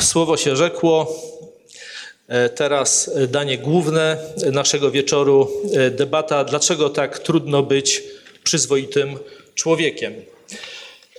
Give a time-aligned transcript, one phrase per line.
[0.00, 1.22] Słowo się rzekło.
[2.28, 4.16] E, Teraz danie główne
[4.52, 8.02] naszego wieczoru, e, debata, dlaczego tak trudno być
[8.44, 9.18] przyzwoitym
[9.54, 10.14] człowiekiem.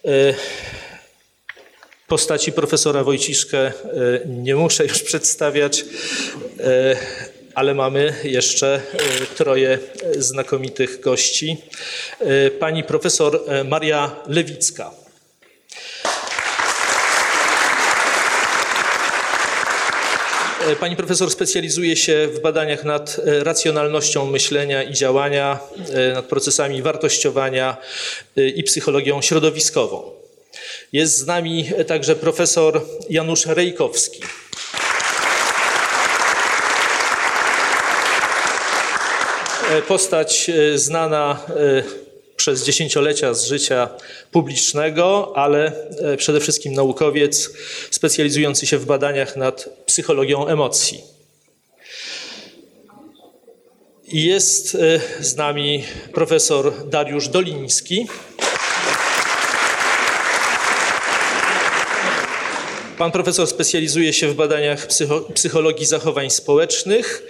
[0.05, 0.33] E,
[2.07, 3.71] Postaci profesora Wojciszkę
[4.25, 5.85] nie muszę już przedstawiać,
[7.55, 8.81] ale mamy jeszcze
[9.35, 9.79] troje
[10.17, 11.57] znakomitych gości.
[12.59, 15.00] Pani profesor Maria Lewicka.
[20.79, 25.59] Pani profesor specjalizuje się w badaniach nad e, racjonalnością myślenia i działania,
[25.93, 27.77] e, nad procesami wartościowania
[28.37, 30.11] e, i psychologią środowiskową.
[30.93, 34.21] Jest z nami także profesor Janusz Rejkowski.
[39.71, 42.10] E, Postać e, znana e,
[42.41, 43.89] przez dziesięciolecia z życia
[44.31, 47.49] publicznego, ale e, przede wszystkim naukowiec
[47.91, 51.01] specjalizujący się w badaniach nad psychologią emocji.
[54.07, 54.79] Jest e,
[55.23, 55.83] z nami
[56.13, 58.07] profesor Dariusz Doliński.
[63.01, 67.23] Pan profesor specjalizuje się w badaniach psycho, psychologii zachowań społecznych,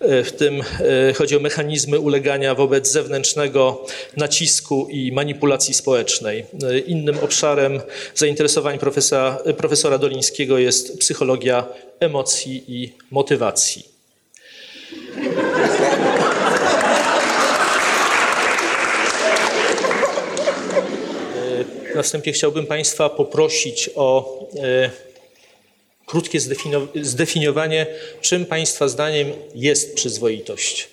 [0.00, 0.62] e, w tym
[1.08, 6.44] e, chodzi o mechanizmy ulegania wobec zewnętrznego nacisku i manipulacji społecznej.
[6.62, 7.80] E, Innym obszarem
[8.14, 11.66] zainteresowań profesora, profesora Dolińskiego jest psychologia
[12.00, 13.84] emocji i motywacji.
[21.94, 24.38] Następnie chciałbym Państwa poprosić o
[26.08, 27.86] krótkie zdefinio- zdefiniowanie,
[28.20, 30.88] czym Państwa zdaniem jest przyzwoitość.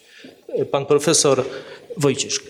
[0.71, 1.43] Pan profesor
[1.97, 2.45] Wojcieszka.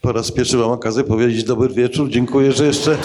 [0.00, 2.10] Po raz pierwszy mam okazję powiedzieć dobry wieczór.
[2.10, 2.98] Dziękuję, że jeszcze.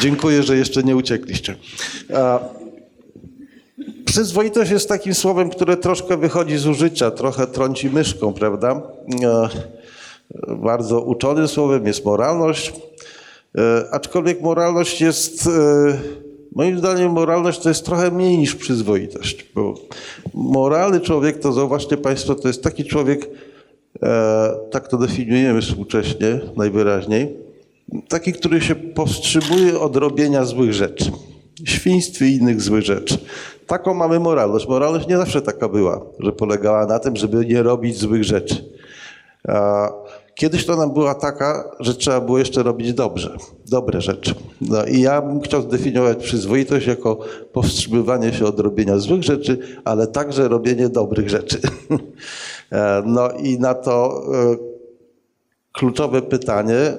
[0.00, 1.56] Dziękuję, że jeszcze nie uciekliście.
[4.04, 8.82] Przyzwoitość jest takim słowem, które troszkę wychodzi z użycia, trochę trąci myszką, prawda?
[10.48, 12.72] Bardzo uczonym słowem jest moralność,
[13.58, 15.50] E, aczkolwiek moralność jest, e,
[16.52, 19.74] moim zdaniem, moralność to jest trochę mniej niż przyzwoitość, bo
[20.34, 23.30] moralny człowiek, to zauważcie Państwo, to jest taki człowiek,
[24.02, 27.36] e, tak to definiujemy współcześnie najwyraźniej,
[28.08, 31.12] taki, który się powstrzymuje od robienia złych rzeczy,
[31.64, 33.18] świństw i innych złych rzeczy.
[33.66, 34.68] Taką mamy moralność.
[34.68, 38.64] Moralność nie zawsze taka była, że polegała na tym, żeby nie robić złych rzeczy.
[40.34, 43.36] Kiedyś to nam była taka, że trzeba było jeszcze robić dobrze,
[43.66, 44.34] dobre rzeczy.
[44.60, 47.18] No i ja bym chciał zdefiniować przyzwoitość jako
[47.52, 51.58] powstrzymywanie się od robienia złych rzeczy, ale także robienie dobrych rzeczy.
[52.72, 54.22] E, No i na to
[54.52, 54.56] e,
[55.72, 56.96] kluczowe pytanie, e,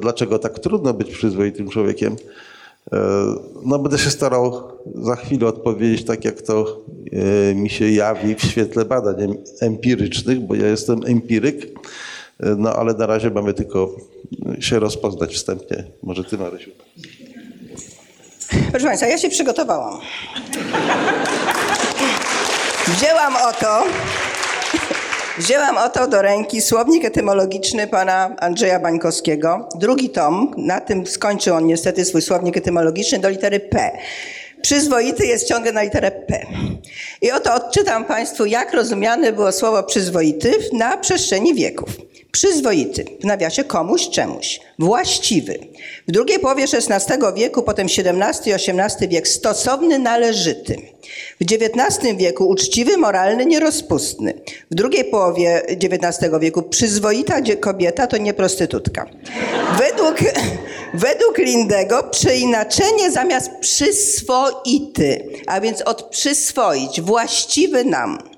[0.00, 2.16] dlaczego tak trudno być przyzwoitym człowiekiem,
[3.66, 4.62] no będę się starał
[4.94, 6.82] za chwilę odpowiedzieć tak, jak to
[7.54, 11.66] mi się jawi w świetle badań em- empirycznych, bo ja jestem empiryk,
[12.56, 13.90] no ale na razie mamy tylko
[14.60, 15.84] się rozpoznać wstępnie.
[16.02, 16.70] Może ty, Marysiu.
[18.70, 20.00] Proszę Państwa, ja się przygotowałam.
[22.86, 23.84] Wzięłam oto,
[25.38, 29.68] wzięłam oto do ręki słownik etymologiczny pana Andrzeja Bańkowskiego.
[29.74, 33.90] Drugi tom, na tym skończył on niestety swój słownik etymologiczny do litery P.
[34.62, 36.46] Przyzwoity jest ciągle na literę P.
[37.22, 42.09] I oto odczytam Państwu, jak rozumiane było słowo przyzwoity na przestrzeni wieków.
[42.32, 44.60] Przyzwoity, w nawiasie komuś, czemuś.
[44.78, 45.58] Właściwy.
[46.08, 50.76] W drugiej połowie XVI wieku, potem XVII i XVIII wiek stosowny, należyty.
[51.40, 54.34] W XIX wieku uczciwy, moralny, nierozpustny.
[54.70, 59.06] W drugiej połowie XIX wieku przyzwoita kobieta to nie prostytutka.
[59.78, 60.18] Według,
[60.94, 68.29] według Lindego przeinaczenie zamiast przyswoity, a więc od przyswoić, właściwy nam.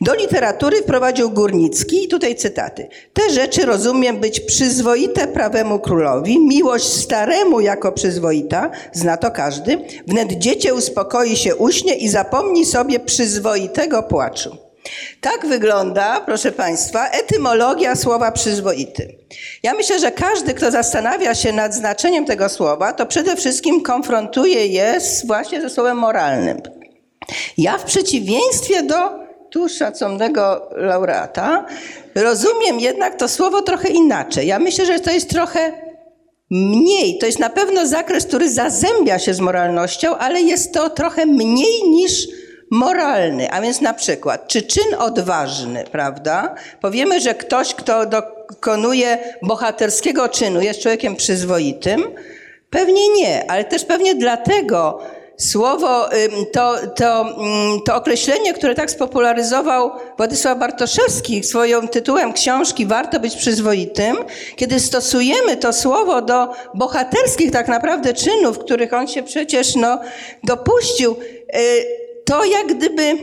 [0.00, 2.88] Do literatury wprowadził Górnicki i tutaj cytaty.
[3.12, 10.32] Te rzeczy rozumiem być przyzwoite prawemu królowi, miłość staremu jako przyzwoita, zna to każdy, wnet
[10.32, 14.56] dziecię uspokoi się uśnie i zapomni sobie przyzwoitego płaczu.
[15.20, 19.16] Tak wygląda, proszę Państwa, etymologia słowa przyzwoity.
[19.62, 24.66] Ja myślę, że każdy, kto zastanawia się nad znaczeniem tego słowa, to przede wszystkim konfrontuje
[24.66, 26.62] je z, właśnie ze słowem moralnym.
[27.58, 29.25] Ja w przeciwieństwie do
[29.56, 31.66] tu szacownego laureata
[32.14, 34.46] rozumiem jednak to słowo trochę inaczej.
[34.46, 35.72] Ja myślę, że to jest trochę
[36.50, 37.18] mniej.
[37.18, 41.88] To jest na pewno zakres, który zazębia się z moralnością, ale jest to trochę mniej
[41.88, 42.28] niż
[42.70, 46.54] moralny, a więc na przykład, czy czyn odważny, prawda?
[46.80, 52.04] Powiemy, że ktoś, kto dokonuje bohaterskiego czynu, jest człowiekiem przyzwoitym?
[52.70, 55.00] Pewnie nie, ale też pewnie dlatego
[55.36, 56.08] słowo,
[56.52, 57.36] to, to,
[57.84, 64.16] to określenie, które tak spopularyzował Władysław Bartoszewski swoim tytułem książki Warto być przyzwoitym,
[64.56, 69.98] kiedy stosujemy to słowo do bohaterskich tak naprawdę czynów, których on się przecież no,
[70.44, 71.86] dopuścił, y,
[72.24, 73.18] to jak gdyby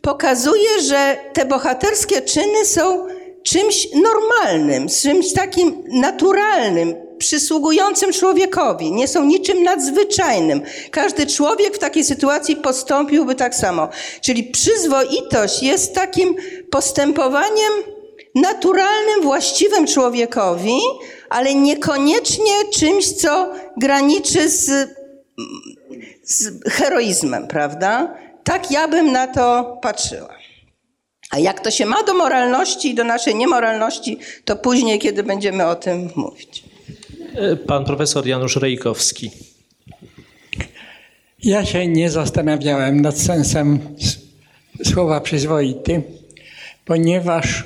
[0.00, 3.06] pokazuje, że te bohaterskie czyny są
[3.42, 10.62] czymś normalnym, czymś takim naturalnym, przysługującym człowiekowi, nie są niczym nadzwyczajnym.
[10.90, 13.88] Każdy człowiek w takiej sytuacji postąpiłby tak samo.
[14.20, 16.34] Czyli przyzwoitość jest takim
[16.70, 17.72] postępowaniem
[18.34, 20.78] naturalnym, właściwym człowiekowi,
[21.30, 24.88] ale niekoniecznie czymś, co graniczy z,
[26.24, 28.14] z heroizmem, prawda?
[28.44, 30.38] Tak ja bym na to patrzyła.
[31.30, 35.66] A jak to się ma do moralności i do naszej niemoralności, to później, kiedy będziemy
[35.66, 36.64] o tym mówić.
[37.38, 39.30] E, Pan profesor Janusz Rejkowski.
[41.42, 43.78] Ja się nie zastanawiałem nad sensem
[44.84, 46.02] słowa przyzwoity,
[46.84, 47.64] ponieważ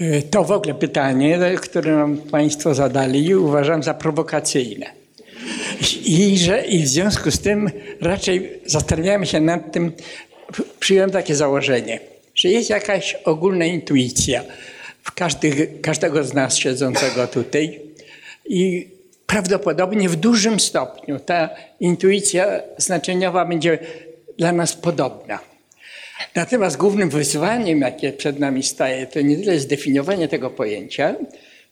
[0.00, 4.86] y, to w ogóle pytanie, które nam Państwo zadali, uważam za prowokacyjne.
[6.04, 7.70] I, że, I w związku z tym
[8.00, 9.92] raczej zastanawiałem się nad tym,
[10.78, 12.00] przyjąłem takie założenie,
[12.34, 14.44] że jest jakaś ogólna intuicja
[15.02, 17.89] w każdych, każdego z nas siedzącego tutaj
[18.44, 18.88] i
[19.26, 21.50] prawdopodobnie w dużym stopniu ta
[21.80, 23.78] intuicja znaczeniowa będzie
[24.38, 25.38] dla nas podobna.
[26.34, 31.14] Natomiast głównym wyzwaniem, jakie przed nami staje, to nie tyle zdefiniowanie tego pojęcia,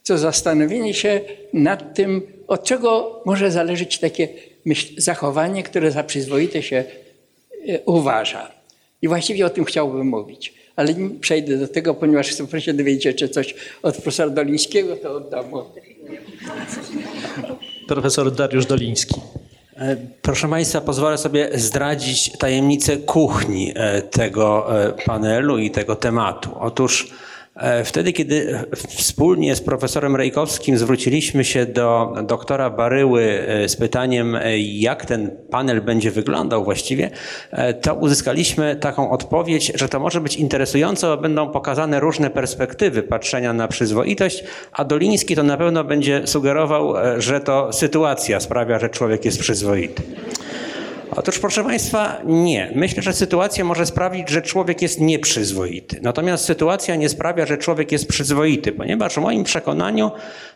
[0.02, 1.20] co zastanowienie się
[1.52, 4.28] nad tym, od czego może zależeć takie
[4.96, 6.84] zachowanie, które za przyzwoite się
[7.68, 8.52] e, uważa.
[9.02, 10.54] I właściwie o tym chciałbym mówić.
[10.76, 15.50] Ale przejdę do tego, ponieważ chcę się dowiedzieć czy coś od profesora Dolińskiego, to oddam
[15.50, 15.64] mu.
[17.88, 19.20] Profesor Dariusz Doliński.
[19.76, 26.50] E, Proszę Państwa, pozwolę sobie zdradzić tajemnicę kuchni e, tego e, panelu i tego tematu.
[26.60, 27.10] Otóż
[27.84, 34.58] wtedy, kiedy wspólnie z profesorem Rejkowskim zwróciliśmy się do doktora Baryły e, z pytaniem, e,
[34.58, 37.10] jak ten panel będzie wyglądał właściwie,
[37.50, 43.02] e, to uzyskaliśmy taką odpowiedź, że to może być interesujące, bo będą pokazane różne perspektywy
[43.02, 48.78] patrzenia na przyzwoitość, a Doliński to na pewno będzie sugerował, e, że to sytuacja sprawia,
[48.78, 50.02] że człowiek jest przyzwoity.
[51.18, 52.72] Otóż, proszę Państwa, nie.
[52.74, 56.00] Myślę, że sytuacja może sprawić, że człowiek jest nieprzyzwoity.
[56.02, 60.10] Natomiast sytuacja nie sprawia, że człowiek jest przyzwoity, ponieważ w moim przekonaniu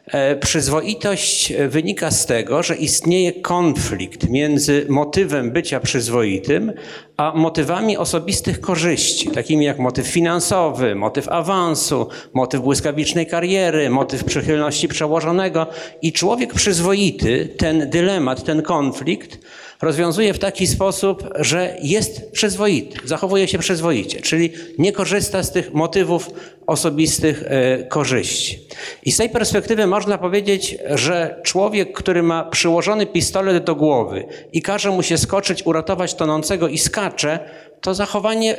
[0.06, 6.72] e, przyzwoitość wynika z tego, że istnieje konflikt między motywem bycia przyzwoitym,
[7.16, 14.88] a motywami osobistych korzyści, takimi jak motyw finansowy, motyw awansu, motyw błyskawicznej kariery, motyw przychylności
[14.88, 15.66] przełożonego.
[16.02, 19.38] I człowiek przyzwoity ten dylemat, ten konflikt
[19.82, 25.74] rozwiązuje w taki sposób, że jest przyzwoity, zachowuje się przyzwoicie, czyli nie korzysta z tych
[25.74, 26.30] motywów
[26.66, 28.68] osobistych e, korzyści.
[29.02, 34.62] I z tej perspektywy można powiedzieć, że człowiek, który ma przyłożony pistolet do głowy i
[34.62, 37.38] każe mu się skoczyć, uratować tonącego i skacze,
[37.80, 38.56] to zachowanie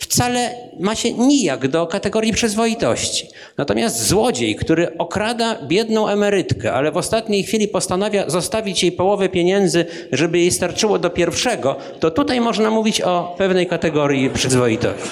[0.00, 3.28] wcale ma się nijak do kategorii przyzwoitości.
[3.56, 9.86] Natomiast złodziej, który okrada biedną emerytkę, ale w ostatniej chwili postanawia zostawić jej połowę pieniędzy,
[10.12, 15.10] żeby jej starczyło do pierwszego, to tutaj można mówić o pewnej kategorii przyzwoitości.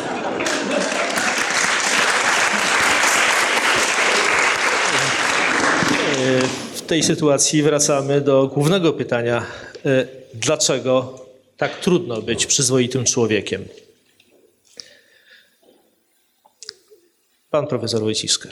[6.74, 9.46] W tej sytuacji wracamy do głównego pytania.
[9.86, 11.18] E, Dlaczego
[11.56, 13.64] tak trudno być przyzwoitym człowiekiem?
[17.50, 18.48] Pan profesor Wojciszka.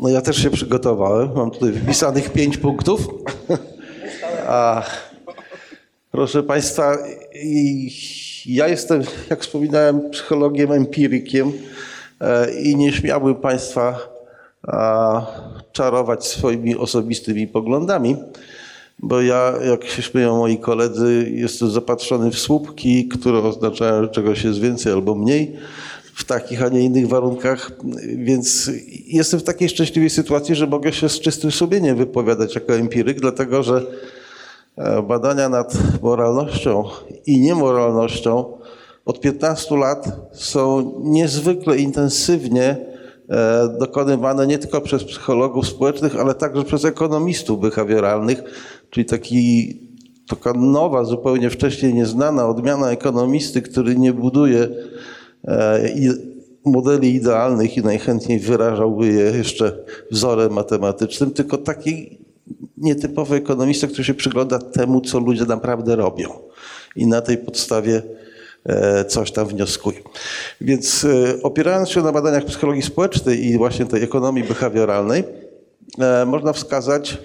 [0.00, 1.34] No ja też się przygotowałem.
[1.34, 3.08] Mam tutaj wypisanych pięć punktów.
[4.46, 4.82] A,
[6.10, 6.96] proszę Państwa,
[8.46, 11.52] ja jestem, jak wspominałem, psychologiem empirykiem
[12.20, 14.14] e, i nie śmiałbym Państwa
[15.72, 18.16] czarować swoimi osobistymi poglądami,
[18.98, 24.44] bo ja, jak się śmieją moi koledzy, jestem zapatrzony w słupki, które oznaczają, że czegoś
[24.44, 25.56] jest więcej albo mniej
[26.14, 27.70] w takich, a nie innych warunkach,
[28.16, 28.70] więc
[29.06, 33.62] jestem w takiej szczęśliwej sytuacji, że mogę się z czystym sumieniem wypowiadać jako empiryk, dlatego
[33.62, 33.82] że
[34.76, 36.84] e, badania nad moralnością
[37.26, 38.44] i niemoralnością
[39.04, 42.76] od 15 lat są niezwykle intensywnie
[43.30, 48.42] e, dokonywane nie tylko przez psychologów społecznych, ale także przez ekonomistów behawioralnych,
[48.90, 49.78] czyli taki
[50.26, 54.68] taka nowa, zupełnie wcześniej nieznana odmiana ekonomisty, który nie buduje
[56.64, 59.78] modeli idealnych i najchętniej wyrażałby je jeszcze
[60.10, 62.18] wzorem matematycznym, tylko taki
[62.76, 66.28] nietypowy ekonomista, który się przygląda temu, co ludzie naprawdę robią
[66.96, 68.02] i na tej podstawie
[68.64, 69.98] e, coś tam wnioskuje.
[70.60, 75.24] Więc e, opierając się na badaniach psychologii społecznej i właśnie tej ekonomii behawioralnej,
[75.98, 77.18] e, można wskazać,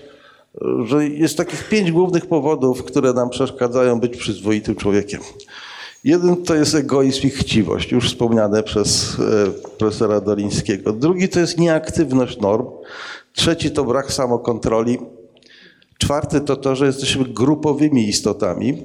[0.86, 5.22] że jest takich pięć głównych powodów, które nam przeszkadzają być przyzwoitym człowiekiem.
[6.04, 10.94] Jeden to jest egoizm i chciwość, już wspomniane przez e, profesora Dolińskiego.
[10.94, 12.68] Drugi to jest nieaktywność norm.
[13.34, 14.98] Trzeci to brak samokontroli.
[15.98, 18.84] Czwarty to to, że jesteśmy grupowymi istotami,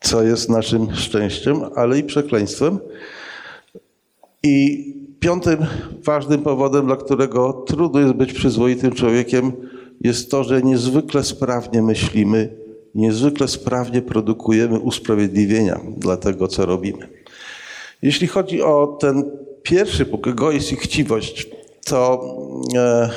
[0.00, 2.78] co jest naszym szczęściem, ale i przekleństwem.
[4.42, 4.84] I
[5.20, 5.66] piątym
[6.04, 9.52] ważnym powodem, dla którego trudno jest być przyzwoitym człowiekiem,
[10.00, 12.59] jest to, że niezwykle sprawnie myślimy,
[12.94, 17.08] niezwykle sprawnie produkujemy usprawiedliwienia dla tego, co robimy.
[18.02, 19.30] Jeśli chodzi o ten
[19.62, 21.50] pierwszy punkt, egoizm i chciwość,
[21.84, 22.24] to
[22.76, 23.10] e,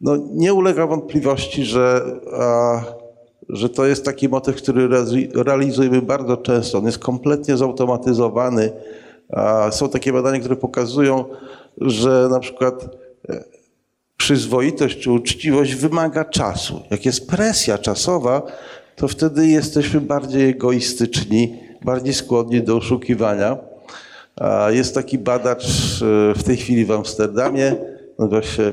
[0.00, 2.02] no, nie ulega wątpliwości, że,
[3.48, 6.78] że to jest taki motyw, który reali- realizujemy bardzo często.
[6.78, 8.72] On jest kompletnie zautomatyzowany.
[9.70, 11.24] Są takie badania, które pokazują,
[11.80, 12.88] że na przykład
[13.28, 13.44] e,
[14.16, 16.82] przyzwoitość czy uczciwość wymaga czasu.
[16.90, 18.42] Jak jest presja czasowa,
[18.96, 23.56] to wtedy jesteśmy bardziej egoistyczni, bardziej skłonni do oszukiwania.
[24.68, 27.76] Jest taki badacz e, w tej chwili w Amsterdamie,
[28.18, 28.72] nazywa się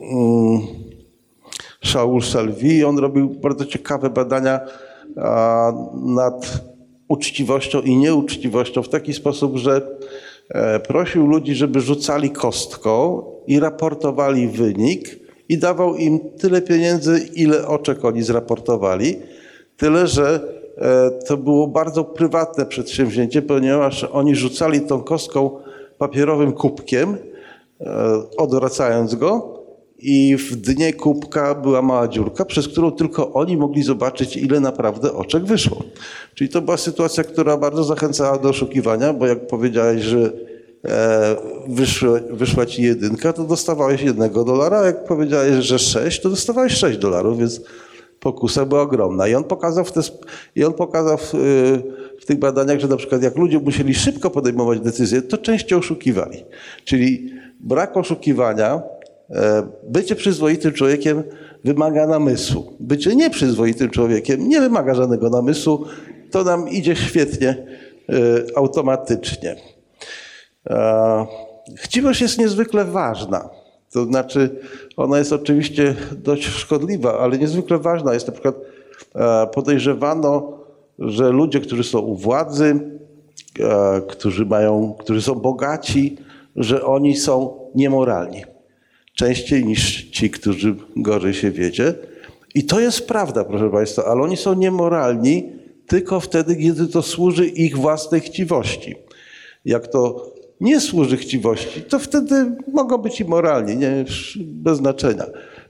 [0.00, 0.60] mm,
[1.84, 2.84] Shaul Salvi.
[2.84, 4.60] On robił bardzo ciekawe badania
[5.94, 6.60] nad
[7.08, 9.98] uczciwością i nieuczciwością w taki sposób, że
[10.48, 17.66] e, prosił ludzi, żeby rzucali kostką i raportowali wynik i dawał im tyle pieniędzy, ile
[17.66, 19.16] oczek oni zraportowali.
[19.76, 20.40] Tyle, że
[20.78, 25.50] e, to było bardzo prywatne przedsięwzięcie, ponieważ oni rzucali tą kostką
[25.98, 27.16] papierowym kubkiem,
[27.80, 27.86] e,
[28.36, 29.60] odwracając go
[29.98, 35.12] i w dnie kubka była mała dziurka, przez którą tylko oni mogli zobaczyć, ile naprawdę
[35.12, 35.82] oczek wyszło.
[36.34, 40.49] Czyli to była sytuacja, która bardzo zachęcała do oszukiwania, bo jak powiedziałeś, że
[40.84, 41.36] e,
[41.68, 46.98] wyszła, wyszła ci jedynka, to dostawałeś jednego dolara, jak powiedziałeś, że sześć, to dostawałeś sześć
[46.98, 47.60] dolarów, więc
[48.20, 49.28] pokusa była ogromna.
[49.28, 50.00] I on pokazał w, te,
[50.56, 51.82] i on pokazał w, y,
[52.20, 56.44] w tych badaniach, że na przykład jak ludzie musieli szybko podejmować decyzje, to częściej oszukiwali.
[56.84, 58.82] Czyli brak oszukiwania,
[59.30, 61.22] e, bycie przyzwoitym człowiekiem
[61.64, 62.72] wymaga namysłu.
[62.80, 65.84] Bycie nieprzyzwoitym człowiekiem nie wymaga żadnego namysłu.
[66.30, 67.66] To nam idzie świetnie,
[68.10, 69.56] y, automatycznie.
[70.66, 71.26] E,
[71.76, 73.50] Chciwość jest niezwykle ważna.
[73.92, 74.60] To znaczy,
[74.96, 78.14] ona jest oczywiście dość szkodliwa, ale niezwykle ważna.
[78.14, 78.54] Jest na przykład
[79.14, 80.58] e, podejrzewano,
[80.98, 82.80] że ludzie, którzy są u władzy,
[83.60, 86.16] e, którzy, mają, którzy są bogaci,
[86.56, 88.44] że oni są niemoralni.
[89.14, 91.94] Częściej niż ci, którzy gorzej się wiedzie.
[92.54, 95.52] I to jest prawda, proszę Państwa, ale oni są niemoralni
[95.86, 98.94] tylko wtedy, kiedy to służy ich własnej chciwości.
[99.64, 104.04] Jak to nie służy chciwości, to wtedy mogą być i moralni, nie,
[104.36, 105.24] bez znaczenia.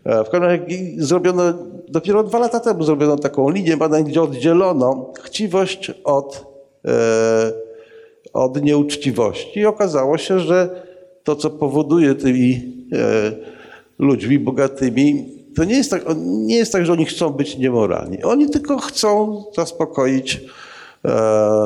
[0.05, 0.63] E, W każdym razie
[0.99, 1.43] zrobiono,
[1.89, 6.47] dopiero dwa lata temu zrobiono taką linię badań, gdzie oddzielono chciwość od,
[6.85, 7.53] e,
[8.33, 10.83] od nieuczciwości i okazało się, że
[11.25, 13.33] to, co powoduje tymi e,
[13.99, 15.25] ludźmi bogatymi,
[15.57, 18.23] to nie jest, tak, nie jest tak, że oni chcą być niemoralni.
[18.23, 20.41] Oni tylko chcą zaspokoić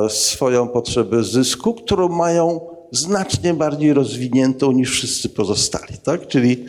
[0.09, 2.61] swoją potrzebę zysku, którą mają
[2.95, 5.99] znacznie bardziej rozwiniętą niż wszyscy pozostali.
[6.05, 6.27] Tak?
[6.27, 6.65] Czyli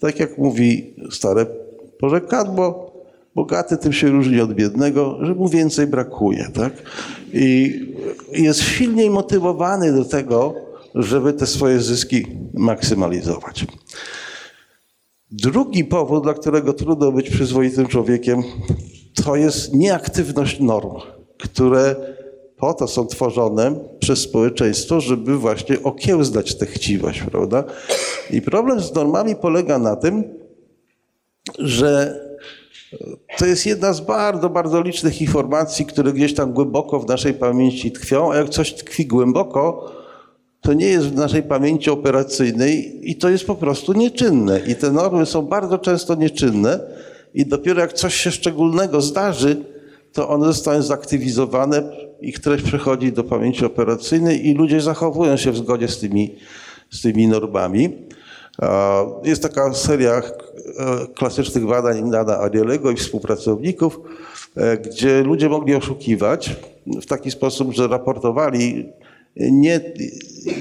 [0.00, 1.46] tak jak mówi stare
[1.98, 2.92] porzekadło,
[3.34, 6.50] bogaty tym się różni od biednego, że mu więcej brakuje.
[6.54, 6.72] Tak?
[7.32, 7.80] I
[8.32, 10.54] jest silniej motywowany do tego,
[10.94, 13.66] żeby te swoje zyski maksymalizować.
[15.30, 18.42] Drugi powód, dla którego trudno być przyzwoitym człowiekiem,
[19.24, 20.90] to jest nieaktywność norm,
[21.38, 21.96] które
[22.56, 27.64] po to są tworzone przez społeczeństwo, żeby właśnie okiełznać tę chciwość, prawda?
[28.30, 30.24] I problem z normami polega na tym,
[31.58, 32.20] że
[33.38, 37.92] to jest jedna z bardzo, bardzo licznych informacji, które gdzieś tam głęboko w naszej pamięci
[37.92, 39.92] tkwią, a jak coś tkwi głęboko,
[40.60, 44.60] to nie jest w naszej pamięci operacyjnej i to jest po prostu nieczynne.
[44.66, 46.80] I te normy są bardzo często nieczynne
[47.34, 49.64] i dopiero jak coś się szczególnego zdarzy,
[50.12, 51.82] to one zostają zaktywizowane,
[52.20, 56.34] ich treść przechodzi do pamięci operacyjnej i ludzie zachowują się w zgodzie z tymi,
[56.90, 57.90] z tymi normami.
[59.24, 60.22] Jest taka seria e,
[61.14, 64.00] klasycznych badań Nana Arielego i współpracowników,
[64.56, 66.56] e, gdzie ludzie mogli oszukiwać
[66.86, 68.92] w taki sposób, że raportowali
[69.36, 69.80] nie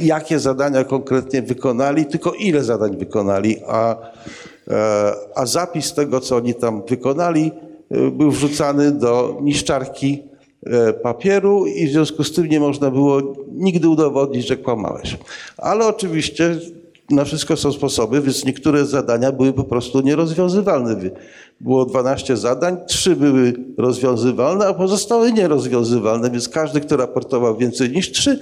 [0.01, 3.95] jakie zadania konkretnie wykonali, tylko ile zadań wykonali, a,
[4.67, 7.51] e, a zapis tego, co oni tam wykonali,
[8.11, 10.23] był wrzucany do niszczarki
[11.03, 15.17] papieru i w związku z tym nie można było nigdy udowodnić, że kłamałeś.
[15.57, 16.59] Ale oczywiście
[17.09, 20.95] na wszystko są sposoby, więc niektóre zadania były po prostu nierozwiązywalne.
[21.61, 28.11] Było 12 zadań, 3 były rozwiązywalne, a pozostałe nierozwiązywalne, więc każdy, kto raportował więcej niż
[28.11, 28.39] 3,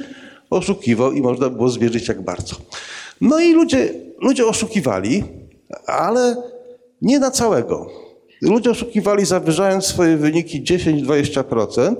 [0.49, 2.55] oszukiwał i można było zmierzyć jak bardzo.
[3.21, 5.23] No i ludzie, ludzie oszukiwali,
[5.85, 6.35] ale
[7.01, 8.02] nie na całego.
[8.43, 11.95] Ludzie oszukiwali zawyżając swoje wyniki 10-20%.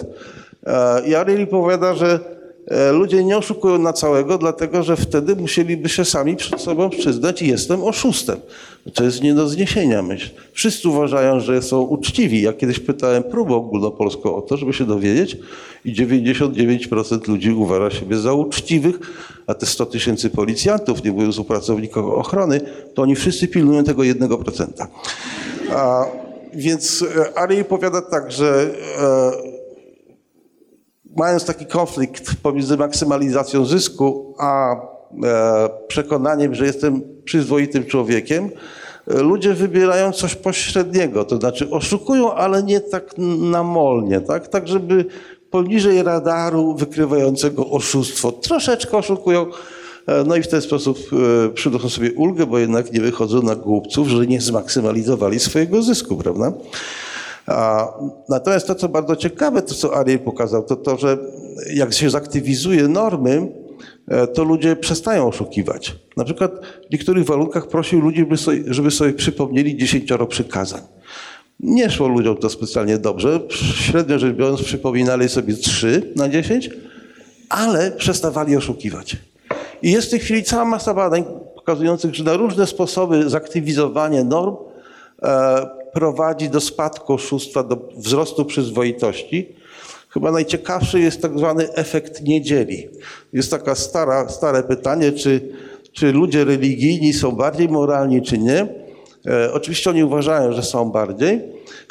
[0.66, 2.20] E, I powiada, że
[2.68, 7.42] e, ludzie nie oszukują na całego, dlatego że wtedy musieliby się sami przed sobą przyznać,
[7.42, 8.38] jestem oszustem.
[8.94, 10.30] To jest nie do zniesienia myśl.
[10.54, 12.42] Wszyscy uważają, że są uczciwi.
[12.42, 15.38] Ja kiedyś pytałem próbę ogólnopolską o to, żeby się dowiedzieć
[15.86, 19.00] i 99% ludzi uważa siebie za uczciwych,
[19.48, 22.62] a te 100 tysięcy policjantów, nie mówiąc o pracownikach ochrony,
[22.94, 24.88] to oni wszyscy pilnują tego 1%.
[25.72, 26.06] A,
[26.56, 28.70] więc e, Ariel powiada tak, że
[29.00, 29.32] e,
[31.16, 38.50] mając taki konflikt pomiędzy maksymalizacją zysku a e, przekonaniem, że jestem przyzwoitym człowiekiem,
[39.08, 45.06] e, ludzie wybierają coś pośredniego, to znaczy oszukują, ale nie tak namolnie, tak, tak żeby
[45.50, 48.32] poniżej radaru wykrywającego oszustwo.
[48.32, 49.46] Troszeczkę oszukują,
[50.26, 50.98] no i w ten sposób
[51.46, 56.18] e, przynoszą sobie ulgę, bo jednak nie wychodzą na głupców, że nie zmaksymalizowali swojego zysku,
[56.18, 56.54] prawda?
[57.48, 57.88] A,
[58.30, 61.18] natomiast to, co bardzo ciekawe, to co Ariel pokazał, to to, że
[61.74, 63.52] jak się zaktywizuje normy,
[64.08, 65.96] e, to ludzie przestają oszukiwać.
[66.18, 66.52] Na przykład
[66.90, 70.82] w niektórych warunkach prosił ludzi, sobie, żeby sobie przypomnieli dziesięcioro przykazań.
[71.60, 73.40] Nie szło ludziom to specjalnie dobrze.
[73.76, 76.70] Średnio rzecz biorąc przypominali sobie trzy na dziesięć,
[77.50, 79.18] ale przestawali oszukiwać.
[79.84, 81.26] I jest w tej chwili cała masa badań
[81.56, 84.56] pokazujących, że na różne sposoby zaktywizowanie norm
[85.24, 89.56] e, prowadzi do spadku oszustwa, do wzrostu przyzwoitości.
[90.10, 92.90] Chyba najciekawszy jest tak zwany efekt niedzieli.
[93.34, 95.50] Jest taka stara, stare pytanie, czy,
[95.92, 98.68] czy ludzie religijni są bardziej moralni, czy nie.
[99.28, 101.42] E, oczywiście oni uważają, że są bardziej,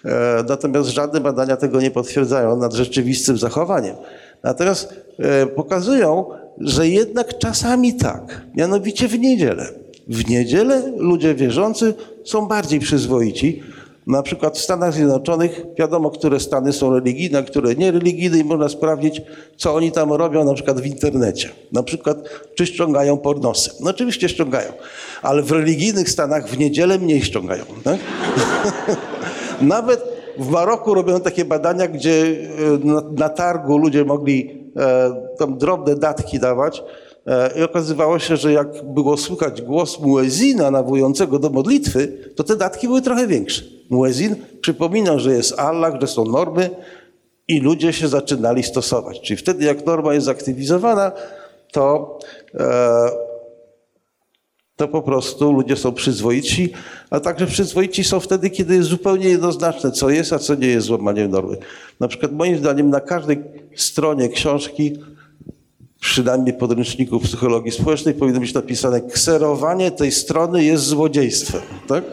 [0.05, 3.96] e, natomiast żadne badania tego nie potwierdzają nad rzeczywistym zachowaniem.
[4.42, 9.68] Natomiast e, pokazują, że jednak czasami tak, mianowicie w niedzielę.
[10.08, 13.62] W niedzielę ludzie wierzący są bardziej przyzwoici.
[14.06, 19.22] Na przykład w Stanach Zjednoczonych wiadomo, które stany są religijne, które niereligijne i można sprawdzić,
[19.56, 21.48] co oni tam robią na przykład w internecie.
[21.72, 22.18] Na przykład,
[22.54, 23.70] czy ściągają pornosy.
[23.80, 24.72] No oczywiście ściągają,
[25.22, 27.64] ale w religijnych stanach w niedzielę mniej ściągają.
[27.84, 27.98] Tak?
[29.60, 30.04] Nawet
[30.38, 34.62] w Maroku robią takie badania, gdzie e, na, na targu ludzie mogli
[35.38, 36.82] tam drobne datki dawać
[37.26, 42.56] e, i okazywało się, że jak było słychać głos muezina nawołującego do modlitwy, to te
[42.56, 43.62] datki były trochę większe.
[43.90, 46.70] Muezin przypominał, że jest Allah, że są normy
[47.48, 49.20] i ludzie się zaczynali stosować.
[49.20, 51.12] Czyli wtedy, jak norma jest zaktywizowana,
[51.72, 52.18] to,
[52.54, 53.11] e,
[54.76, 56.72] to po prostu ludzie są przyzwoici,
[57.11, 60.87] a także przyzwoici są wtedy, kiedy jest zupełnie jednoznaczne, co jest, a co nie jest
[60.87, 61.56] złamaniem normy.
[62.00, 63.38] Na przykład moim zdaniem na każdej
[63.76, 64.92] stronie książki
[66.00, 71.62] przynajmniej podręczniku psychologii społecznej powinno być napisane kserowanie tej strony jest złodziejstwem.
[71.88, 72.04] Tak?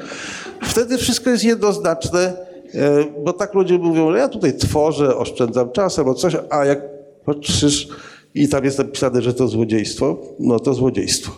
[0.62, 2.34] Wtedy wszystko jest jednoznaczne,
[2.74, 6.82] e, bo tak ludzie mówią, ja tutaj tworzę, oszczędzam czas albo coś, a jak
[7.26, 7.88] patrzysz
[8.36, 11.32] i tam jest napisane, że to złodziejstwo, no to złodziejstwo.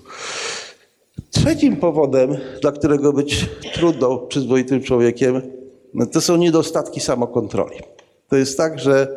[1.31, 5.41] Trzecim powodem, dla którego być trudno przyzwoitym człowiekiem,
[5.93, 7.75] no to są niedostatki samokontroli.
[8.29, 9.07] To jest tak, że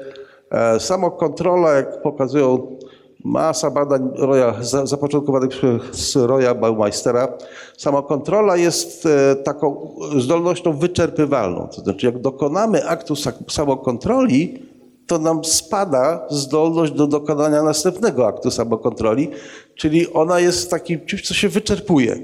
[0.79, 2.77] samokontrola, jak pokazują
[3.25, 7.29] masa badań Roya, zapoczątkowanych przez Roya Baumeistera,
[7.77, 11.69] samokontrola jest e, taką zdolnością wyczerpywalną.
[11.69, 13.15] To znaczy, jak dokonamy aktu
[13.49, 14.63] samokontroli,
[15.07, 19.31] to nam spada zdolność do dokonania następnego aktu samokontroli,
[19.75, 22.19] czyli ona jest takim czymś, co się wyczerpuje.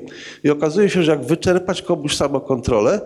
[0.44, 3.00] I okazuje się, że jak wyczerpać komuś samokontrolę,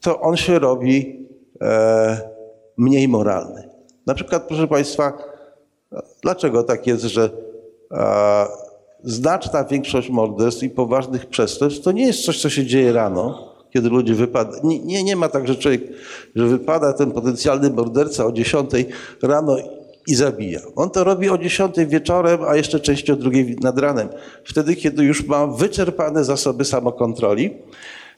[0.00, 1.26] to on się robi
[1.60, 2.20] e,
[2.76, 3.67] mniej moralny.
[4.08, 5.18] Na przykład, proszę Państwa,
[6.22, 7.30] dlaczego tak jest, że
[9.04, 13.88] znaczna większość morderstw i poważnych przestępstw to nie jest coś, co się dzieje rano, kiedy
[13.88, 14.62] ludzie wypadają.
[14.64, 15.82] Nie, nie, ma tak, że człowiek,
[16.36, 18.70] że wypada ten potencjalny morderca o 10
[19.22, 19.56] rano
[20.06, 20.60] i zabija.
[20.76, 24.08] On to robi o 10 wieczorem, a jeszcze częściej o drugiej nad ranem.
[24.44, 27.50] Wtedy, kiedy już ma wyczerpane zasoby samokontroli.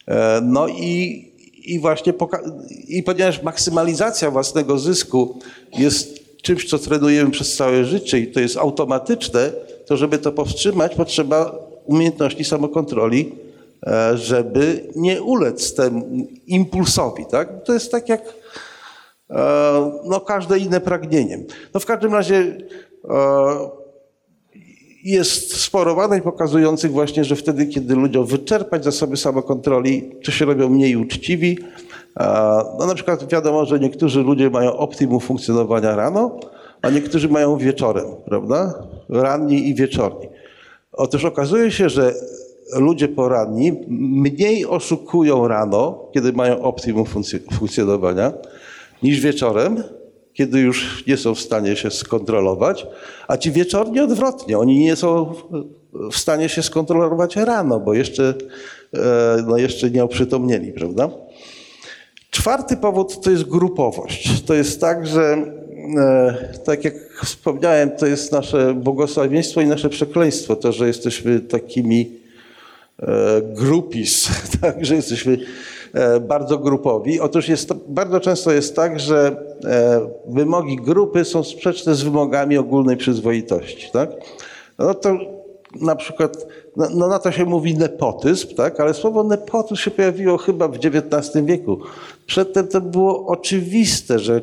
[0.07, 1.30] E, No i,
[1.71, 2.13] i właśnie,
[2.89, 5.39] i ponieważ maksymalizacja własnego zysku
[5.79, 9.53] jest czymś, co trenujemy przez całe życie i to jest automatyczne,
[9.87, 11.55] to żeby to powstrzymać, potrzeba
[11.85, 13.33] umiejętności samokontroli,
[13.87, 17.27] e, żeby nie ulec temu impulsowi.
[17.31, 17.65] Tak?
[17.65, 18.23] To jest tak jak
[19.31, 21.39] e, no, każde inne pragnienie.
[21.75, 23.80] No w każdym razie e,
[25.05, 30.69] jest sporo badań pokazujących właśnie, że wtedy, kiedy ludziom wyczerpać zasoby samokontroli, to się robią
[30.69, 31.59] mniej uczciwi.
[32.79, 36.41] No na przykład wiadomo, że niektórzy ludzie mają optimum funkcjonowania rano,
[36.83, 38.75] a niektórzy mają wieczorem, prawda?
[39.09, 40.27] Ranni i wieczorni.
[40.93, 42.15] Otóż okazuje się, że
[42.77, 48.33] ludzie poranni mniej oszukują rano, kiedy mają optimum funkcj- funkcjonowania,
[49.03, 49.83] niż wieczorem,
[50.41, 52.87] kiedy już nie są w stanie się skontrolować,
[53.29, 54.59] a ci wieczorni odwrotnie.
[54.59, 55.35] Oni nie są
[56.13, 58.35] w stanie się skontrolować rano, bo jeszcze,
[58.95, 61.11] e, no jeszcze nie oprzytomnieli, prawda?
[62.31, 64.43] Czwarty powód to jest grupowość.
[64.43, 65.23] To jest tak, że
[65.99, 72.11] e, tak jak wspomniałem, to jest nasze błogosławieństwo i nasze przekleństwo, to, że jesteśmy takimi
[72.99, 73.07] e,
[73.43, 74.29] grupis,
[74.61, 75.39] tak, że jesteśmy
[76.21, 77.21] bardzo grupowi.
[77.21, 82.97] Otóż jest bardzo często jest tak, że e, wymogi grupy są sprzeczne z wymogami ogólnej
[82.97, 83.91] przyzwoitości.
[83.93, 84.11] Tak?
[84.79, 85.19] No to
[85.81, 88.81] na przykład, no, no na to się mówi nepotyzm, tak?
[88.81, 91.79] ale słowo nepotyzm się pojawiło chyba w XIX wieku.
[92.27, 94.41] Przedtem to było oczywiste, że,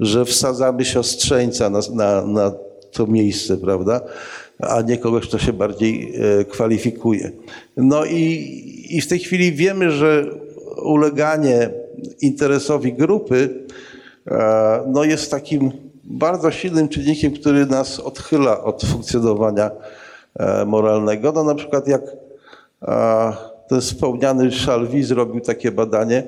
[0.00, 2.52] że wsadzamy siostrzeńca na, na, na
[2.92, 4.00] to miejsce, prawda?
[4.60, 7.30] a nie kogoś, kto się bardziej e, kwalifikuje.
[7.76, 10.26] No i, i w tej chwili wiemy, że
[10.82, 11.70] uleganie
[12.20, 13.66] interesowi grupy
[14.26, 15.70] e, no jest takim
[16.04, 19.70] bardzo silnym czynnikiem, który nas odchyla od funkcjonowania
[20.38, 21.32] e, moralnego.
[21.32, 22.02] No na przykład jak
[22.82, 23.32] e,
[23.68, 26.22] ten wspomniany Szalwi zrobił takie badanie,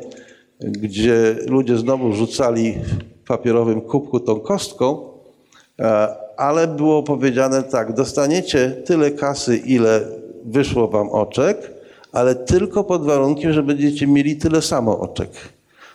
[0.61, 2.75] gdzie ludzie znowu rzucali
[3.25, 5.09] w papierowym kubku tą kostką,
[6.37, 10.01] ale było powiedziane tak, dostaniecie tyle kasy, ile
[10.45, 11.78] wyszło wam oczek,
[12.13, 15.31] ale tylko pod warunkiem, że będziecie mieli tyle samo oczek.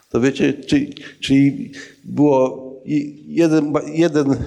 [0.10, 1.71] To wiecie, czyli, czyli
[2.04, 2.63] było
[3.28, 4.38] jeden, jeden e,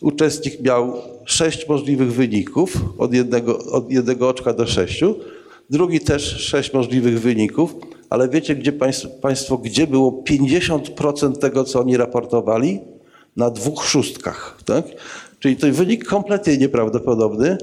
[0.00, 5.14] uczestnik miał sześć możliwych wyników, od jednego, od jednego oczka do sześciu,
[5.70, 7.74] drugi też sześć możliwych wyników,
[8.10, 12.80] ale wiecie, gdzie państwo, państwo gdzie było 50% tego, co oni raportowali?
[13.36, 14.58] na dwóch szóstkach.
[14.64, 14.84] Tak?
[15.38, 17.58] Czyli to wynik kompletnie nieprawdopodobny,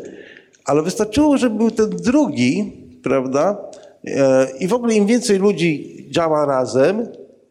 [0.65, 2.73] ale wystarczyło, żeby był ten drugi,
[3.04, 3.58] prawda?
[4.06, 7.08] E, I w ogóle im więcej ludzi działa razem,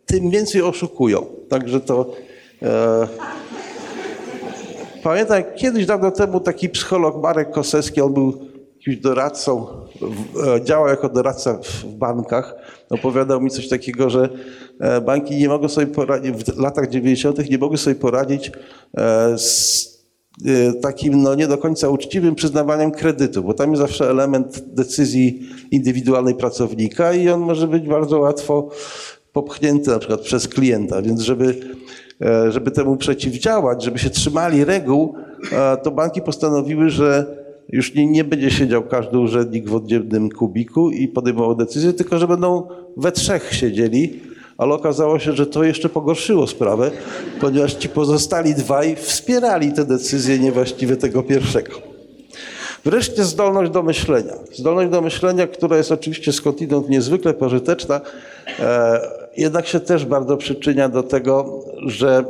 [0.06, 1.26] tym więcej oszukują.
[1.48, 2.12] Także to.
[2.62, 3.08] E,
[5.02, 8.32] Pamiętam, jak kiedyś dawno temu taki psycholog Marek Kosewski, on był
[8.76, 9.66] jakimś doradcą,
[10.56, 12.54] e, działał jako doradca w bankach.
[12.90, 14.28] Opowiadał mi coś takiego, że
[14.80, 17.50] e, banki nie mogą sobie poradzić, w latach 90.
[17.50, 18.52] nie mogły sobie poradzić
[19.36, 19.91] z
[20.82, 26.34] takim no, nie do końca uczciwym przyznawaniem kredytu, bo tam jest zawsze element decyzji indywidualnej
[26.34, 28.68] pracownika i on może być bardzo łatwo
[29.32, 31.60] popchnięty na przykład przez klienta, więc żeby,
[32.22, 35.14] e, żeby temu przeciwdziałać, żeby się trzymali reguł,
[35.82, 37.36] to banki postanowiły, że
[37.68, 42.28] już nie, nie będzie siedział każdy urzędnik w oddzielnym kubiku i podejmował decyzje, tylko że
[42.28, 44.20] będą we trzech siedzieli,
[44.62, 46.90] ale okazało się, że to jeszcze pogorszyło sprawę,
[47.40, 51.72] ponieważ ci pozostali dwaj wspierali te decyzje niewłaściwe tego pierwszego.
[52.84, 54.34] Wreszcie zdolność do myślenia.
[54.52, 58.00] Zdolność do myślenia, która jest oczywiście skądinąd niezwykle pożyteczna,
[58.58, 59.00] e,
[59.36, 62.24] jednak się też bardzo przyczynia do tego, że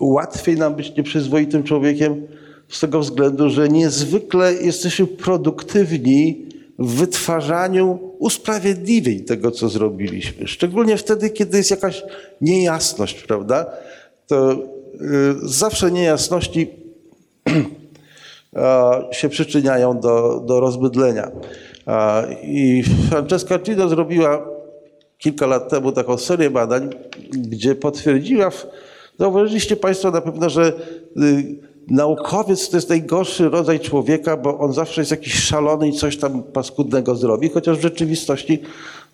[0.00, 2.26] łatwiej nam być nieprzyzwoitym człowiekiem
[2.68, 6.46] z tego względu, że niezwykle jesteśmy produktywni
[6.78, 10.48] w wytwarzaniu usprawiedliwień tego, co zrobiliśmy.
[10.48, 12.02] Szczególnie wtedy, kiedy jest jakaś
[12.40, 13.66] niejasność, prawda?
[14.26, 14.58] To y,
[15.42, 16.70] zawsze niejasności
[19.18, 21.30] się przyczyniają do, do rozbydlenia.
[22.42, 24.48] I Francesca Gino zrobiła
[25.18, 26.90] kilka lat temu taką serię badań,
[27.30, 28.50] gdzie potwierdziła,
[29.18, 30.72] zauważyliście Państwo na pewno, że
[31.16, 36.16] y, naukowiec to jest najgorszy rodzaj człowieka, bo on zawsze jest jakiś szalony i coś
[36.16, 38.62] tam paskudnego zrobi, chociaż w rzeczywistości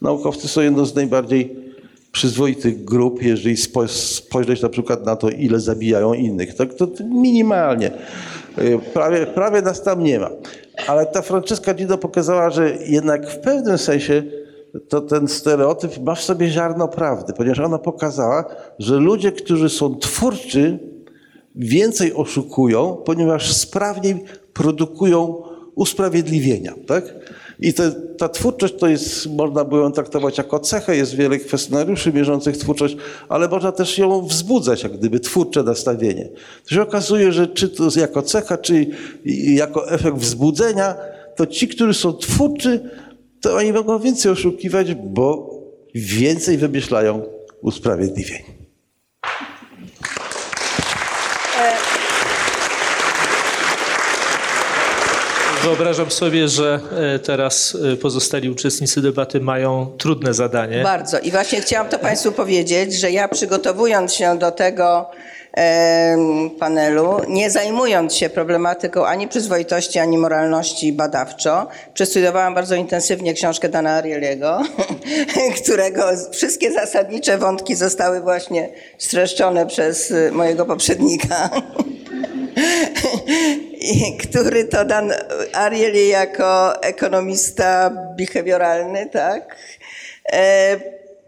[0.02, 1.56] naukowcy są jedną z najbardziej
[2.12, 6.54] przyzwoitych grup, jeżeli spo- spojrzeć na przykład na to, ile zabijają innych.
[6.54, 7.90] To to minimalnie.
[8.58, 10.30] Y, Prawie, prawie nas tam nie ma.
[10.86, 14.22] Ale ta Francesca Gino pokazała, że jednak w pewnym sensie
[14.88, 18.44] to ten stereotyp ma w sobie ziarno prawdy, ponieważ ona pokazała,
[18.78, 20.78] że ludzie, którzy są twórczy,
[21.58, 25.42] więcej oszukują, ponieważ sprawniej produkują
[25.74, 26.74] usprawiedliwienia.
[26.86, 27.14] Tak?
[27.60, 32.12] I te, ta twórczość to jest, można by ją traktować jako cechę, jest wiele kwestionariuszy
[32.12, 32.96] mierzących twórczość,
[33.28, 36.28] ale można też ją wzbudzać, jak gdyby twórcze nastawienie.
[36.68, 38.86] To się okazuje, że czy to jako cecha, czy
[39.54, 40.94] jako efekt wzbudzenia,
[41.36, 42.90] to ci, którzy są twórczy,
[43.40, 45.50] to oni mogą więcej oszukiwać, bo
[45.94, 47.22] więcej wymyślają
[47.62, 48.57] usprawiedliwień.
[55.62, 56.80] Wyobrażam sobie, że
[57.14, 60.82] e, teraz e, pozostali uczestnicy debaty mają trudne zadanie.
[60.82, 61.18] Bardzo.
[61.18, 65.10] I właśnie chciałam to Państwu powiedzieć, że ja przygotowując się do tego
[65.52, 73.68] em, panelu, nie zajmując się problematyką ani przyzwoitości, ani moralności badawczo, przestudiowałam bardzo intensywnie książkę
[73.68, 74.64] Dana Ariely'ego,
[75.62, 78.68] którego wszystkie zasadnicze wątki zostały właśnie
[78.98, 81.50] streszczone przez mojego poprzednika.
[84.28, 85.12] Który to Dan
[85.52, 89.56] Ariely jako ekonomista behawioralny, tak?
[90.32, 90.76] E,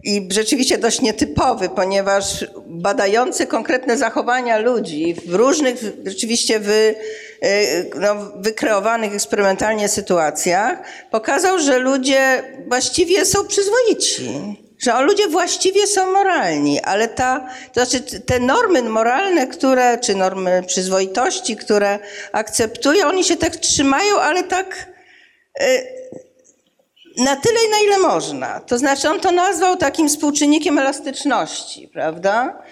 [0.04, 6.94] I rzeczywiście dość nietypowy, ponieważ badający konkretne zachowania ludzi w różnych, rzeczywiście wy,
[7.42, 10.78] e, no, wykreowanych eksperymentalnie sytuacjach,
[11.10, 14.30] pokazał, że ludzie właściwie są przyzwoici
[14.80, 20.62] że ludzie właściwie są moralni, ale ta, to znaczy te normy moralne, które, czy normy
[20.66, 21.98] przyzwoitości, które
[22.32, 24.86] akceptują, oni się tak trzymają, ale tak
[25.60, 26.00] y,
[27.16, 28.60] na tyle, na ile można.
[28.60, 32.62] To znaczy on to nazwał takim współczynnikiem elastyczności, prawda?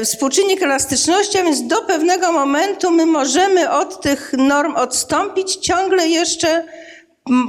[0.00, 6.08] Y, współczynnik elastyczności, a więc do pewnego momentu my możemy od tych norm odstąpić ciągle
[6.08, 6.64] jeszcze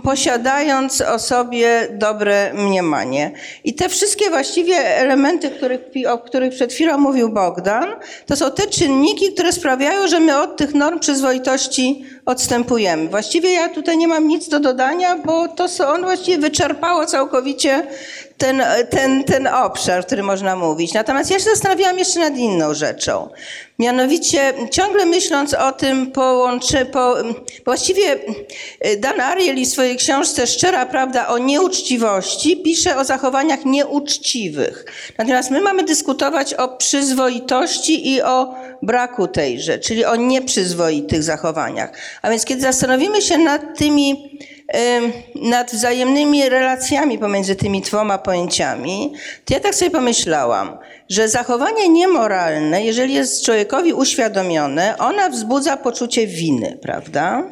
[0.04, 3.32] posiadając o sobie dobre mniemanie.
[3.64, 7.86] I te wszystkie właściwie elementy, których, o których przed chwilą mówił Bogdan,
[8.26, 13.08] to są te czynniki, które sprawiają, że my od tych norm przyzwoitości odstępujemy.
[13.08, 17.88] Właściwie ja tutaj nie mam nic do dodania, bo to co on właściwie wyczerpało całkowicie
[18.38, 20.94] ten, ten, ten obszar, który można mówić.
[20.94, 23.30] Natomiast ja się zastanawiałam jeszcze nad inną rzeczą.
[23.80, 27.16] Mianowicie, ciągle myśląc o tym połączę, po,
[27.66, 28.14] właściwie
[28.86, 34.86] y, Dan Ariely w swojej książce Szczera Prawda o nieuczciwości pisze o zachowaniach nieuczciwych.
[35.18, 41.92] Natomiast my mamy dyskutować o przyzwoitości i o braku tejże, czyli o nieprzyzwoitych zachowaniach.
[42.22, 44.40] A więc kiedy zastanowimy się nad tymi
[45.36, 49.14] nad wzajemnymi relacjami pomiędzy tymi dwoma pojęciami,
[49.46, 50.78] to ja tak sobie pomyślałam,
[51.10, 57.44] że zachowanie niemoralne, jeżeli jest człowiekowi uświadomione, ona wzbudza poczucie winy, prawda?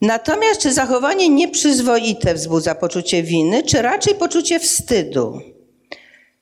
[0.00, 5.55] Natomiast czy zachowanie nieprzyzwoite wzbudza poczucie winy, czy raczej poczucie wstydu?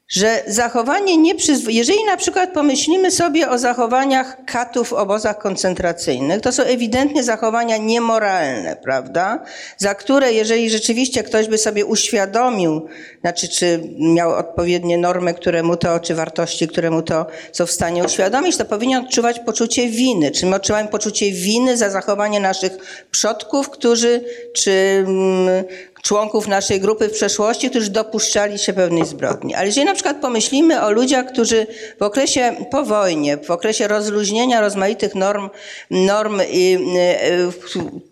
[0.09, 6.53] Że zachowanie nieprzyzwoite, jeżeli na przykład pomyślimy sobie o zachowaniach katów w obozach koncentracyjnych, to
[6.53, 9.45] są ewidentnie zachowania niemoralne, prawda?
[9.77, 12.87] Za które, jeżeli rzeczywiście ktoś by sobie uświadomił,
[13.21, 17.71] znaczy czy miał odpowiednie normy, które mu to, czy wartości, które mu to są w
[17.71, 20.31] stanie uświadomić, to powinien odczuwać poczucie winy.
[20.31, 22.73] Czy my odczuwamy poczucie winy za zachowanie naszych
[23.11, 25.65] przodków, którzy, czy mm,
[26.05, 29.55] członków naszej grupy w przeszłości, którzy dopuszczali się pewnej zbrodni.
[29.55, 31.67] Ale jeżeli na przykład pomyślimy o ludziach, którzy
[31.99, 35.51] w okresie po wojnie, w okresie rozluźnienia rozmaitych norm,
[35.91, 36.79] norm i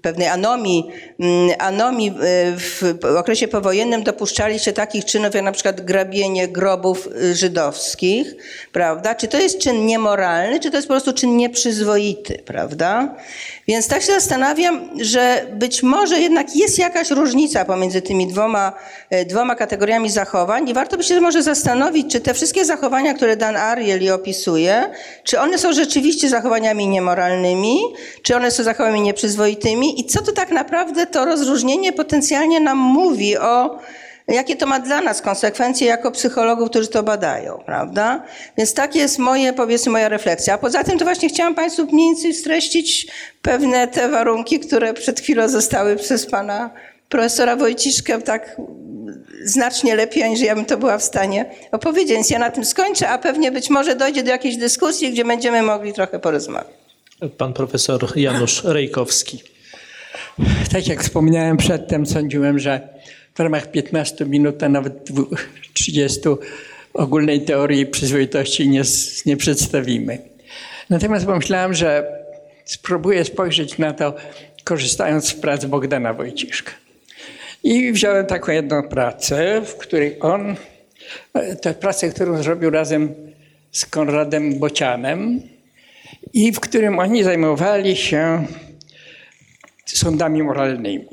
[0.03, 0.91] pewnej anomii,
[1.59, 2.15] anomii
[2.59, 8.35] w okresie powojennym dopuszczali się takich czynów jak na przykład grabienie grobów żydowskich,
[8.73, 9.15] prawda?
[9.15, 13.17] Czy to jest czyn niemoralny, czy to jest po prostu czyn nieprzyzwoity, prawda?
[13.68, 18.72] Więc tak się zastanawiam, że być może jednak jest jakaś różnica pomiędzy tymi dwoma,
[19.11, 23.37] e, dwoma kategoriami zachowań i warto by się może zastanowić, czy te wszystkie zachowania, które
[23.37, 24.90] Dan Ariely opisuje,
[25.25, 27.79] czy one są rzeczywiście zachowaniami niemoralnymi,
[28.22, 33.38] czy one są zachowaniami nieprzyzwoitymi i co to tak naprawdę to rozróżnienie potencjalnie nam mówi
[33.38, 33.79] o
[34.29, 38.23] jakie to ma dla nas konsekwencje jako psychologów, którzy to badają, prawda?
[38.59, 40.55] Więc tak jest moje, powiedzmy, moja refleksja.
[40.55, 43.07] A poza tym to właśnie chciałam Państwu mniej więcej streścić
[43.43, 46.71] pewne te warunki, które przed chwilą zostały przez Pana
[47.09, 48.57] profesora Wojciszkę tak
[49.45, 52.15] znacznie lepiej, niż ja bym to była w stanie opowiedzieć.
[52.15, 55.63] Więc ja na tym skończę, a pewnie być może dojdzie do jakiejś dyskusji, gdzie będziemy
[55.63, 56.83] mogli trochę porozmawiać.
[57.39, 59.43] Pan profesor Janusz Rejkowski.
[60.73, 62.89] Tak jak wspomniałem przedtem, sądziłem, że
[63.35, 65.09] w ramach 15 minut, a nawet
[65.75, 66.21] 30
[66.95, 68.83] ogólnej teorii przyzwoitości nie,
[69.27, 70.18] nie przedstawimy.
[70.90, 72.07] Natomiast pomyślałem, że
[72.64, 74.14] spróbuję spojrzeć na to,
[74.64, 76.73] korzystając z prac Bogdana Wojciszka.
[77.62, 80.57] I wziąłem taką jedną pracę, w której on,
[81.62, 83.14] tę pracę, którą zrobił razem
[83.73, 85.40] z Konradem Bocianem,
[86.33, 88.47] i w którym oni zajmowali się
[89.87, 91.09] sądami moralnymi.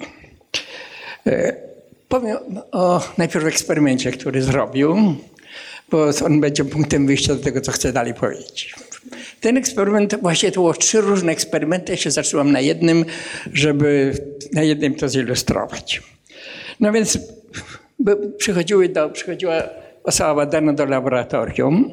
[2.09, 2.37] Powiem
[2.71, 5.15] o najpierw eksperymencie, który zrobił,
[5.91, 8.75] bo on będzie punktem wyjścia do tego, co chcę dalej powiedzieć.
[9.41, 11.91] Ten eksperyment, właściwie to było trzy różne eksperymenty.
[11.91, 13.05] Ja się zacząłem na jednym,
[13.53, 14.13] żeby
[14.53, 16.01] na jednym to zilustrować.
[16.79, 17.17] No więc
[18.37, 19.63] przychodziły do, przychodziła
[20.03, 21.89] osoba badana do laboratorium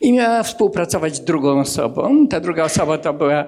[0.00, 2.28] i miała współpracować z drugą osobą.
[2.28, 3.44] Ta druga osoba to była,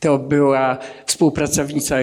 [0.00, 1.96] to była współpracownica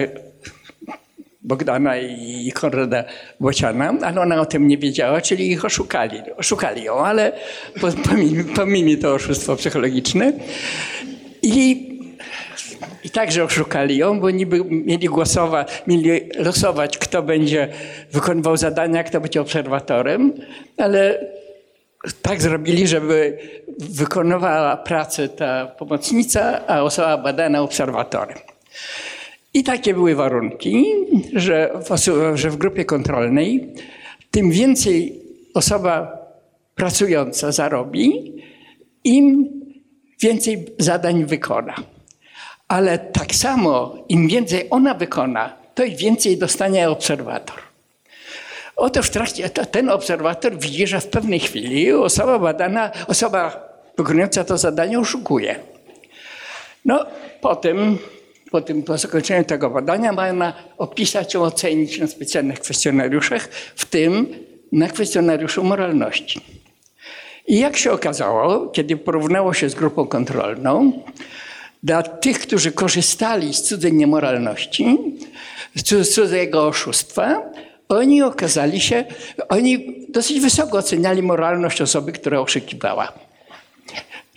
[1.48, 3.04] Bogdana i Konrada
[3.40, 6.22] Bociana, ale ona o tym nie wiedziała, czyli ich oszukali.
[6.36, 7.32] Oszukali ją, ale
[7.80, 10.32] po- pomijmy, pomijmy to oszustwo psychologiczne.
[11.42, 11.88] I,
[13.04, 17.68] I także oszukali ją, bo niby mieli głosować, mieli losować, kto będzie
[18.12, 20.32] wykonywał zadania, kto będzie obserwatorem,
[20.76, 21.26] ale
[22.22, 23.38] tak zrobili, żeby
[23.78, 28.38] wykonywała pracę ta pomocnica, a osoba badana obserwatorem.
[29.58, 30.94] I takie były warunki,
[31.34, 33.74] że w, że w grupie kontrolnej
[34.30, 35.22] tym więcej
[35.54, 36.18] osoba
[36.74, 38.34] pracująca zarobi,
[39.04, 39.48] im
[40.20, 41.74] więcej zadań wykona.
[42.68, 47.58] Ale tak samo, im więcej ona wykona, to i więcej dostanie obserwator.
[48.76, 54.58] Oto w trakcie, ten obserwator widzi, że w pewnej chwili osoba badana, osoba wykonująca to
[54.58, 55.60] zadanie oszukuje.
[56.84, 57.06] No,
[57.40, 57.98] potem,
[58.50, 63.84] po tym po zakończeniu tego badania ma ona opisać ją, ocenić na specjalnych kwestionariuszach, w
[63.84, 64.26] tym
[64.72, 66.40] na kwestionariuszu moralności.
[67.46, 71.02] I jak się okazało, kiedy porównało się z grupą kontrolną,
[71.82, 74.98] dla tych, którzy korzystali z cudzej niemoralności,
[75.74, 77.42] z cudzego oszustwa,
[77.88, 79.04] oni okazali się,
[79.48, 83.12] oni dosyć wysoko oceniali moralność osoby, która oszukiwała.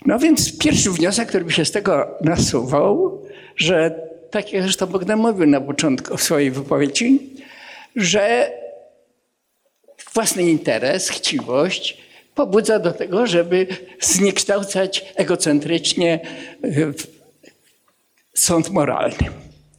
[0.06, 3.22] No więc pierwszy wniosek, który by się z tego nasuwał,
[3.62, 3.94] że
[4.30, 7.20] tak jak zresztą Bogdan mówił na początku swojej wypowiedzi,
[7.96, 8.52] że
[10.14, 12.02] własny interes, chciwość
[12.34, 13.66] pobudza do tego, żeby
[14.00, 16.20] zniekształcać egocentrycznie
[16.64, 16.94] y,
[18.34, 19.30] sąd moralny.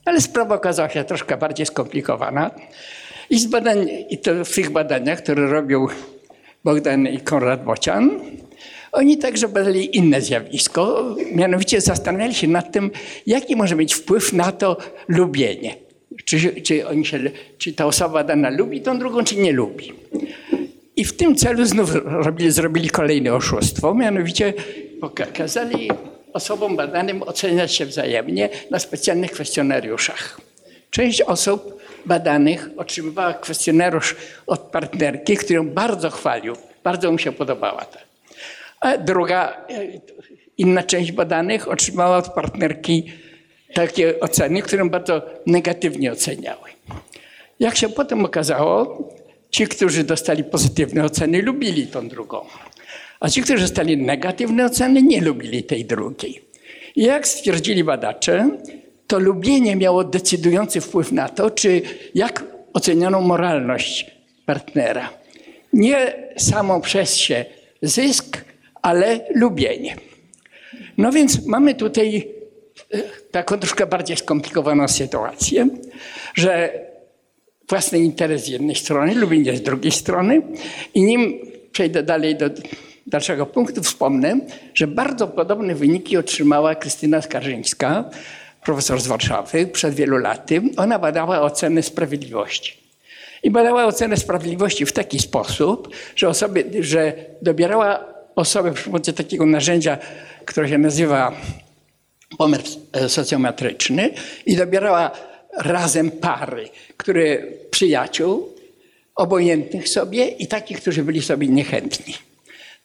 [0.05, 2.51] Ale sprawa okazała się troszkę bardziej skomplikowana.
[3.29, 5.89] I, z badań, i to w tych badaniach, które robił
[6.63, 8.21] Bogdan i Konrad Bocian,
[8.93, 12.91] oni także badali inne zjawisko, mianowicie zastanawiali się nad tym,
[13.27, 14.77] jaki może mieć wpływ na to
[15.07, 15.75] lubienie.
[16.25, 17.19] Czy, czy, oni się,
[17.57, 19.93] czy ta osoba dana lubi tą drugą, czy nie lubi.
[20.95, 24.53] I w tym celu znów robili, zrobili kolejne oszustwo, mianowicie
[25.01, 25.89] pokazali
[26.33, 30.41] osobom badanym oceniać się wzajemnie na specjalnych kwestionariuszach.
[30.89, 34.15] Część osób badanych otrzymywała kwestionariusz
[34.47, 36.53] od partnerki, który ją bardzo chwalił,
[36.83, 38.12] bardzo mu się podobała ta.
[38.83, 39.87] A druga, e,
[40.57, 43.11] inna część badanych otrzymała od partnerki
[43.73, 46.69] takie oceny, które bardzo negatywnie oceniały.
[47.59, 49.09] Jak się potem okazało,
[49.49, 52.45] ci, którzy dostali pozytywne oceny, lubili tą drugą.
[53.19, 56.41] A ci, którzy dostali negatywne oceny, nie lubili tej drugiej.
[56.95, 58.49] I jak stwierdzili badacze,
[59.07, 61.81] to lubienie miało decydujący wpływ na to, czy
[62.15, 62.43] jak
[62.73, 64.11] oceniono moralność
[64.45, 65.09] partnera.
[65.73, 67.45] Nie samo przez się
[67.81, 68.52] zysk,
[68.83, 69.95] ale lubienie.
[70.97, 72.27] No więc mamy tutaj
[72.93, 72.97] e,
[73.31, 75.67] taką troszkę bardziej skomplikowaną sytuację,
[76.35, 76.79] że
[77.69, 80.41] własny interes z jednej strony, lubienie z drugiej strony.
[80.93, 81.39] I nim
[81.71, 82.49] przejdę dalej do
[83.07, 84.39] dalszego punktu, wspomnę,
[84.73, 88.09] że bardzo podobne wyniki otrzymała Krystyna Skarżyńska,
[88.63, 90.61] profesor z Warszawy, przed wielu laty.
[90.77, 92.83] Ona badała ocenę sprawiedliwości.
[93.43, 99.45] I badała ocenę sprawiedliwości w taki sposób, że, osoby, że dobierała osobę przy pomocy takiego
[99.45, 99.97] narzędzia,
[100.45, 101.31] które się nazywa
[102.37, 102.61] pomiar
[102.93, 104.09] e, socjometryczny
[104.45, 105.11] i dobierała
[105.57, 107.37] razem pary, które
[107.71, 108.53] przyjaciół,
[109.15, 112.13] obojętnych sobie i takich, którzy byli sobie niechętni.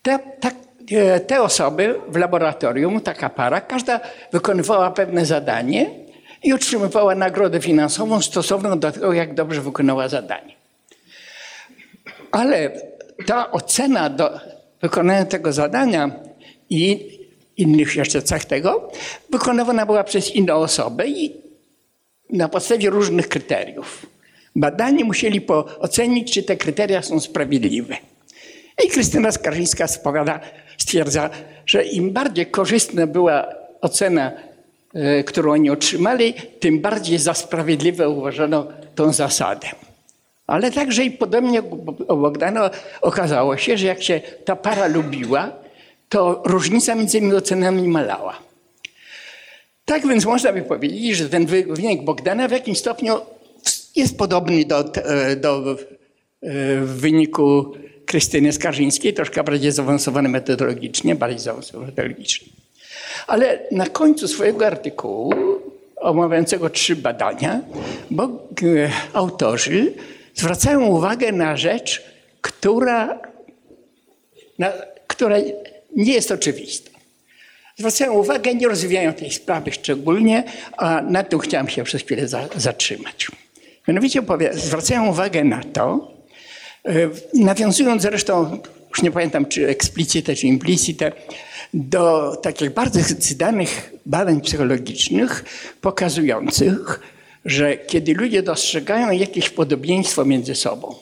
[0.02, 0.54] Te, tak,
[0.90, 4.00] e, te osoby w laboratorium, taka para, każda
[4.32, 5.90] wykonywała pewne zadanie
[6.42, 10.54] i otrzymywała nagrodę finansową stosowną do tego, jak dobrze wykonała zadanie.
[12.30, 12.70] Ale
[13.26, 14.40] ta ocena do
[14.82, 16.10] wykonania tego zadania
[16.70, 17.10] i
[17.56, 18.90] innych jeszcze cech tego,
[19.30, 21.32] wykonywana była przez inną osobę i
[22.30, 24.06] na podstawie różnych kryteriów.
[24.56, 25.46] Badani musieli
[25.78, 27.96] ocenić, czy te kryteria są sprawiedliwe.
[28.84, 30.40] I Krystyna Skarżyńska spowiada,
[30.78, 31.30] stwierdza,
[31.66, 33.48] że im bardziej korzystna była
[33.80, 34.32] ocena,
[34.94, 39.68] e, którą oni otrzymali, tym bardziej za sprawiedliwe uważano tą zasadę.
[40.48, 41.62] Ale także i podobnie
[42.08, 42.70] u Bogdana
[43.00, 45.52] okazało się, że jak się ta para lubiła,
[46.08, 48.38] to różnica między tymi ocenami malała.
[49.84, 53.20] Tak więc można by powiedzieć, że ten wy- wynik Bogdana w jakimś stopniu
[53.96, 54.84] jest podobny do,
[55.36, 55.70] do
[56.42, 57.72] e, wyniku
[58.06, 62.48] Krystyny Skarżyńskiej, troszkę bardziej zaawansowany metodologicznie, bardziej zaawansowany metodologicznie.
[63.26, 65.34] Ale na końcu swojego artykułu,
[65.96, 67.60] omawiającego trzy badania,
[68.10, 68.28] bo e,
[69.12, 69.92] autorzy
[70.38, 72.02] zwracają uwagę na rzecz,
[72.40, 73.20] która,
[74.58, 74.72] na,
[75.06, 75.36] która
[75.96, 76.90] nie jest oczywista.
[77.76, 80.44] Zwracają uwagę, nie rozwijają tej sprawy szczególnie,
[80.76, 83.26] a na tym chciałem się przez chwilę za, zatrzymać.
[83.88, 84.22] Mianowicie
[84.52, 86.12] zwracają uwagę na to,
[86.84, 86.92] e,
[87.34, 88.58] nawiązując zresztą,
[88.88, 91.12] już nie pamiętam czy eksplicite, czy implicite,
[91.74, 95.44] do takich bardzo zdanych badań psychologicznych
[95.80, 97.00] pokazujących,
[97.48, 100.94] że kiedy ludzie dostrzegają jakieś podobieństwo między sobą,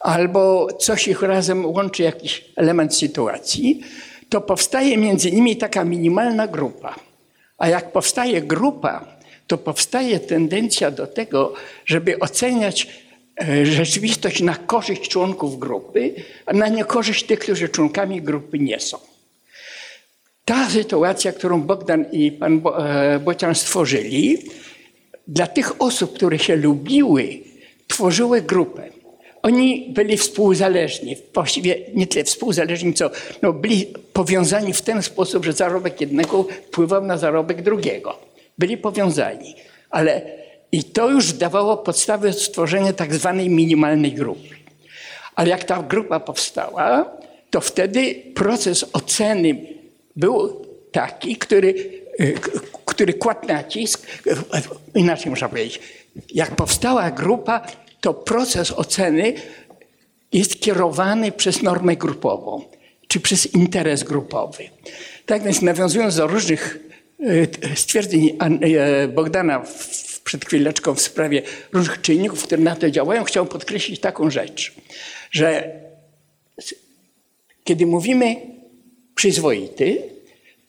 [0.00, 3.80] albo coś ich razem łączy, jakiś element sytuacji,
[4.28, 6.94] to powstaje między nimi taka minimalna grupa.
[7.58, 9.06] A jak powstaje grupa,
[9.46, 11.54] to powstaje tendencja do tego,
[11.86, 12.88] żeby oceniać
[13.40, 16.14] e, rzeczywistość na korzyść członków grupy,
[16.46, 18.98] a na niekorzyść tych, którzy członkami grupy nie są.
[20.44, 24.38] Ta sytuacja, którą Bogdan i pan e, Bocian stworzyli,
[25.28, 27.38] dla tych osób, które się lubiły,
[27.88, 28.88] tworzyły grupę.
[29.42, 33.10] Oni byli współzależni, właściwie nie tyle współzależni, co
[33.42, 38.18] no, byli powiązani w ten sposób, że zarobek jednego wpływał na zarobek drugiego.
[38.58, 39.54] Byli powiązani,
[39.90, 40.22] ale
[40.72, 44.48] i to już dawało podstawę stworzenia tak zwanej minimalnej grupy.
[45.34, 47.16] Ale jak ta grupa powstała,
[47.50, 49.66] to wtedy proces oceny
[50.16, 51.68] był taki, który,
[52.20, 52.34] y,
[52.94, 54.36] który kładł nacisk, y,
[54.94, 55.80] inaczej można powiedzieć,
[56.34, 57.66] jak powstała grupa,
[58.00, 59.32] to proces oceny
[60.32, 62.64] jest kierowany przez normę grupową,
[63.08, 64.64] czy przez interes grupowy.
[65.26, 66.78] Tak więc nawiązując do różnych
[67.20, 69.64] y, stwierdzeń e, Bogdana
[70.24, 71.42] przed chwileczką w sprawie
[71.72, 74.74] różnych czynników, które na to działają, chciałbym podkreślić taką rzecz,
[75.30, 75.70] że
[77.64, 78.36] kiedy mówimy
[79.14, 80.13] przyzwoity,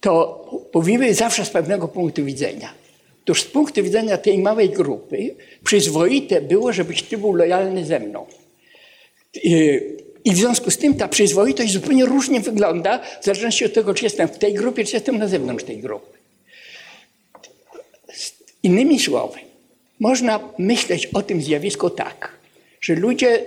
[0.06, 2.74] to mówimy zawsze z pewnego punktu widzenia.
[3.24, 8.26] Otóż z punktu widzenia tej małej grupy przyzwoite było, żebyś ty był lojalny ze mną.
[10.26, 14.04] I w związku z tym ta przyzwoitość zupełnie różnie wygląda, w zależności od tego, czy
[14.04, 16.18] jestem w tej grupie, czy jestem na zewnątrz tej grupy.
[18.64, 19.40] Innymi słowy,
[20.00, 22.32] można myśleć o tym zjawisku tak,
[22.82, 23.44] że ludzie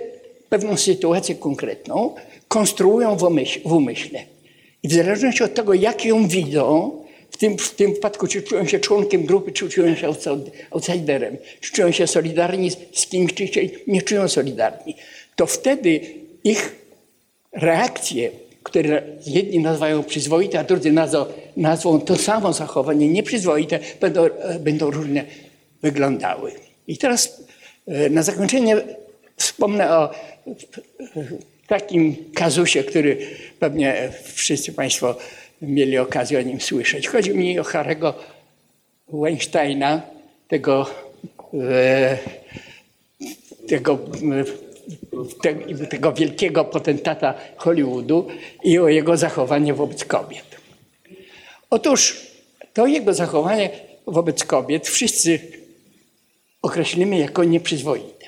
[0.49, 2.15] pewną sytuację konkretną
[2.47, 3.15] konstruują
[3.65, 4.38] w umyśle.
[4.83, 6.91] I w zależności od tego, jak ją widzą,
[7.31, 11.37] w tym, w tym wypadku, czy czują się członkiem grupy, czy czują się outside- outsiderem,
[11.61, 14.95] czy czują się solidarni z- kimś, czy się nie czują solidarni,
[15.35, 15.99] to wtedy
[16.43, 16.75] ich
[17.53, 18.31] reakcje,
[18.63, 21.25] które jedni nazywają przyzwoite, a drudzy nazwą,
[21.57, 24.21] nazwą to samo zachowanie nieprzyzwoite, będą,
[24.59, 25.25] będą różnie
[25.81, 26.51] wyglądały.
[26.87, 27.43] I teraz
[27.87, 28.77] e, na zakończenie
[29.37, 30.09] wspomnę o
[31.69, 33.17] takim kazusie, który
[33.59, 35.15] pewnie wszyscy Państwo
[35.61, 37.07] mieli okazję o nim słyszeć.
[37.07, 38.13] Chodzi mi o Harego
[39.13, 40.01] Weinsteina,
[40.47, 40.89] tego,
[41.53, 42.17] e,
[43.67, 43.99] tego,
[44.31, 44.43] e,
[45.41, 48.27] te- tego wielkiego potentata Hollywoodu
[48.63, 50.45] i o jego zachowanie wobec kobiet.
[51.69, 52.17] Otóż
[52.73, 53.69] to jego zachowanie
[54.07, 55.39] wobec kobiet wszyscy
[56.61, 58.25] określimy jako nieprzyzwoite.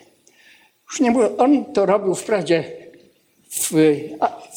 [0.91, 2.80] Już nie mówię, on to robił wprawdzie,
[3.51, 3.71] w,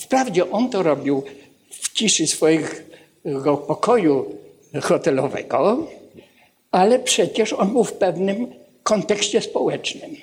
[0.01, 1.23] wprawdzie on to robił
[1.71, 4.37] w ciszy swojego pokoju
[4.83, 5.87] hotelowego,
[6.71, 8.47] ale przecież on był w pewnym
[8.83, 10.17] kontekście społecznym.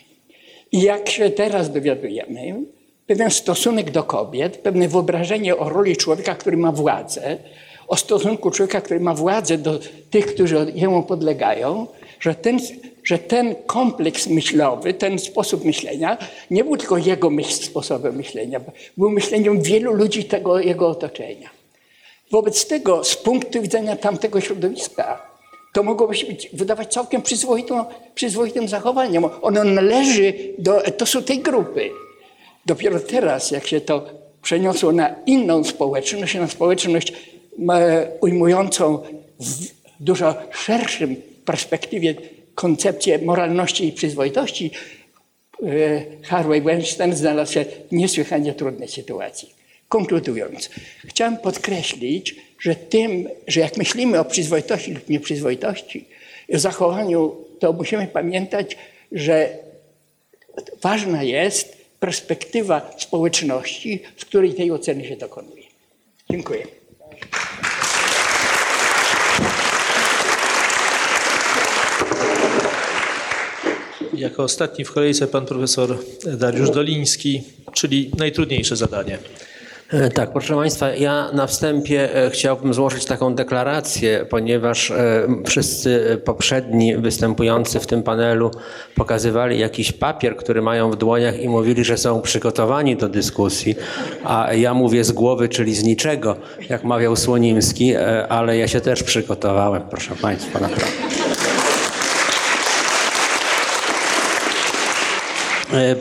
[0.71, 2.55] I jak się teraz dowiadujemy,
[3.07, 7.37] pewien stosunek do kobiet, pewne wyobrażenie o roli człowieka, który ma władzę,
[7.87, 11.87] o stosunku człowieka, który ma władzę do tych, którzy jemu podlegają,
[12.19, 12.59] że ten,
[13.03, 16.17] że ten kompleks myślowy, ten sposób myślenia
[16.51, 18.61] nie był tylko jego myśl, sposobem myślenia,
[18.97, 21.49] był myśleniem wielu ludzi tego jego otoczenia.
[22.31, 25.31] Wobec tego, z punktu widzenia tamtego środowiska,
[25.73, 27.85] to mogłoby się być, wydawać całkiem przyzwoitą,
[28.15, 29.25] przyzwoitym zachowaniem.
[29.41, 31.89] Ono należy do etosu tej grupy.
[32.65, 34.05] Dopiero teraz, jak się to
[34.41, 37.13] przeniosło na inną społeczność, na społeczność
[37.69, 38.99] e, ujmującą
[39.39, 42.15] w dużo szerszym perspektywie
[42.55, 44.71] koncepcję moralności i przyzwoitości,
[45.63, 45.67] e,
[46.23, 49.49] Harvey Weinstein znalazł się w niesłychanie trudnej sytuacji.
[49.89, 50.69] Konkludując,
[51.05, 56.05] chciałem podkreślić, że tym, że jak myślimy o przyzwoitości lub nieprzyzwoitości,
[56.49, 58.77] zachowaniu, to musimy pamiętać,
[59.11, 59.57] że
[60.81, 65.63] ważna jest perspektywa społeczności, z której tej oceny się dokonuje.
[66.29, 66.67] Dziękuję.
[74.21, 75.97] Jako ostatni w kolejce pan profesor
[76.37, 77.43] Dariusz Doliński,
[77.73, 79.17] czyli najtrudniejsze zadanie.
[79.91, 86.21] E, Tak, proszę Państwa, ja na wstępie e, chciałbym złożyć taką deklarację, ponieważ e, wszyscy
[86.25, 88.51] poprzedni występujący w tym panelu
[88.95, 93.75] pokazywali jakiś papier, który mają w dłoniach i mówili, że są przygotowani do dyskusji,
[94.23, 96.35] a ja mówię z głowy, czyli z niczego,
[96.69, 97.95] jak mawiał Słonimski,
[98.29, 101.20] ale ja się też przygotowałem, proszę Państwa, naprawdę.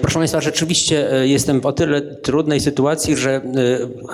[0.01, 3.43] Proszę Państwa, rzeczywiście e, jestem w o tyle trudnej sytuacji, że e,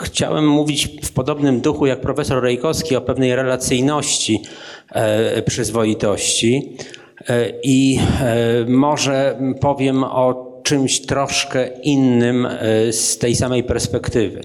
[0.03, 4.43] chciałem mówić w podobnym duchu jak profesor Rejkowski o pewnej relacyjności,
[4.93, 6.77] e, przyzwoitości
[7.29, 14.41] E, i e, może powiem o czymś troszkę innym e, z tej samej perspektywy.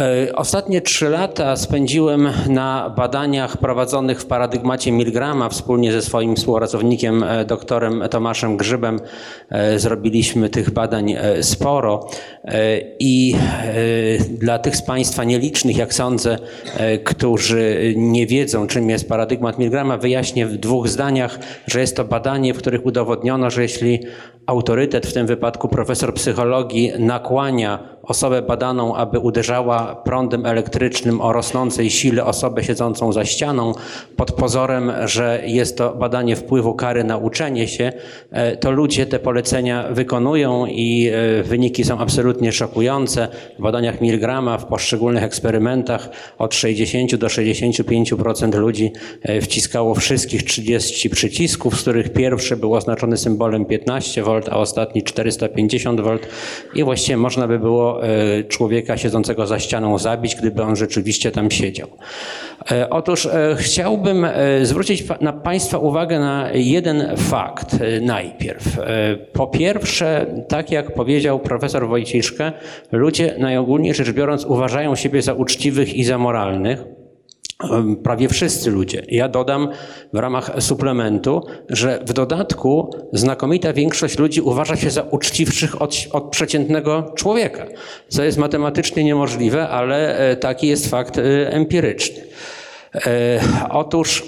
[0.00, 7.22] E, Ostatnie trzy lata spędziłem na badaniach prowadzonych w paradygmacie Milgrama wspólnie ze swoim współpracownikiem,
[7.22, 9.00] e, doktorem Tomaszem Grzybem.
[9.50, 12.08] E, Zrobiliśmy tych badań sporo
[12.98, 13.34] i
[14.28, 16.38] dla tych z Państwa nielicznych, jak sądzę,
[17.04, 22.54] którzy nie wiedzą, czym jest paradygmat Milgrama, wyjaśnię w dwóch zdaniach, że jest to badanie,
[22.54, 24.00] w których udowodniono, że jeśli
[24.46, 31.90] autorytet, w tym wypadku profesor psychologii, nakłania osobę badaną, aby uderzała prądem elektrycznym o rosnącej
[31.90, 33.72] sile osobę siedzącą za ścianą,
[34.16, 37.92] pod pozorem, że jest to badanie wpływu kary na uczenie się,
[38.30, 43.28] e, to ludzie te polecenia wykonują i e, wyniki są absolutnie szokujące.
[43.58, 46.08] W badaniach Milgrama, w poszczególnych eksperymentach
[46.38, 48.92] od 60 do 65% ludzi
[49.22, 55.02] e, wciskało wszystkich 30 przycisków, z których pierwszy był oznaczony symbolem 15 V, a ostatni
[55.02, 56.18] 450 V
[56.74, 61.50] i właściwie można by było e, człowieka siedzącego za ścianą zabić, gdyby on rzeczywiście tam
[61.50, 61.88] siedział.
[62.70, 64.26] E, Otóż e, chciałbym
[64.62, 68.78] zwrócić na Państwa uwagę na jeden fakt najpierw.
[69.32, 72.52] Po pierwsze, tak jak powiedział profesor Wojciszkę,
[72.92, 76.99] ludzie najogólniej rzecz biorąc uważają siebie za uczciwych i za moralnych.
[78.02, 79.02] Prawie wszyscy ludzie.
[79.08, 79.68] Ja dodam
[80.12, 86.24] w ramach suplementu, że w dodatku znakomita większość ludzi uważa się za uczciwszych od, od
[86.30, 87.66] przeciętnego człowieka,
[88.08, 92.22] co jest matematycznie niemożliwe, ale e, taki jest fakt e, empiryczny.
[92.94, 93.40] E,
[93.70, 94.24] Otóż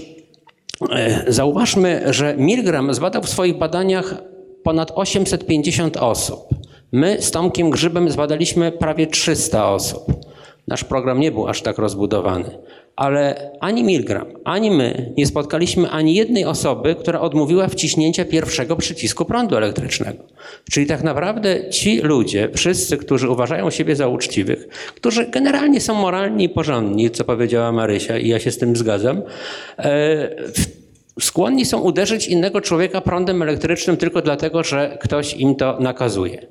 [1.28, 4.14] zauważmy, że Milgram zbadał w swoich badaniach
[4.62, 6.49] ponad 850 osób.
[6.93, 10.07] My z Tomkiem Grzybem zbadaliśmy prawie 300 osób.
[10.68, 12.59] Nasz program nie był aż tak rozbudowany.
[12.97, 19.24] Ale ani Milgram, ani my nie spotkaliśmy ani jednej osoby, która odmówiła wciśnięcia pierwszego przycisku
[19.24, 20.24] prądu elektrycznego.
[20.70, 26.45] Czyli tak naprawdę ci ludzie, wszyscy, którzy uważają siebie za uczciwych, którzy generalnie są moralni
[26.45, 29.22] i porządni, co powiedziała Marysia, i ja się z tym zgadzam,
[29.78, 30.28] e,
[31.20, 36.47] skłonni są uderzyć innego człowieka prądem elektrycznym tylko dlatego, że ktoś im to nakazuje.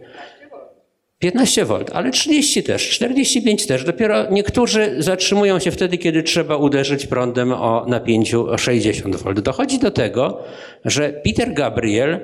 [1.22, 3.84] 15 V, ale 30 też, 45 też.
[3.84, 9.34] Dopiero niektórzy zatrzymują się wtedy, kiedy trzeba uderzyć prądem o napięciu 60 V.
[9.34, 10.38] Dochodzi do tego,
[10.86, 12.20] że Peter Gabriel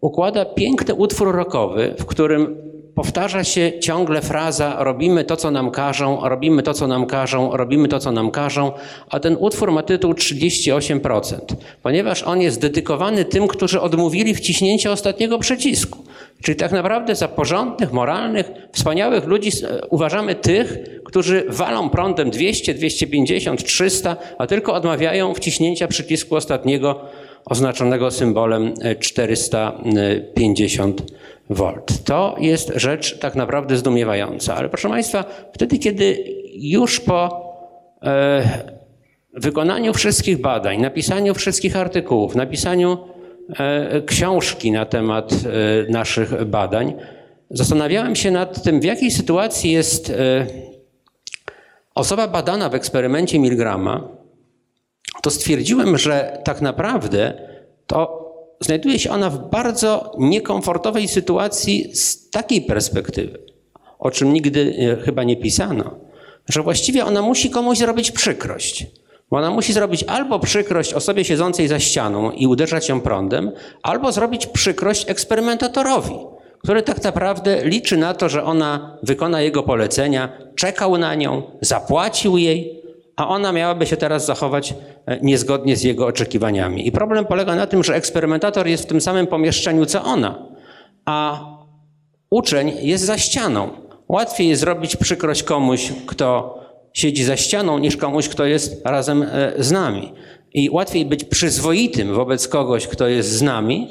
[0.00, 2.56] układa piękny utwór rockowy, w którym
[2.96, 7.88] powtarza się ciągle fraza robimy to, co nam każą, robimy to, co nam każą, robimy
[7.88, 8.72] to, co nam każą,
[9.10, 11.36] a ten utwór ma tytuł 38%,
[11.82, 15.98] ponieważ on jest dedykowany tym, którzy odmówili wciśnięcia ostatniego przycisku.
[16.42, 22.74] Czyli tak naprawdę za porządnych, moralnych, wspaniałych ludzi e, uważamy tych, którzy walą prądem 200,
[22.74, 27.00] 250, 300, a tylko odmawiają wciśnięcia przycisku ostatniego
[27.46, 31.02] oznaczonego symbolem e, 450
[31.50, 31.72] V.
[32.04, 34.54] To jest rzecz tak naprawdę zdumiewająca.
[34.54, 36.24] Ale proszę Państwa, wtedy, kiedy
[36.54, 37.46] już po
[38.02, 38.42] e,
[39.32, 42.98] wykonaniu wszystkich badań, napisaniu wszystkich artykułów, napisaniu
[43.58, 45.36] e, książki na temat e,
[45.92, 46.94] naszych badań,
[47.50, 50.46] zastanawiałem się nad tym, w jakiej sytuacji jest e,
[51.94, 54.15] osoba badana w eksperymencie Milgrama,
[55.26, 57.34] to stwierdziłem, że tak naprawdę
[57.86, 58.26] to
[58.60, 63.38] znajduje się ona w bardzo niekomfortowej sytuacji z takiej perspektywy,
[63.98, 65.90] o czym nigdy e, chyba nie pisano,
[66.48, 68.86] że właściwie ona musi komuś zrobić przykrość.
[69.30, 73.52] Bo ona musi zrobić albo przykrość osobie siedzącej za ścianą i uderzać ją prądem,
[73.82, 76.14] albo zrobić przykrość eksperymentatorowi,
[76.62, 82.38] który tak naprawdę liczy na to, że ona wykona jego polecenia, czekał na nią, zapłacił
[82.38, 82.85] jej,
[83.16, 84.74] a ona miałaby się teraz zachować
[85.06, 86.86] e, niezgodnie z jego oczekiwaniami.
[86.86, 90.48] I problem polega na tym, że eksperymentator jest w tym samym pomieszczeniu co ona,
[91.04, 91.40] a
[92.30, 93.68] uczeń jest za ścianą.
[94.08, 96.58] Łatwiej jest zrobić przykrość komuś, kto
[96.92, 100.12] siedzi za ścianą, niż komuś, kto jest razem e, z nami.
[100.54, 103.88] I łatwiej być przyzwoitym wobec kogoś, kto jest z nami,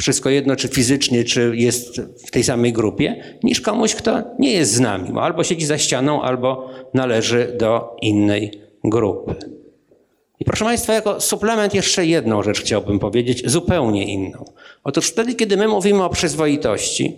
[0.00, 4.72] wszystko jedno, czy fizycznie, czy jest w tej samej grupie, niż komuś, kto nie jest
[4.72, 9.34] z nami, bo albo siedzi za ścianą, albo należy do innej grupy.
[10.40, 14.44] I proszę Państwa, jako suplement jeszcze jedną rzecz chciałbym powiedzieć, zupełnie inną.
[14.84, 17.14] Otóż wtedy, kiedy my mówimy o przyzwoitości,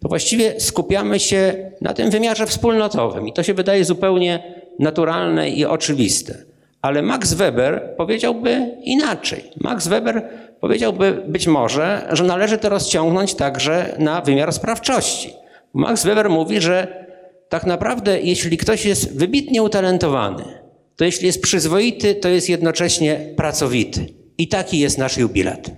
[0.00, 5.64] to właściwie skupiamy się na tym wymiarze wspólnotowym i to się wydaje zupełnie naturalne i
[5.64, 6.34] oczywiste.
[6.82, 9.44] Ale Max Weber powiedziałby inaczej.
[9.60, 10.28] Max Weber
[10.60, 15.32] powiedziałby być może, że należy to rozciągnąć także na wymiar sprawczości.
[15.74, 17.06] Max Weber mówi, że
[17.48, 20.59] tak naprawdę, jeśli ktoś jest wybitnie utalentowany,
[21.00, 24.06] to jeśli jest przyzwoity, to jest jednocześnie pracowity.
[24.38, 25.70] I taki jest nasz jubilat.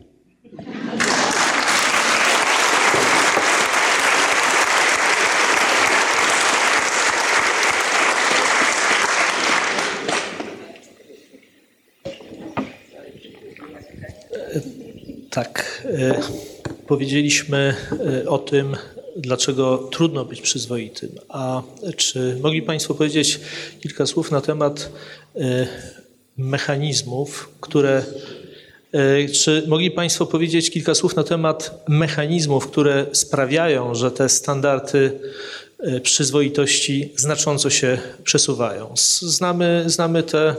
[15.31, 15.83] Tak.
[15.99, 16.21] e,
[16.87, 17.75] Powiedzieliśmy
[18.25, 18.77] e, o tym,
[19.17, 21.11] dlaczego trudno być przyzwoitym.
[21.29, 21.63] A
[21.97, 23.41] czy mogli Państwo powiedzieć
[23.81, 24.93] kilka słów na temat
[25.37, 25.67] e,
[26.37, 28.05] mechanizmów, które.
[28.93, 35.21] e, Czy mogli Państwo powiedzieć kilka słów na temat mechanizmów, które sprawiają, że te standardy
[36.03, 38.95] przyzwoitości znacząco się przesuwają?
[39.21, 40.55] Znamy, znamy te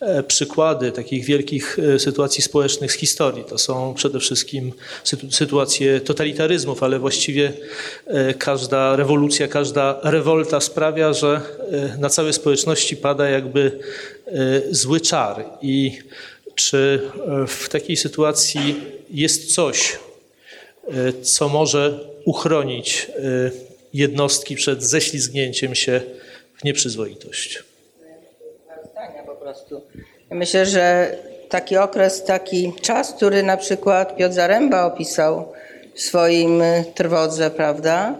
[0.00, 3.44] e, przykłady takich wielkich e, sytuacji społecznych z historii.
[3.44, 4.72] To są przede wszystkim
[5.04, 7.52] sytu- sytuacje totalitaryzmów, ale właściwie
[8.06, 11.40] e, każda rewolucja, każda rewolta sprawia, że
[11.72, 13.78] e, na całe społeczności pada jakby
[14.26, 15.44] e, zły czar.
[15.62, 15.98] I
[16.54, 17.00] czy
[17.42, 18.76] e, w takiej sytuacji
[19.10, 19.98] jest coś,
[20.88, 26.00] e, co może uchronić e, jednostki przed ześlizgnięciem się
[26.56, 27.64] w nieprzyzwoitość?
[29.26, 29.82] po prostu.
[30.30, 31.16] Myślę, że
[31.48, 35.52] taki okres, taki czas, który na przykład Piotr Zaręba opisał
[35.94, 38.14] w swoim y, trwodze, prawda?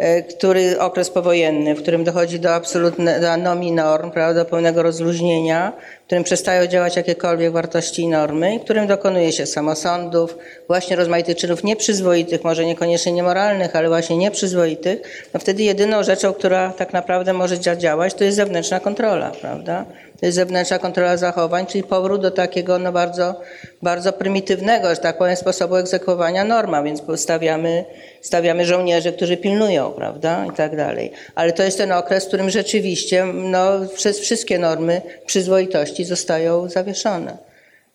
[0.00, 4.82] Y, Który okres powojenny, w którym dochodzi do absolutnej do anomii norm, prawda, do pełnego
[4.82, 5.72] rozluźnienia,
[6.10, 10.38] którym przestają działać jakiekolwiek wartości i normy, którym dokonuje się samosądów,
[10.68, 16.72] właśnie rozmaitych czynów nieprzyzwoitych, może niekoniecznie niemoralnych, ale właśnie nieprzyzwoitych, no wtedy jedyną rzeczą, która
[16.72, 19.84] tak naprawdę może dzia- działać, to jest zewnętrzna kontrola, prawda?
[20.20, 23.40] To jest zewnętrzna kontrola zachowań, czyli powrót do takiego no bardzo,
[23.82, 27.84] bardzo prymitywnego, że tak powiem, sposobu egzekwowania norma, więc stawiamy,
[28.20, 31.12] stawiamy żołnierzy, którzy pilnują, prawda, i tak dalej.
[31.34, 37.38] Ale to jest ten okres, w którym rzeczywiście no, przez wszystkie normy przyzwoitości zostają zawieszone.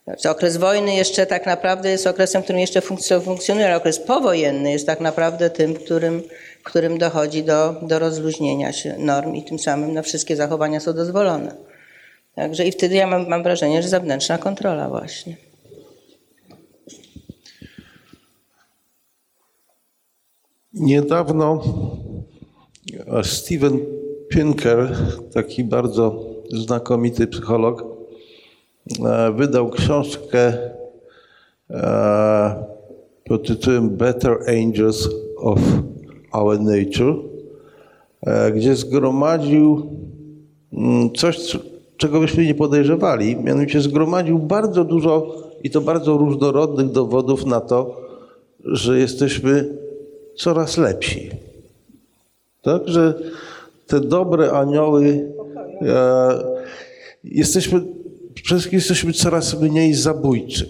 [0.03, 4.71] Znaczy, okres wojny jeszcze tak naprawdę jest okresem, którym jeszcze funkcjo- funkcjonuje, ale okres powojenny
[4.71, 6.23] jest tak naprawdę tym, którym,
[6.63, 11.55] którym dochodzi do, do rozluźnienia się norm i tym samym no, wszystkie zachowania są dozwolone.
[12.35, 15.37] Także i wtedy ja mam, mam wrażenie, że zewnętrzna kontrola właśnie.
[20.73, 21.63] Niedawno
[23.07, 23.79] e, Steven
[24.29, 24.97] Pinker,
[25.33, 27.94] taki bardzo znakomity psycholog,
[29.35, 30.53] wydał książkę
[31.69, 32.65] e,
[33.25, 35.59] pod tytułem Better Angels of
[36.31, 37.15] Our Nature,
[38.21, 39.89] e, gdzie zgromadził
[40.73, 41.57] mm, coś,
[41.97, 43.35] czego byśmy nie podejrzewali.
[43.35, 48.01] Mianowicie zgromadził bardzo dużo i to bardzo różnorodnych dowodów na to,
[48.65, 49.77] że jesteśmy
[50.35, 51.29] coraz lepsi.
[52.61, 53.13] Tak, że
[53.87, 55.31] te dobre anioły,
[55.81, 56.43] e,
[57.23, 57.81] jesteśmy,
[58.45, 60.67] przede wszystkim jesteśmy coraz mniej zabójczy.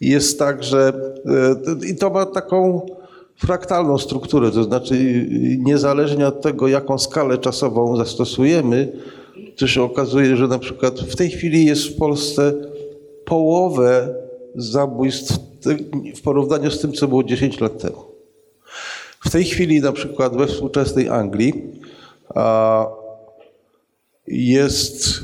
[0.00, 0.92] Jest tak, że
[1.84, 2.86] e, i to ma taką
[3.36, 5.26] fraktalną strukturę, to znaczy
[5.58, 8.92] niezależnie od tego, jaką skalę czasową zastosujemy,
[9.56, 12.54] to się okazuje, że na przykład w tej chwili jest w Polsce
[13.24, 14.14] połowę
[14.54, 15.38] zabójstw
[16.16, 18.04] w porównaniu z tym, co było 10 lat temu.
[19.24, 21.54] W tej chwili na przykład we współczesnej Anglii
[24.26, 25.20] jest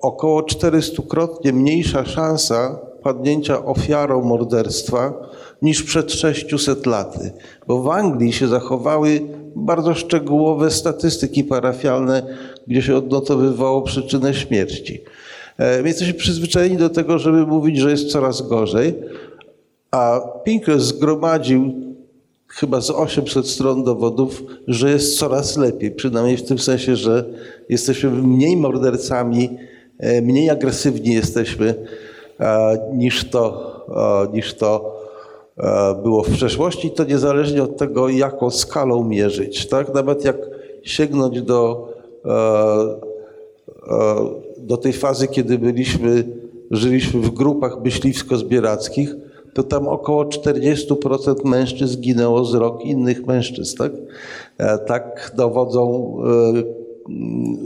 [0.00, 5.12] około 400-krotnie mniejsza szansa padnięcia ofiarą morderstwa
[5.62, 7.32] niż przed 600 laty.
[7.66, 9.20] Bo w Anglii się zachowały
[9.56, 12.22] bardzo szczegółowe statystyki parafialne,
[12.66, 15.00] gdzie się odnotowywało przyczynę śmierci.
[15.58, 18.94] E, My jesteśmy przyzwyczajeni do tego, żeby mówić, że jest coraz gorzej,
[19.90, 21.72] a Pinker zgromadził
[22.46, 25.90] chyba z 800 stron dowodów, że jest coraz lepiej.
[25.90, 27.24] Przynajmniej w tym sensie, że
[27.68, 29.58] jesteśmy mniej mordercami,
[30.22, 31.74] mniej agresywni jesteśmy
[32.40, 33.72] e, niż to,
[34.28, 35.00] e, niż to
[35.58, 36.90] e, było w przeszłości.
[36.90, 39.68] To niezależnie od tego, jaką skalą mierzyć.
[39.68, 39.94] Tak?
[39.94, 40.36] Nawet jak
[40.82, 41.88] sięgnąć do,
[42.24, 42.34] e, e,
[44.58, 46.24] do tej fazy, kiedy byliśmy,
[46.70, 49.14] żyliśmy w grupach myśliwsko-zbierackich,
[49.54, 53.92] to tam około 40% mężczyzn zginęło z rok innych mężczyzn, tak?
[54.58, 56.80] E, Tak dowodzą e,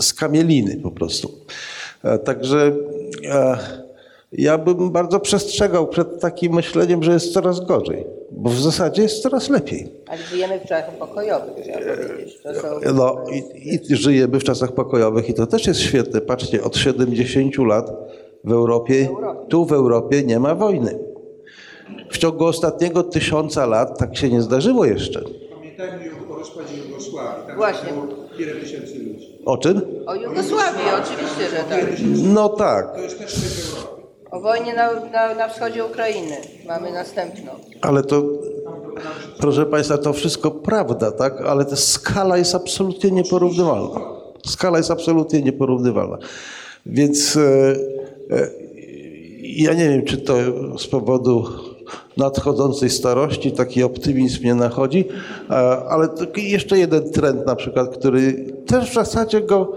[0.02, 1.30] skamieliny po prostu.
[2.04, 2.72] E, Także
[3.30, 3.56] e,
[4.32, 9.22] ja bym bardzo przestrzegał przed takim myśleniem, że jest coraz gorzej, bo w zasadzie jest
[9.22, 9.92] coraz lepiej.
[10.06, 12.40] Ale żyjemy w czasach pokojowych, trzeba powiedzieć.
[12.42, 12.92] Są...
[12.94, 13.16] No
[13.54, 16.20] i, i żyjemy w czasach pokojowych i to też jest świetne.
[16.20, 17.90] Patrzcie, od 70 lat
[18.44, 19.08] w Europie,
[19.48, 20.98] tu w Europie nie ma wojny.
[22.10, 25.22] W ciągu ostatniego tysiąca lat tak się nie zdarzyło jeszcze.
[25.54, 27.46] Pamiętajmy o rozpadzie Jugosławii.
[27.46, 27.92] Tam Właśnie.
[27.92, 28.06] było
[28.38, 29.33] wiele tysięcy ludzi.
[29.44, 29.80] O czym?
[30.06, 31.84] O Jugosławii, oczywiście, że tak.
[32.34, 32.88] No tak.
[34.30, 36.36] O wojnie na, na, na wschodzie Ukrainy
[36.66, 37.52] mamy następną.
[37.80, 38.22] ale to,
[39.38, 41.40] proszę Państwa, to wszystko prawda, tak?
[41.40, 44.00] Ale ta skala jest absolutnie nieporównywalna.
[44.46, 46.18] Skala jest absolutnie nieporównywalna.
[46.86, 47.40] Więc e,
[48.30, 48.48] e,
[49.42, 50.34] ja nie wiem, czy to
[50.78, 51.44] z powodu
[52.16, 55.04] nadchodzącej starości taki optymizm mnie nachodzi,
[55.88, 59.72] ale jeszcze jeden trend na przykład, który też w zasadzie go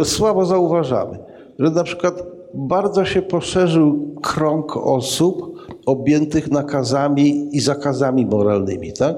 [0.00, 1.18] e, słabo zauważamy,
[1.58, 2.22] że na przykład
[2.54, 9.16] bardzo się poszerzył krąg osób objętych nakazami i zakazami moralnymi, tak?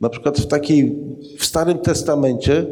[0.00, 0.98] Na przykład w takiej,
[1.38, 2.66] w Starym Testamencie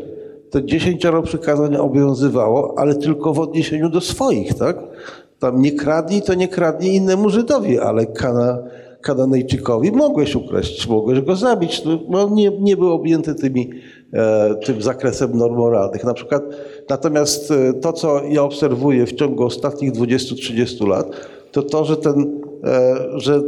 [0.51, 4.77] to dziesięcioro przykazań obowiązywało, ale tylko w odniesieniu do swoich, tak?
[5.43, 8.59] Tam nie kradnij, to nie kradnij innemu Żydowi, ale kana,
[9.01, 11.85] Kananejczykowi mogłeś ukraść, mogłeś go zabić.
[11.85, 13.71] No, no nie, nie był objęty tymi,
[14.13, 16.05] e, tym zakresem norm moralnych.
[16.05, 16.43] Na przykład,
[16.89, 21.11] natomiast e, to, co ja obserwuję w ciągu ostatnich 20-30 lat,
[21.53, 23.41] to to, że, ten, e, że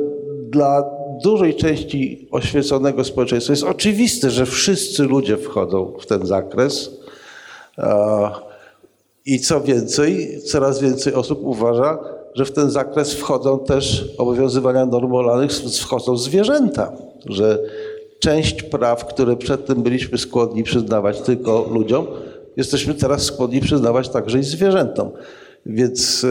[0.51, 0.84] dla
[1.22, 6.90] dużej części oświeconego społeczeństwa jest oczywiste, że wszyscy ludzie wchodzą w ten zakres.
[9.27, 11.99] I co więcej, coraz więcej osób uważa,
[12.35, 16.93] że w ten zakres wchodzą też obowiązywania norm moralnych, wchodzą zwierzęta,
[17.27, 17.59] że
[18.18, 22.07] część praw, które przedtem byliśmy skłonni przyznawać tylko ludziom,
[22.57, 25.11] jesteśmy teraz skłonni przyznawać także i zwierzętom.
[25.66, 26.29] Więc e,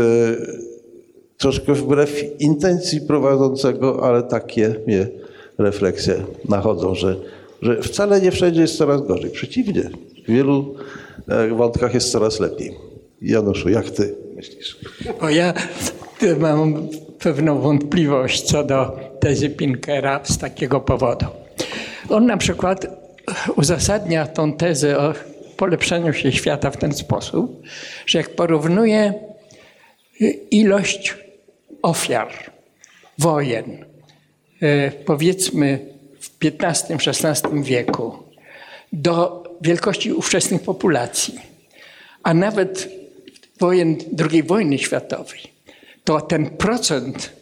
[1.38, 5.08] troszkę wbrew intencji prowadzącego, ale takie mnie
[5.58, 6.16] refleksje
[6.50, 7.16] nachodzą, że,
[7.64, 9.32] że wcale nie wszędzie jest coraz gorzej.
[9.32, 9.90] Przeciwnie,
[10.28, 10.76] w wielu
[11.28, 12.72] e, wątkach jest coraz lepiej.
[13.22, 14.78] Januszu, jak ty myślisz?
[15.22, 15.54] Bo ja
[16.40, 16.88] mam
[17.20, 21.26] pewną wątpliwość co do tezy Pinkera z takiego powodu.
[22.10, 22.88] On na przykład
[23.56, 25.14] uzasadnia tą tezę o
[25.58, 27.62] polepszeniu się świata w ten sposób,
[28.06, 29.14] że jak porównuje
[30.52, 31.18] ilość
[31.82, 32.28] ofiar
[33.18, 33.86] wojen,
[34.62, 35.93] e, powiedzmy
[36.52, 38.18] XV-XVI wieku,
[38.94, 41.40] do wielkości ówczesnych populacji,
[42.24, 42.90] a nawet
[43.60, 43.98] wojen
[44.32, 45.40] II wojny światowej,
[46.04, 47.34] to ten procent,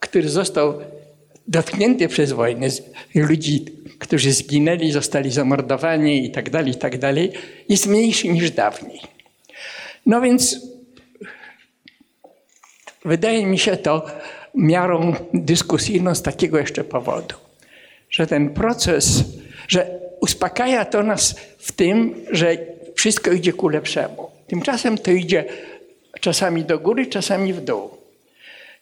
[0.00, 0.74] który został
[1.48, 2.68] dotknięty przez wojnę,
[3.14, 3.64] ludzi,
[3.98, 7.32] którzy zginęli, zostali zamordowani i tak dalej, i tak dalej,
[7.68, 9.00] jest mniejszy niż dawniej.
[10.06, 10.60] No więc
[13.04, 14.06] wydaje mi się to
[14.54, 17.34] miarą dyskusyjną z takiego jeszcze powodu,
[18.10, 19.24] że ten proces,
[19.68, 22.56] że uspokaja to nas w tym, że
[22.94, 24.30] wszystko idzie ku lepszemu.
[24.46, 25.44] Tymczasem to idzie
[26.20, 27.90] czasami do góry, czasami w dół.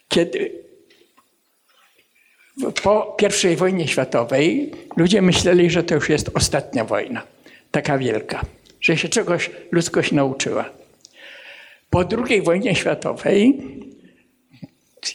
[0.08, 0.64] Kiedy
[2.82, 3.16] po
[3.52, 7.22] I wojnie światowej ludzie myśleli, że to już jest ostatnia wojna,
[7.70, 8.42] taka wielka,
[8.80, 10.70] że się czegoś ludzkość nauczyła.
[11.90, 13.62] Po II wojnie światowej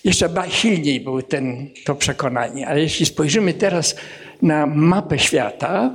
[0.03, 3.95] jeszcze silniej było ten, to przekonanie, ale jeśli spojrzymy teraz
[4.41, 5.91] na mapę świata,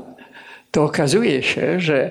[0.70, 2.10] to okazuje się, że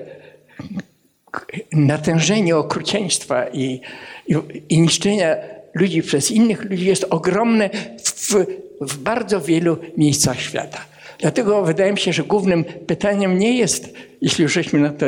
[1.72, 3.80] natężenie okrucieństwa i,
[4.28, 4.34] i,
[4.68, 5.36] i niszczenia
[5.74, 7.70] ludzi przez innych ludzi jest ogromne
[8.04, 8.34] w,
[8.80, 10.84] w bardzo wielu miejscach świata.
[11.18, 15.06] Dlatego wydaje mi się, że głównym pytaniem nie jest, jeśli już żeśmy na to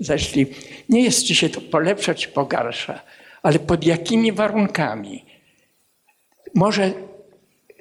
[0.00, 0.46] zeszli,
[0.88, 3.00] nie jest, czy się to polepsza, czy pogarsza,
[3.42, 5.24] ale pod jakimi warunkami.
[6.54, 6.92] Może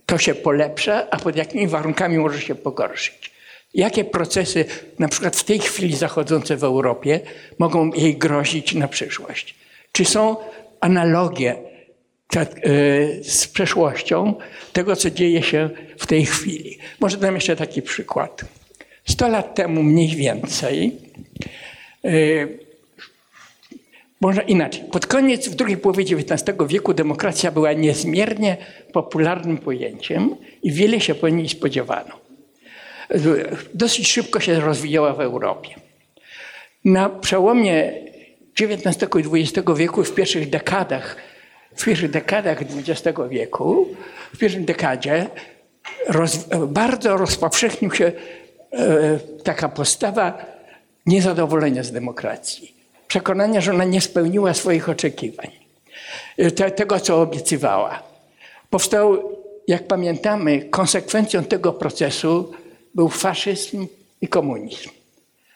[0.06, 3.32] to się polepsza, a pod jakimi warunkami może się pogorszyć.
[3.74, 4.66] Jakie procesy,
[5.00, 7.20] na przykład w tej chwili zachodzące w Europie,
[7.60, 9.56] mogą jej grozić na przyszłość?
[9.92, 10.36] Czy są
[10.80, 11.56] analogie
[12.36, 12.46] e,
[13.24, 14.34] z przeszłością
[14.74, 16.78] tego, co dzieje się w tej chwili?
[17.00, 18.42] Może dam jeszcze taki przykład.
[19.06, 20.98] Sto lat temu mniej więcej,
[22.06, 22.10] e,
[24.22, 28.58] może inaczej, pod koniec, w drugiej połowie XIX wieku demokracja była niezmiernie
[28.94, 32.28] popularnym pojęciem i wiele się po niej spodziewano
[33.74, 35.70] dosyć szybko się rozwijała w Europie.
[36.86, 37.94] Na przełomie
[38.62, 41.16] XIX i XX wieku, w pierwszych dekadach
[41.76, 43.88] w pierwszych dekadach XX wieku,
[44.34, 45.28] w pierwszej dekadzie
[46.08, 48.12] roz, bardzo rozpowszechnił się
[48.72, 50.46] e, taka postawa
[51.06, 52.77] niezadowolenia z demokracji.
[53.08, 55.52] Przekonania, że ona nie spełniła swoich oczekiwań.
[56.56, 58.04] Te, tego, co obiecywała.
[58.70, 59.38] Powstał,
[59.68, 62.54] jak pamiętamy, konsekwencją tego procesu
[62.96, 63.88] był faszyzm
[64.22, 64.90] i komunizm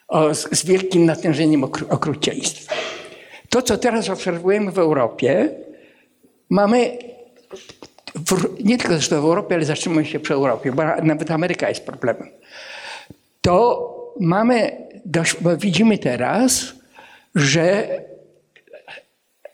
[0.08, 2.76] o, z, wielkim natężeniem okru, okrucieństwa.
[3.50, 5.50] To, co teraz obserwujemy w Europie,
[6.50, 6.98] mamy
[8.16, 11.86] w, nie tylko zresztą w Europie, ale zatrzymujemy się przy Europie, bo nawet Ameryka jest
[11.86, 12.28] problemem.
[13.42, 13.88] To
[14.20, 16.74] mamy, dość, bo widzimy teraz,
[17.36, 17.88] że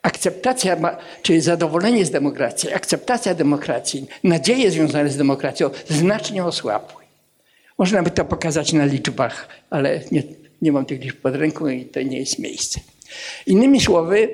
[0.01, 7.03] akceptacja, ma- czy zadowolenie z demokracji, akceptacja demokracji, nadzieje związane z demokracją znacznie osłabły.
[7.77, 10.23] Można by to pokazać na liczbach, ale nie,
[10.61, 12.79] nie mam tych liczb pod ręką i to nie jest miejsce.
[13.47, 14.29] Innymi słowy,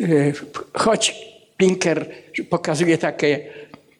[0.00, 0.32] e,
[0.72, 1.14] choć
[1.56, 2.06] Pinker
[2.50, 3.52] pokazuje takie,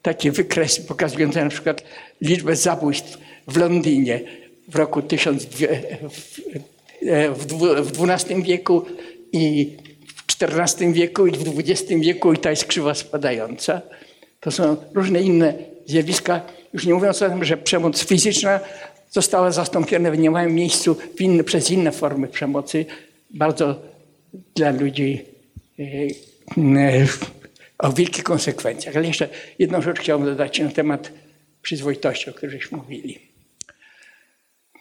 [0.02, 1.82] takie wykresy pokazujące na przykład
[2.20, 3.18] liczbę zabójstw
[3.48, 4.20] w Londynie
[4.68, 5.98] w roku 1200,
[7.02, 8.84] w, e, w XII wieku
[9.32, 9.76] i
[10.28, 13.82] w XIV wieku i w XX wieku i ta jest krzywa spadająca.
[14.40, 15.54] To są różne inne
[15.86, 16.40] zjawiska,
[16.72, 18.60] już nie mówiąc o tym, że przemoc fizyczna
[19.10, 20.96] została zastąpiona w niemałym miejscu
[21.44, 22.86] przez inne formy przemocy,
[23.30, 23.82] bardzo
[24.54, 25.24] dla ludzi
[25.78, 25.82] e,
[26.58, 27.06] e,
[27.78, 28.96] o wielkich konsekwencjach.
[28.96, 29.28] Ale jeszcze
[29.58, 31.12] jedną rzecz chciałbym dodać na temat
[31.62, 33.27] przyzwoitości, o której żeśmy mówili.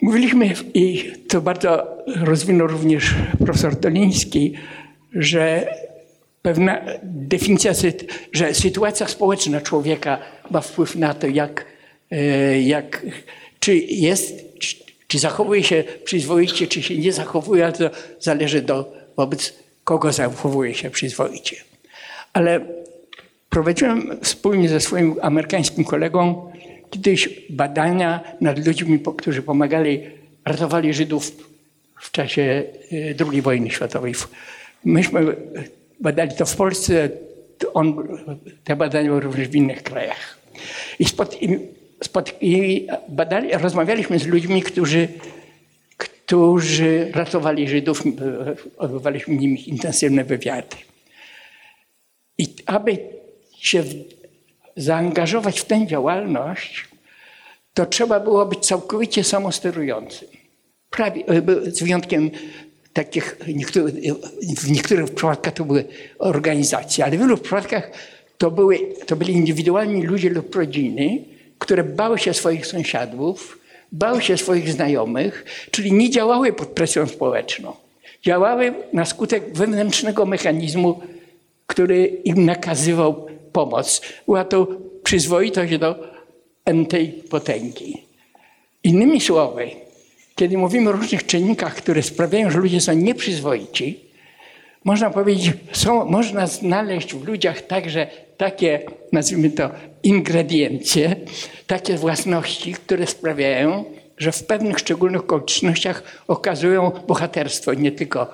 [0.01, 3.13] Mówiliśmy, i to bardzo rozwinął również
[3.45, 4.53] profesor Doliński,
[5.13, 5.67] że
[6.41, 7.71] pewna definicja,
[8.31, 10.17] że sytuacja społeczna człowieka
[10.51, 11.65] ma wpływ na to, jak,
[12.11, 13.05] e, jak
[13.59, 14.75] czy jest, czy,
[15.07, 17.89] czy zachowuje się przyzwoicie, czy się nie zachowuje, ale to
[18.19, 21.55] zależy do, wobec kogo zachowuje się przyzwoicie.
[22.33, 22.59] Ale
[23.49, 26.46] prowadziłem wspólnie ze swoim amerykańskim kolegą
[26.89, 30.01] kiedyś badania nad ludźmi, którzy pomagali,
[30.45, 31.31] ratowali Żydów
[32.01, 32.63] w czasie
[33.21, 34.13] e, II wojny światowej.
[34.85, 35.35] Myśmy
[35.99, 37.09] badali to w Polsce,
[37.73, 38.07] on,
[38.63, 40.37] te badania były również w innych krajach.
[40.99, 41.59] I, spod, i,
[42.03, 45.07] spod, i badali, rozmawialiśmy z ludźmi, którzy,
[45.97, 48.11] którzy ratowali Żydów, e,
[48.77, 50.75] odbywaliśmy z nimi intensywne wywiady.
[52.37, 52.97] I aby
[53.59, 53.83] się
[54.77, 56.87] zaangażować w tę działalność,
[57.73, 60.27] to trzeba było być całkowicie samosterującym.
[60.89, 62.31] Prawie, e, z wyjątkiem
[62.93, 63.93] takich, niektórych,
[64.57, 65.85] w niektórych przypadkach to były
[66.19, 67.91] organizacje, ale w wielu przypadkach
[68.37, 71.23] to, były, to byli indywidualni ludzie lub rodziny,
[71.57, 73.59] które bały się swoich sąsiadów,
[73.91, 77.73] bały się swoich znajomych, czyli nie działały pod presją społeczną.
[78.21, 81.01] Działały na skutek wewnętrznego mechanizmu,
[81.67, 83.27] który im nakazywał
[83.57, 84.01] pomoc.
[84.25, 84.67] Była to
[85.03, 85.95] przyzwoitość do
[86.65, 88.03] entej potęgi.
[88.83, 89.69] Innymi słowy,
[90.35, 93.99] kiedy mówimy o różnych czynnikach, które sprawiają, że ludzie są nieprzyzwoici,
[94.83, 98.79] można powiedzieć, są, można znaleźć w ludziach także takie,
[99.11, 99.69] nazwijmy to,
[100.03, 101.15] ingrediencje,
[101.67, 103.85] takie własności, które sprawiają,
[104.17, 108.33] że w pewnych szczególnych okolicznościach okazują bohaterstwo, nie tylko,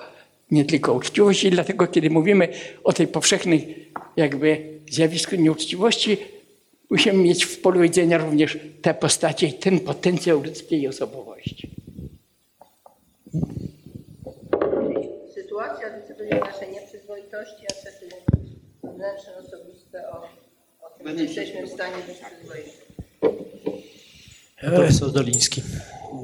[0.50, 1.44] nie tylko uczciwość.
[1.44, 2.48] I dlatego, kiedy mówimy
[2.84, 6.16] o tej powszechnej jakby zjawisku nieuczciwości,
[6.90, 11.70] musimy mieć w polu widzenia również te postacie i ten potencjał ludzkiej osobowości.
[15.34, 18.08] Sytuacja decyduje o naszej nieprzyzwoitości, a cechy
[18.82, 20.16] wewnętrzne, osobiste o,
[20.86, 22.84] o tym, czy jesteśmy w stanie być przyzwoici.
[24.60, 25.62] Profesor Doliński.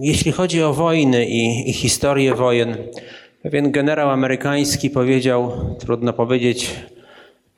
[0.00, 2.76] Jeśli chodzi o wojny i, i historię wojen,
[3.42, 6.70] pewien generał amerykański powiedział, trudno powiedzieć,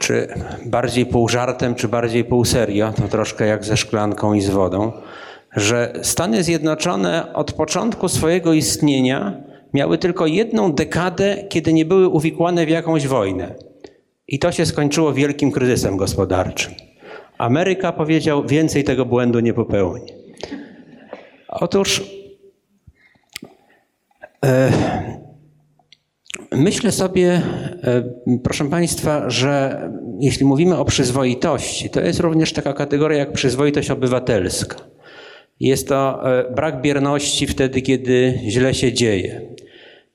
[0.03, 0.29] czy
[0.67, 4.93] bardziej pół żartem, czy bardziej pół serio, to troszkę jak ze szklanką i z wodą,
[5.57, 9.33] że Stany Zjednoczone od początku swojego istnienia
[9.75, 13.55] miały tylko jedną dekadę, kiedy nie były uwikłane w jakąś wojnę.
[14.29, 16.73] I to się skończyło wielkim kryzysem gospodarczym.
[17.39, 20.13] Ameryka powiedział, więcej tego błędu nie popełni.
[21.49, 22.03] Otóż
[24.45, 24.73] e,
[26.55, 27.43] myślę sobie,
[27.85, 28.03] e,
[28.43, 29.83] proszę Państwa, że
[30.21, 34.77] jeśli mówimy o przyzwoitości, to jest również taka kategoria jak przyzwoitość obywatelska.
[35.61, 39.41] Jest to e, brak bierności wtedy, kiedy źle się dzieje.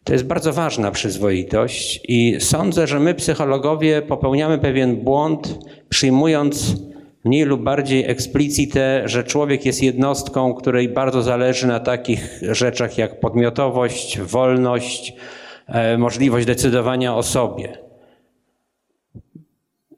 [0.03, 5.59] To jest bardzo ważna przyzwoitość i sądzę, że my, psychologowie, popełniamy pewien błąd,
[5.89, 6.75] przyjmując
[7.23, 13.19] mniej lub bardziej eksplicite, że człowiek jest jednostką, której bardzo zależy na takich rzeczach jak
[13.19, 15.13] podmiotowość, wolność,
[15.97, 17.77] możliwość decydowania o sobie.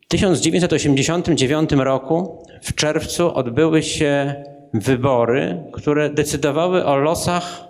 [0.07, 4.35] 1989 roku w czerwcu odbyły się
[4.73, 7.63] wybory, które decydowały o losach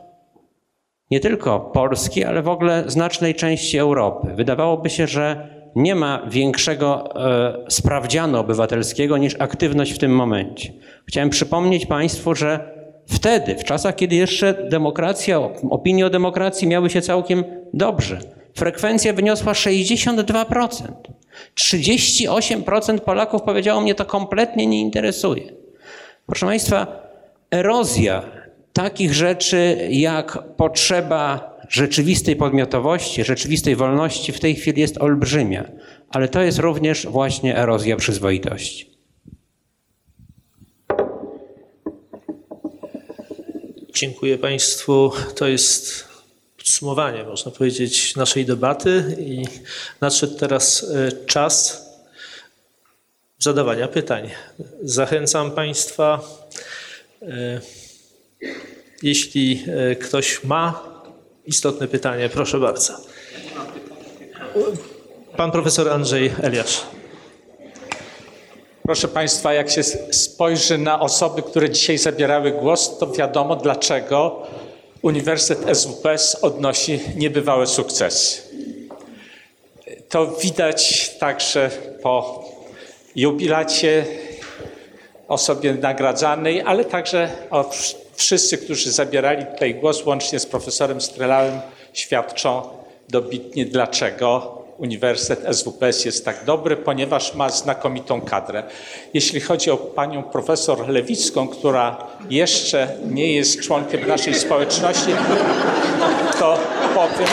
[1.12, 4.28] nie tylko Polski, ale w ogóle znacznej części Europy.
[4.36, 10.74] Wydawałoby się, że nie ma większego e, sprawdzianu obywatelskiego niż aktywność w tym momencie.
[11.06, 12.78] Chciałem przypomnieć Państwu, że
[13.10, 15.39] wtedy, w czasach, kiedy jeszcze demokracja,
[15.70, 17.43] opinie o demokracji miały się całkiem
[17.74, 18.20] dobrze,
[18.55, 20.91] frekwencja wyniosła 62%.
[21.55, 25.51] 38% Polaków powiedziało mnie to kompletnie nie interesuje.
[26.26, 26.88] Proszę Państwa,
[27.51, 28.24] erozja
[28.74, 35.72] takich rzeczy jak potrzeba rzeczywistej podmiotowości, rzeczywistej wolności w tej chwili jest olbrzymia,
[36.10, 38.88] ale to jest również właśnie erozja przyzwoitości.
[43.93, 45.11] Dziękuję Państwu.
[45.35, 46.07] To jest
[46.57, 49.43] podsumowanie, można powiedzieć, naszej debaty i
[50.01, 51.85] nadszedł teraz e, czas
[53.39, 54.29] zadawania pytań.
[54.83, 56.21] Zachęcam Państwa,
[57.21, 57.61] e,
[59.03, 60.83] jeśli e, ktoś ma
[61.45, 62.93] istotne pytanie, proszę bardzo.
[65.37, 66.99] Pan profesor Andrzej Eliasz.
[68.89, 74.47] Proszę Państwa, jak się spojrzy na osoby, które dzisiaj zabierały głos, to wiadomo dlaczego
[75.01, 78.41] Uniwersytet SWPS odnosi niebywałe sukcesy.
[80.09, 81.69] To widać także
[82.01, 82.45] po
[83.15, 84.05] jubilacie
[85.27, 87.29] osobie nagradzanej, ale także
[88.13, 91.61] wszyscy, którzy zabierali tutaj głos, łącznie z profesorem Strelałem,
[91.93, 92.61] świadczą
[93.09, 98.63] dobitnie, dlaczego Uniwersytet SWPS jest tak dobry, ponieważ ma znakomitą kadrę.
[99.13, 105.11] Jeśli chodzi o panią profesor Lewicką, która jeszcze nie jest członkiem naszej społeczności,
[106.39, 106.57] to
[106.95, 107.27] powiem.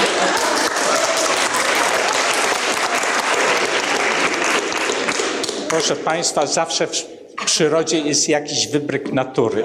[5.68, 9.64] Proszę Państwa, zawsze w przyrodzie jest jakiś wybryk natury.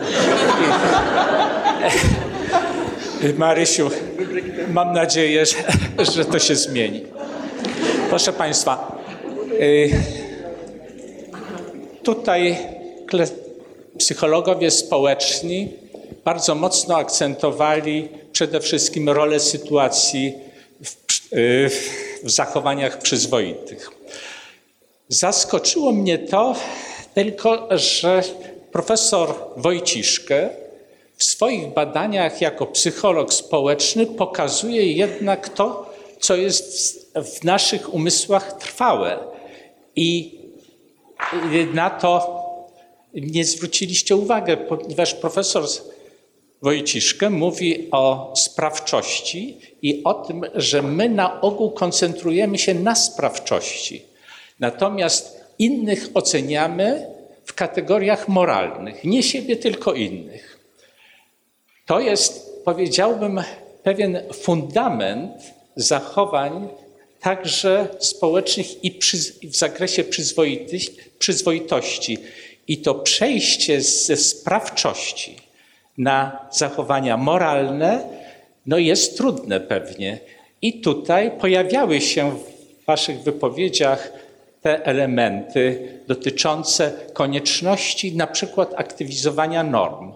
[3.38, 3.90] Marysiu,
[4.74, 5.56] mam nadzieję, że,
[6.06, 7.06] że to się zmieni.
[8.12, 8.98] Proszę Państwa,
[9.62, 9.90] y,
[12.04, 12.58] tutaj
[13.98, 15.74] psychologowie społeczni
[16.26, 20.34] bardzo mocno akcentowali przede wszystkim rolę sytuacji
[20.84, 20.96] w,
[21.34, 21.70] y,
[22.24, 23.92] w zachowaniach przyzwoitych.
[25.08, 26.56] Zaskoczyło mnie to
[27.14, 28.24] tylko, że
[28.72, 30.50] profesor Wojciszkę
[31.18, 39.20] w swoich badaniach jako psycholog społeczny pokazuje jednak to, co jest w naszych umysłach trwałe.
[39.96, 40.40] I
[41.74, 42.42] na to
[43.14, 45.66] nie zwróciliście uwagi, ponieważ profesor
[46.62, 54.04] Wojciszkę mówi o sprawczości i o tym, że my na ogół koncentrujemy się na sprawczości.
[54.60, 57.08] Natomiast innych oceniamy
[57.46, 60.60] w kategoriach moralnych, nie siebie, tylko innych.
[61.86, 63.42] To jest, powiedziałbym,
[63.84, 66.68] pewien fundament zachowań
[67.22, 69.00] także społecznych i
[69.44, 70.04] w zakresie
[71.20, 72.18] przyzwoitości.
[72.68, 75.38] I to przejście ze sprawczości
[75.98, 78.04] na zachowania moralne
[78.66, 80.20] no jest trudne pewnie.
[80.62, 84.12] I tutaj pojawiały się w Waszych wypowiedziach
[84.62, 90.14] te elementy dotyczące konieczności na przykład aktywizowania norm.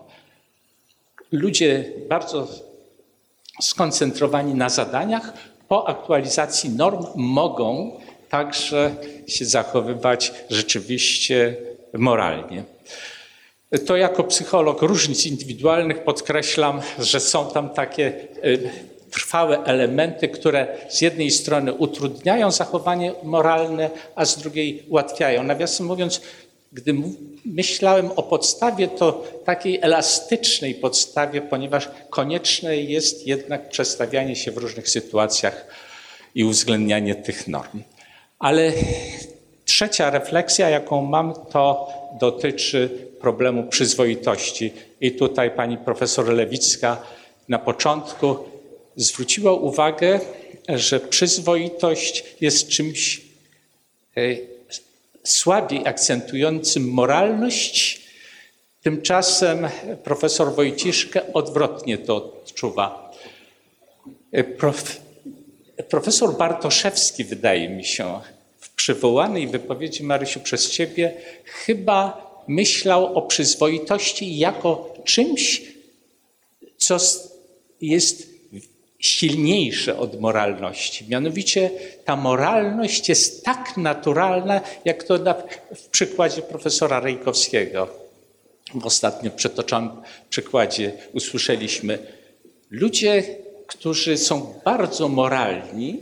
[1.31, 2.47] Ludzie bardzo
[3.61, 5.33] skoncentrowani na zadaniach
[5.67, 7.99] po aktualizacji norm mogą
[8.29, 8.95] także
[9.27, 11.55] się zachowywać rzeczywiście
[11.93, 12.63] moralnie.
[13.85, 18.13] To jako psycholog różnic indywidualnych podkreślam, że są tam takie
[18.45, 18.69] y,
[19.11, 25.43] trwałe elementy, które z jednej strony utrudniają zachowanie moralne, a z drugiej ułatwiają.
[25.43, 26.21] Nawiasem mówiąc,
[26.75, 26.93] gdy
[27.45, 34.89] myślałem o podstawie, to takiej elastycznej podstawie, ponieważ konieczne jest jednak przestawianie się w różnych
[34.89, 35.67] sytuacjach
[36.35, 37.81] i uwzględnianie tych norm.
[38.39, 38.73] Ale
[39.65, 41.87] trzecia refleksja, jaką mam, to
[42.19, 44.73] dotyczy problemu przyzwoitości.
[45.01, 47.01] I tutaj pani profesor Lewicka
[47.49, 48.35] na początku
[48.95, 50.19] zwróciła uwagę,
[50.69, 53.21] że przyzwoitość jest czymś
[54.17, 54.54] e,
[55.25, 58.01] słabiej akcentującym moralność,
[58.81, 59.67] tymczasem
[60.03, 63.11] profesor Wojciszkę odwrotnie to odczuwa.
[64.57, 65.01] Prof,
[65.89, 68.19] profesor Bartoszewski, wydaje mi się,
[68.59, 71.13] w przywołanej wypowiedzi Marysiu przez ciebie,
[71.43, 75.61] chyba myślał o przyzwoitości jako czymś,
[76.77, 76.97] co
[77.81, 78.34] jest
[78.99, 81.05] silniejsze od moralności.
[81.09, 81.69] Mianowicie
[82.05, 85.33] ta moralność jest tak naturalna, jak to na,
[85.75, 87.87] w przykładzie profesora Rejkowskiego.
[88.73, 89.91] W ostatnio przytoczonym
[90.29, 91.99] przykładzie usłyszeliśmy,
[92.71, 93.23] ludzie,
[93.67, 96.01] którzy są bardzo moralni,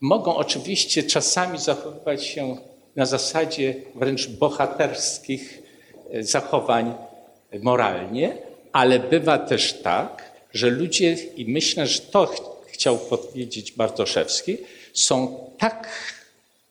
[0.00, 2.56] mogą oczywiście czasami zachowywać się
[2.96, 5.62] na zasadzie wręcz bohaterskich
[6.12, 6.94] e, zachowań
[7.62, 8.36] moralnie,
[8.72, 12.40] ale bywa też tak, że ludzie, i myślę, że to ch-
[12.72, 14.56] chciał powiedzieć Bartoszewski,
[14.94, 15.88] są tak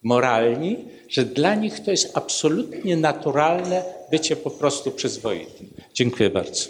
[0.04, 0.78] moralni,
[1.10, 5.70] że dla nich to jest absolutnie naturalne bycie po prostu przyzwoitym.
[5.94, 6.66] Dziękuję bardzo.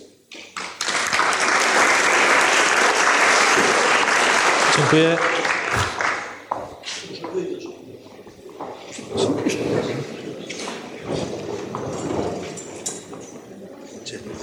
[4.78, 5.18] Dziękuję.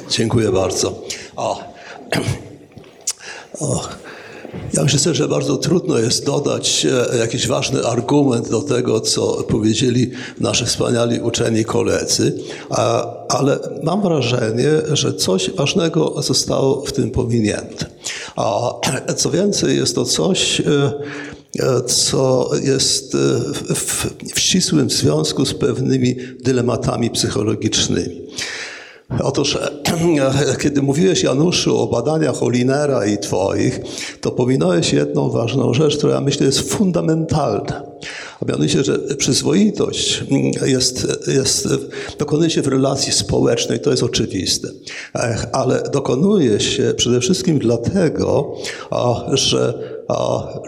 [0.09, 1.03] Dziękuję bardzo.
[1.37, 1.63] O.
[4.73, 10.11] Ja myślę, że bardzo trudno jest dodać e, jakiś ważny argument do tego, co powiedzieli
[10.41, 12.39] nasi wspaniali uczeni koledzy,
[13.29, 17.87] ale mam wrażenie, że coś ważnego zostało w tym pominięte.
[18.37, 18.73] A
[19.17, 20.65] co więcej, jest to coś, e,
[21.61, 23.17] e, co jest
[23.75, 28.27] w, w ścisłym związku z pewnymi dylematami psychologicznymi.
[29.23, 29.59] Otóż,
[30.63, 33.81] kiedy mówiłeś, Januszu, o badaniach Olinera i Twoich,
[34.21, 37.83] to pominąłeś jedną ważną rzecz, która myślę jest fundamentalna.
[38.43, 40.25] A mianowicie, że przyzwoitość
[40.67, 41.69] jest, jest,
[42.19, 44.69] dokonuje się w relacji społecznej, to jest oczywiste,
[45.53, 48.55] ale dokonuje się przede wszystkim dlatego,
[49.33, 49.75] że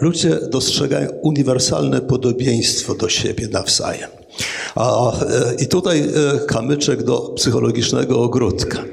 [0.01, 4.18] ludzie dostrzegają uniwersalne podobieństwo do siebie nawzajem.
[4.75, 5.11] A,
[5.59, 8.83] I tutaj e, kamyczek do psychologicznego ogródka.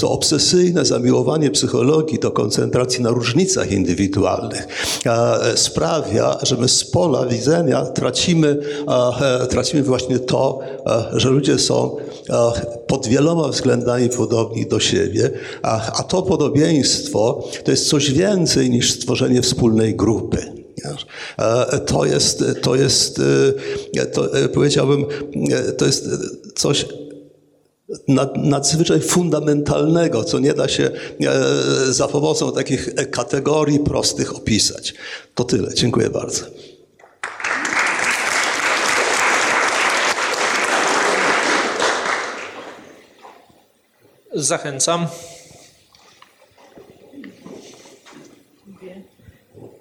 [0.00, 4.66] To obsesyjne zamiłowanie psychologii do koncentracji na różnicach indywidualnych
[5.06, 8.58] e, sprawia, że my z pola widzenia tracimy,
[9.20, 10.58] e, tracimy właśnie to,
[11.12, 11.96] że ludzie są
[12.86, 15.30] pod wieloma względami podobni do siebie,
[15.62, 20.57] a, a to podobieństwo to jest coś więcej niż stworzenie wspólnej grupy.
[21.38, 23.20] E, To jest, to jest,
[23.98, 25.06] e, to, e, powiedziałbym,
[25.78, 26.08] to jest
[26.56, 26.86] coś
[28.08, 30.90] nad- nadzwyczaj fundamentalnego, co nie da się
[31.90, 34.94] za pomocą takich kategorii prostych opisać.
[35.34, 35.74] To tyle.
[35.74, 36.44] Dziękuję bardzo.
[44.34, 45.06] Zachęcam.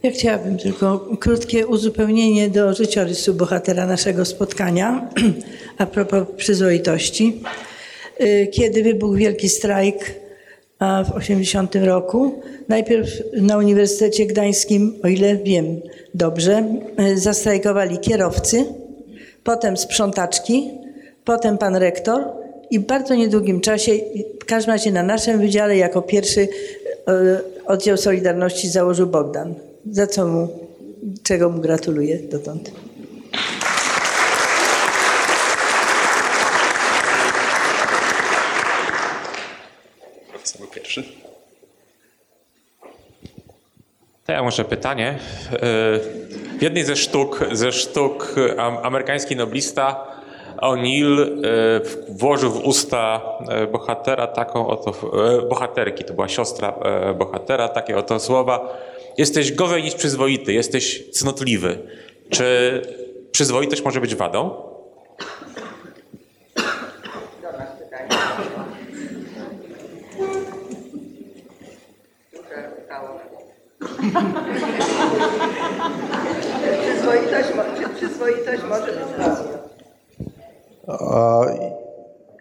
[0.03, 5.09] Ja chciałabym tylko krótkie uzupełnienie do życiorysu bohatera naszego spotkania
[5.77, 7.41] a propos przyzwoitości.
[8.21, 10.15] Y, Kiedy wybuchł wielki strajk
[10.79, 15.81] w 80 roku, najpierw na Uniwersytecie Gdańskim, o ile wiem
[16.13, 18.65] dobrze, y, zastrajkowali kierowcy,
[19.43, 20.69] potem sprzątaczki,
[21.25, 22.23] potem pan rektor
[22.69, 23.91] i w bardzo niedługim czasie,
[24.41, 26.47] w każdym razie na naszym wydziale, jako pierwszy y,
[27.65, 29.55] oddział Solidarności założył Bogdan,
[29.91, 30.47] za co mu,
[31.23, 32.71] czego mu gratuluję dotąd.
[44.25, 45.19] To ja może pytanie.
[46.57, 50.05] W jednej ze sztuk, ze sztuk am- amerykański noblista
[50.61, 51.25] O'Neill
[51.83, 54.93] w- włożył w usta e, bohatera taką oto,
[55.49, 56.73] bohaterki, to była siostra
[57.17, 58.77] bohatera, takie oto słowa.
[59.17, 61.79] Jesteś gorzej niż przyzwoity, jesteś cnotliwy.
[62.29, 62.81] Czy
[63.31, 64.51] przyzwoitość może być wadą?
[76.81, 79.43] Przyzwoitość, czy przyzwoitość może być wadzą?
[80.87, 81.41] A,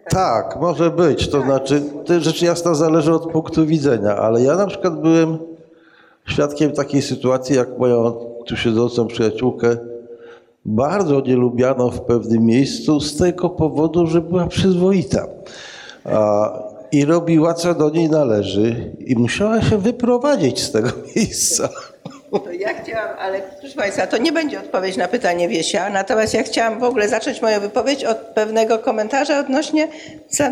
[0.08, 1.28] tak, może być.
[1.28, 5.55] To znaczy, to rzecz jasna zależy od punktu widzenia, ale ja na przykład byłem
[6.26, 8.12] świadkiem takiej sytuacji, jak moją
[8.46, 9.76] tu siedzącą przyjaciółkę
[10.66, 15.26] bardzo nie lubiano w pewnym miejscu z tego powodu, że była przyzwoita.
[16.04, 16.50] A,
[16.92, 21.68] I robiła, co do niej należy i musiała się wyprowadzić z tego miejsca.
[22.30, 26.42] To ja chciałam, ale proszę Państwa, to nie będzie odpowiedź na pytanie Wiesia, natomiast ja
[26.42, 29.88] chciałam w ogóle zacząć moją wypowiedź od pewnego komentarza odnośnie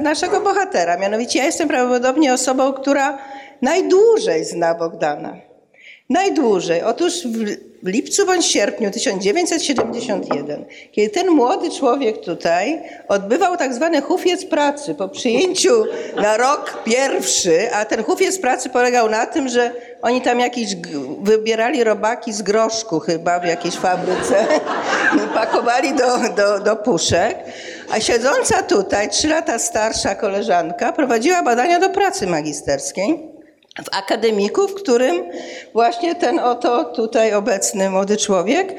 [0.02, 0.96] naszego bohatera.
[0.96, 3.18] Mianowicie ja jestem prawdopodobnie osobą, która
[3.62, 5.53] najdłużej zna Bogdana.
[6.08, 6.82] Najdłużej.
[6.82, 14.44] Otóż w, lipcu bądź sierpniu 1971, kiedy ten młody człowiek tutaj odbywał tak zwany hufiec
[14.44, 15.84] pracy po przyjęciu
[16.16, 19.72] na rok pierwszy, a ten hufiec pracy polegał na tym, że
[20.02, 20.76] oni tam jakieś
[21.20, 24.46] wybierali robaki z groszku chyba w jakiejś fabryce
[25.16, 27.36] i pakowali do, do, do puszek,
[27.90, 33.33] a siedząca tutaj, trzy lata starsza koleżanka prowadziła badania do pracy magisterskiej
[33.82, 35.24] w akademiku, w którym
[35.72, 38.74] właśnie ten oto tutaj obecny młody człowiek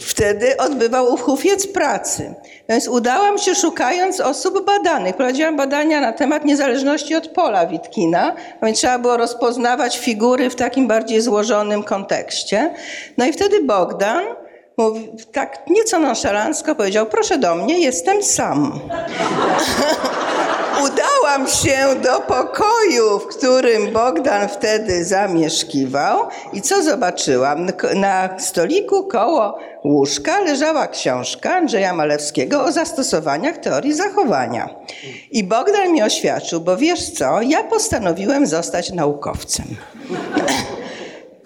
[0.00, 2.34] wtedy odbywał hufiec pracy.
[2.68, 5.16] Więc udałam się szukając osób badanych.
[5.16, 10.88] Prowadziłam badania na temat niezależności od pola Witkina, więc trzeba było rozpoznawać figury w takim
[10.88, 12.74] bardziej złożonym kontekście.
[13.16, 14.24] No i wtedy Bogdan
[14.76, 18.80] mówi, tak nieco nonszalancko powiedział, proszę do mnie, jestem sam.
[20.84, 27.66] Udałam się do pokoju, w którym Bogdan wtedy zamieszkiwał i co zobaczyłam?
[27.94, 34.68] Na stoliku koło łóżka leżała książka Andrzeja Malewskiego o zastosowaniach teorii zachowania.
[35.30, 39.66] I Bogdan mi oświadczył, bo wiesz co, ja postanowiłem zostać naukowcem.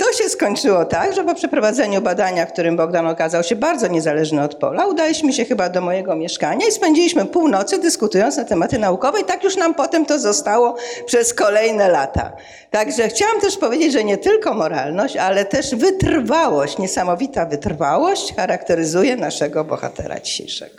[0.02, 4.42] To się skończyło tak, że po przeprowadzeniu badania, w którym Bogdan okazał się bardzo niezależny
[4.42, 9.20] od pola, udaliśmy się chyba do mojego mieszkania i spędziliśmy północy dyskutując na tematy naukowe
[9.20, 10.76] i tak już nam potem to zostało
[11.06, 12.32] przez kolejne lata.
[12.70, 19.64] Także chciałam też powiedzieć, że nie tylko moralność, ale też wytrwałość, niesamowita wytrwałość charakteryzuje naszego
[19.64, 20.76] bohatera dzisiejszego.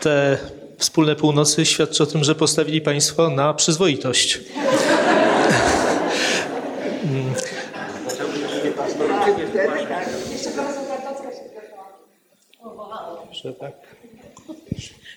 [0.00, 0.38] Te
[0.78, 4.40] wspólne północy świadczy o tym, że postawili Państwo na przyzwoitość.
[13.32, 13.83] Że tak.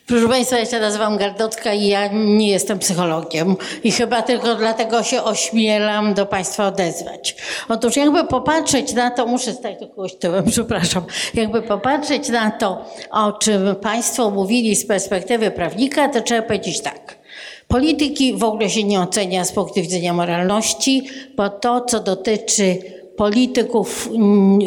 [0.08, 5.04] Proszę Państwa, ja się nazywam Gardotka i ja nie jestem psychologiem i chyba tylko dlatego
[5.04, 7.36] się ośmielam do Państwa odezwać.
[7.70, 11.04] Otóż jakby popatrzeć na to, muszę stać do kogoś tyłem, przepraszam,
[11.34, 17.18] jakby popatrzeć na to, o czym Państwo mówili z perspektywy prawnika, to trzeba powiedzieć tak.
[17.68, 22.78] Polityki w ogóle się nie ocenia z punktu widzenia moralności, bo to, co dotyczy
[23.18, 24.10] polityków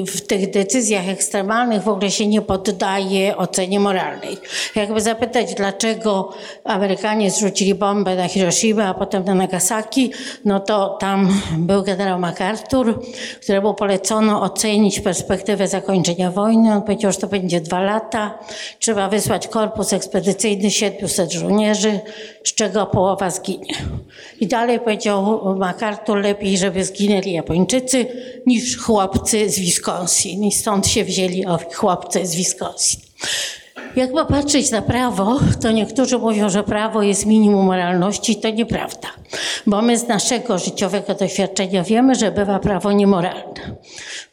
[0.07, 4.37] w tych decyzjach ekstremalnych w ogóle się nie poddaje ocenie moralnej.
[4.77, 6.33] Jakby zapytać, dlaczego
[6.65, 10.13] Amerykanie zrzucili bombę na Hiroshima, a potem na Nagasaki,
[10.45, 13.03] no to tam był generał MacArthur,
[13.43, 16.73] któremu polecono ocenić perspektywę zakończenia wojny.
[16.73, 18.39] On powiedział, że to będzie dwa lata.
[18.79, 22.01] Trzeba wysłać korpus ekspedycyjny 700 żołnierzy,
[22.45, 23.75] z czego połowa zginie.
[24.41, 28.07] I dalej powiedział MacArthur, lepiej, żeby zginęli Japończycy,
[28.47, 30.45] niż chłopcy z Wisconsin.
[30.45, 33.01] I stąd się wzięli owi chłopcy z Wisconsin.
[33.97, 38.37] Jak popatrzeć na prawo, to niektórzy mówią, że prawo jest minimum moralności.
[38.37, 39.09] To nieprawda,
[39.67, 43.77] bo my z naszego życiowego doświadczenia wiemy, że bywa prawo niemoralne.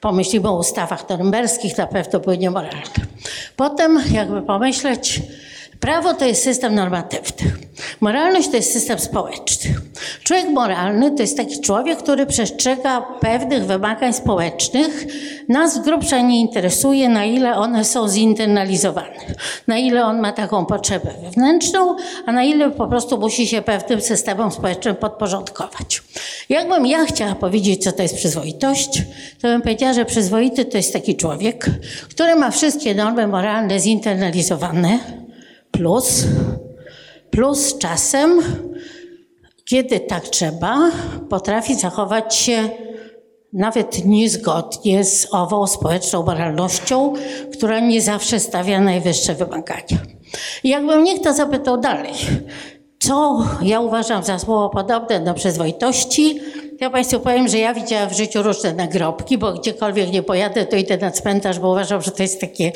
[0.01, 2.81] Pomyślimy o ustawach norymberskich, na pewno były niemoralne.
[3.55, 5.21] Potem, jakby pomyśleć,
[5.79, 7.51] Prawo to jest system normatywny.
[8.01, 9.75] Moralność to jest system społeczny.
[10.23, 15.05] Człowiek moralny to jest taki człowiek, który przestrzega pewnych wymagań społecznych.
[15.49, 19.35] Nas z grubsza nie interesuje, na ile one są zinternalizowane,
[19.67, 21.95] na ile on ma taką potrzebę wewnętrzną,
[22.25, 26.03] a na ile po prostu musi się pewnym systemom społecznym podporządkować.
[26.49, 29.01] Jakbym ja chciała powiedzieć, co to jest przyzwoitość,
[29.41, 31.65] to bym powiedziała, że przyzwoity to jest taki człowiek,
[32.09, 34.99] który ma wszystkie normy moralne zinternalizowane,
[35.77, 36.25] plus,
[37.31, 38.41] plus czasem,
[39.65, 40.91] kiedy tak trzeba,
[41.29, 42.69] potrafi zachować się
[43.53, 47.13] nawet niezgodnie z ową społeczną moralnością,
[47.53, 49.97] która nie zawsze stawia najwyższe wymagania.
[50.63, 52.13] Jakbym niech to zapytał dalej,
[52.99, 56.39] co ja uważam za słowo podobne do przyzwoitości,
[56.79, 60.65] to ja Państwu powiem, że ja widziałam w życiu różne nagrobki, bo gdziekolwiek nie pojadę,
[60.65, 62.71] to idę na cmentarz, bo uważam, że to jest takie,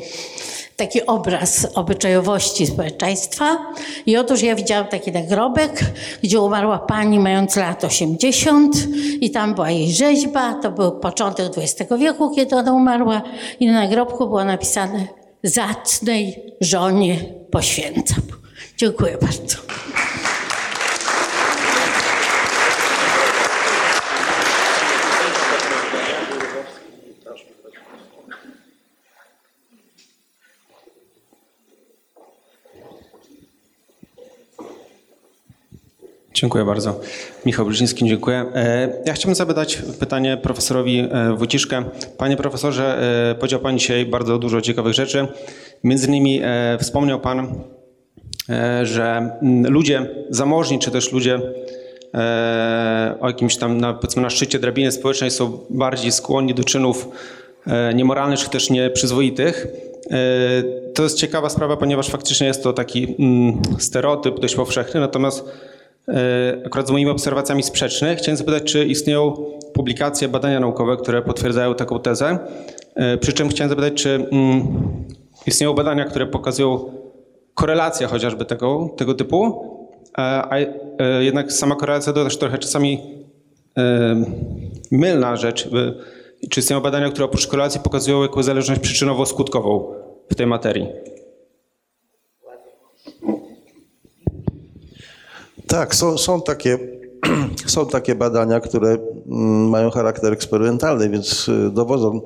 [0.82, 3.58] taki obraz obyczajowości społeczeństwa.
[4.06, 5.82] I otóż ja widziałam taki nagrobek,
[6.24, 8.76] gdzie umarła pani mając lat 80
[9.22, 13.22] i tam była jej rzeźba, to był początek XX wieku, kiedy ona umarła
[13.60, 15.08] i na nagrobku było napisane
[15.44, 17.18] zacnej żonie
[17.52, 18.22] poświęcam.
[18.78, 19.58] Dziękuję bardzo.
[36.34, 37.00] Dziękuję bardzo.
[37.46, 38.46] Michał Brzeziński, dziękuję.
[38.56, 41.84] E, Ja chciałbym zadać pytanie profesorowi e, Wójciszkę.
[42.18, 43.02] Panie profesorze,
[43.32, 45.28] e, powiedział Pan dzisiaj bardzo dużo ciekawych rzeczy.
[45.84, 46.42] Między innymi
[46.80, 47.64] wspomniał Pan,
[48.84, 49.30] że
[49.64, 51.42] ludzie zamożni, czy też ludzie
[53.20, 57.08] o jakimś tam, na, powiedzmy na szczycie drabiny społecznej są bardziej skłonni do czynów
[57.96, 59.68] niemoralnych czy też nieprzyzwoitych.
[60.94, 65.46] To jest ciekawa sprawa, ponieważ faktycznie jest to taki mm, stereotyp dość powszechny, natomiast
[66.66, 69.34] akurat z moimi obserwacjami sprzeczny chciałem zapytać, czy istnieją
[69.74, 72.38] publikacje, badania naukowe, które potwierdzają taką tezę.
[72.96, 74.68] E, Przy czym chciałem zapytać, czy mm,
[75.48, 76.92] istnieją badania, które pokazują
[77.54, 79.66] korelację chociażby tego, tego typu,
[80.14, 80.68] a, a e,
[81.24, 83.02] jednak sama korelacja to też trochę czasami
[83.78, 84.16] e,
[84.92, 85.66] mylna rzecz.
[85.66, 85.70] E,
[86.50, 89.84] Czy istnieją badania, które oprócz korelacji pokazują jakąś zależność przyczynowo-skutkową
[90.30, 90.88] w tej materii?
[95.72, 96.80] Tak, są, są, takie,
[97.66, 102.22] są takie badania, które mm, mają charakter eksperymentalny, więc y, dowodzą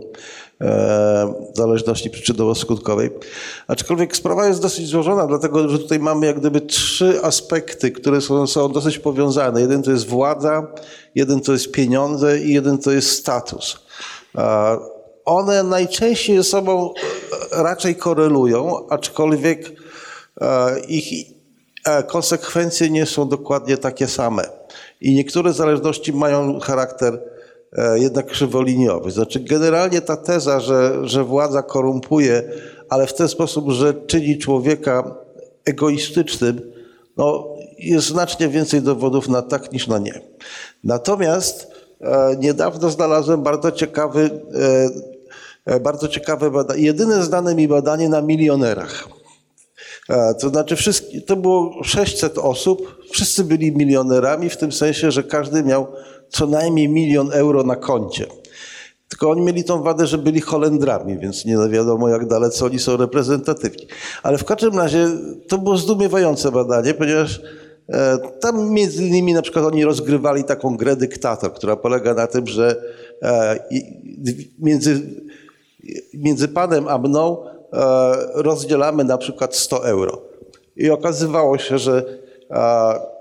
[0.61, 3.09] e, zależności przyczynowo-skutkowej.
[3.67, 8.47] Aczkolwiek sprawa jest dosyć złożona, dlatego że tutaj mamy jak gdyby trzy aspekty, które są,
[8.47, 9.61] są dosyć powiązane.
[9.61, 10.67] Jeden to jest władza,
[11.15, 13.79] jeden to jest pieniądze i jeden to jest status.
[15.25, 16.93] One najczęściej ze sobą
[17.51, 19.71] e, raczej korelują, aczkolwiek
[20.41, 21.34] e, ich
[22.07, 24.43] konsekwencje nie są dokładnie takie same.
[25.01, 27.21] I niektóre zależności mają charakter
[27.73, 29.11] e, jednak krzywoliniowy.
[29.11, 32.43] Znaczy generalnie ta teza, że, że władza korumpuje,
[32.89, 35.15] ale w ten sposób, że czyni człowieka
[35.65, 36.61] egoistycznym,
[37.17, 37.47] no,
[37.79, 40.21] jest znacznie więcej dowodów na tak niż na nie.
[40.83, 41.71] Natomiast
[42.01, 44.29] e, niedawno znalazłem bardzo ciekawy,
[45.65, 49.14] e, e, bardzo ciekawe badanie, jedyne znane mi badanie na milionerach.
[50.09, 50.75] E, To znaczy,
[51.25, 55.87] to było 600 osób, wszyscy byli milionerami, w tym sensie, że każdy miał
[56.29, 58.25] co najmniej milion euro na koncie.
[59.09, 62.97] Tylko oni mieli tą wadę, że byli Holendrami, więc nie wiadomo, jak dalece oni są
[62.97, 63.87] reprezentatywni.
[64.23, 65.07] Ale w każdym razie
[65.47, 67.41] to było zdumiewające badanie, ponieważ
[67.89, 72.47] e, tam między innymi na przykład oni rozgrywali taką grę dyktator, która polega na tym,
[72.47, 72.81] że
[73.21, 73.59] e,
[74.59, 75.01] między
[76.13, 77.37] między panem a mną
[78.33, 80.21] rozdzielamy na przykład 100 euro.
[80.75, 82.03] I okazywało się, że
[82.51, 83.15] e,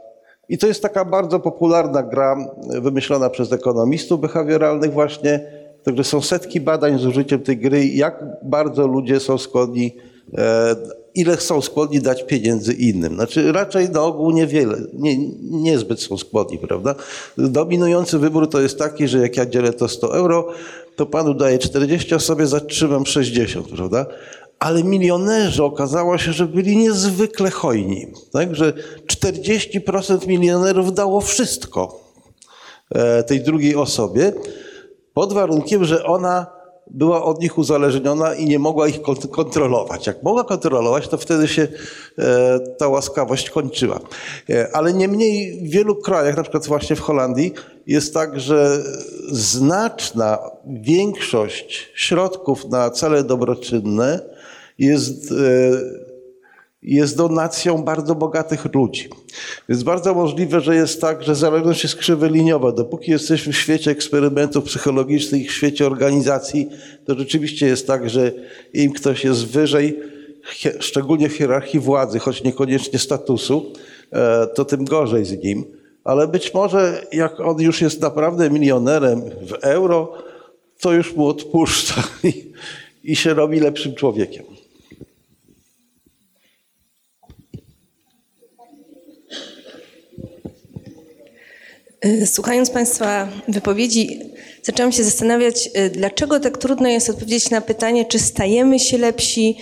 [0.49, 2.37] i to jest taka bardzo popularna gra
[2.71, 5.47] e, wymyślona przez ekonomistów behawioralnych właśnie,
[5.83, 9.97] także są setki badań z użyciem tej gry, jak bardzo ludzie są skłonni,
[10.39, 10.77] e,
[11.15, 13.15] ile są skłonni dać pieniędzy innym.
[13.15, 15.17] Znaczy raczej na ogół niewiele, nie,
[15.51, 16.95] niezbyt są skłonni, prawda?
[17.39, 20.49] Dominujący wybór to jest taki, że jak ja dzielę to 100 euro,
[20.97, 24.07] to panu daję 40, a sobie zatrzymam 60, prawda?
[24.59, 28.07] Ale milionerzy okazało się, że byli niezwykle hojni.
[28.33, 28.55] Tak?
[28.55, 28.73] Że
[29.07, 32.01] 40% milionerów dało wszystko
[32.91, 34.33] e, tej drugiej osobie,
[35.15, 36.47] pod warunkiem, że ona
[36.91, 40.07] była od nich uzależniona i nie mogła ich kont- kontrolować.
[40.07, 41.69] Jak mogła kontrolować, to wtedy się
[42.19, 44.01] e, ta łaskawość kończyła.
[44.51, 47.53] E, ale niemniej w wielu krajach, na przykład właśnie w Holandii,
[47.87, 48.83] jest tak, że
[49.31, 54.34] znaczna większość środków na cele dobroczynne
[54.79, 55.35] jest, e,
[56.83, 59.09] jest donacją bardzo bogatych ludzi.
[59.69, 62.73] Więc bardzo możliwe, że jest tak, że zależność jest krzywoliniowa.
[62.73, 66.69] Dopóki jesteśmy w świecie eksperymentów psychologicznych w świecie organizacji,
[67.05, 68.33] to rzeczywiście jest tak, że
[68.73, 70.01] im ktoś jest wyżej,
[70.81, 73.73] szczególnie w hierarchii władzy, choć niekoniecznie statusu,
[74.13, 75.65] e, to tym gorzej z nim.
[76.05, 80.13] Ale być może jak on już jest naprawdę milionerem w euro,
[80.81, 82.53] to już mu odpuszcza i,
[83.05, 84.45] i się robi lepszym człowiekiem.
[92.27, 94.21] Słuchając Państwa wypowiedzi,
[94.63, 99.57] zaczęłam się zastanawiać, y, dlaczego tak trudno jest odpowiedzieć na pytanie, czy stajemy się lepsi,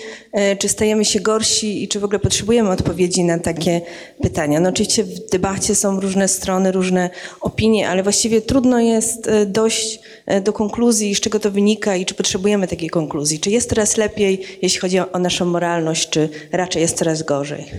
[0.53, 3.81] y, czy stajemy się gorsi i czy w ogóle potrzebujemy odpowiedzi na takie
[4.23, 4.61] pytania.
[4.61, 7.11] No oczywiście w debacie są różne strony, różne
[7.41, 9.99] opinie, ale właściwie trudno jest y, dojść
[10.33, 13.41] y, do konkluzji, z czego to wynika i czy potrzebujemy takiej konkluzji.
[13.41, 17.71] Czy jest teraz lepiej, jeśli chodzi o naszą moralność, czy raczej jest coraz gorzej?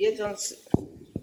[0.00, 0.54] Wiedząc,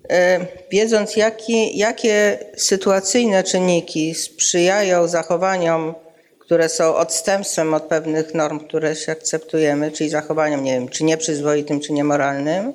[0.10, 0.40] e,
[0.72, 5.96] wiedząc jakie, jakie sytuacyjne czynniki sprzyjają zachowaniom,
[6.40, 11.80] które są odstępstwem od pewnych norm, które się akceptujemy, czyli zachowaniom, nie wiem, czy nieprzyzwoitym,
[11.80, 12.74] czy niemoralnym,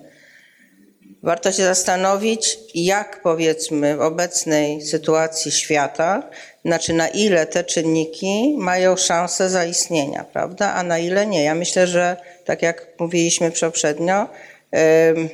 [1.22, 6.30] warto się zastanowić, jak powiedzmy w obecnej sytuacji świata,
[6.64, 11.44] znaczy na ile te czynniki mają szansę zaistnienia, prawda, a na ile nie.
[11.44, 14.28] Ja myślę, że tak jak mówiliśmy poprzednio,
[14.70, 15.28] em,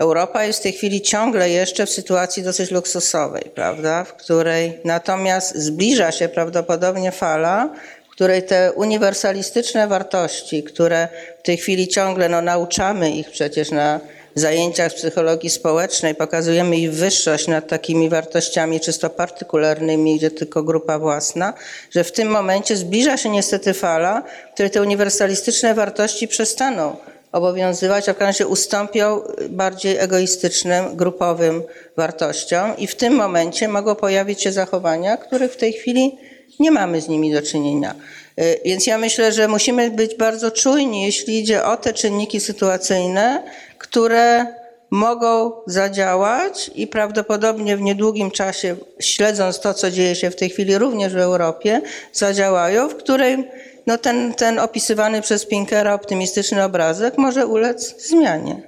[0.00, 4.04] Europa jest w tej chwili ciągle jeszcze w sytuacji dosyć luksusowej, prawda?
[4.04, 7.68] W której natomiast zbliża się prawdopodobnie fala,
[8.08, 11.08] w której te uniwersalistyczne wartości, które
[11.38, 14.00] w tej chwili ciągle no, nauczamy ich przecież na
[14.34, 21.54] zajęciach psychologii społecznej, pokazujemy ich wyższość nad takimi wartościami czysto partykularnymi, gdzie tylko grupa własna,
[21.90, 26.96] że w tym momencie zbliża się niestety fala, w której te uniwersalistyczne wartości przestaną
[27.32, 31.62] obowiązywać, a w każdym razie ustąpią bardziej egoistycznym, grupowym
[31.96, 36.18] wartościom i w tym momencie mogą pojawić się zachowania, których w tej chwili
[36.60, 37.94] nie mamy z nimi do czynienia.
[38.40, 43.42] Y, Więc ja myślę, że musimy być bardzo czujni, jeśli idzie o te czynniki sytuacyjne,
[43.78, 44.46] które
[44.90, 50.78] mogą zadziałać i prawdopodobnie w niedługim czasie, śledząc to, co dzieje się w tej chwili
[50.78, 51.80] również w Europie,
[52.12, 53.48] zadziałają, w której
[53.86, 58.62] no ten, ten opisywany przez Pinkera optymistyczny obrazek może ulec zmianie.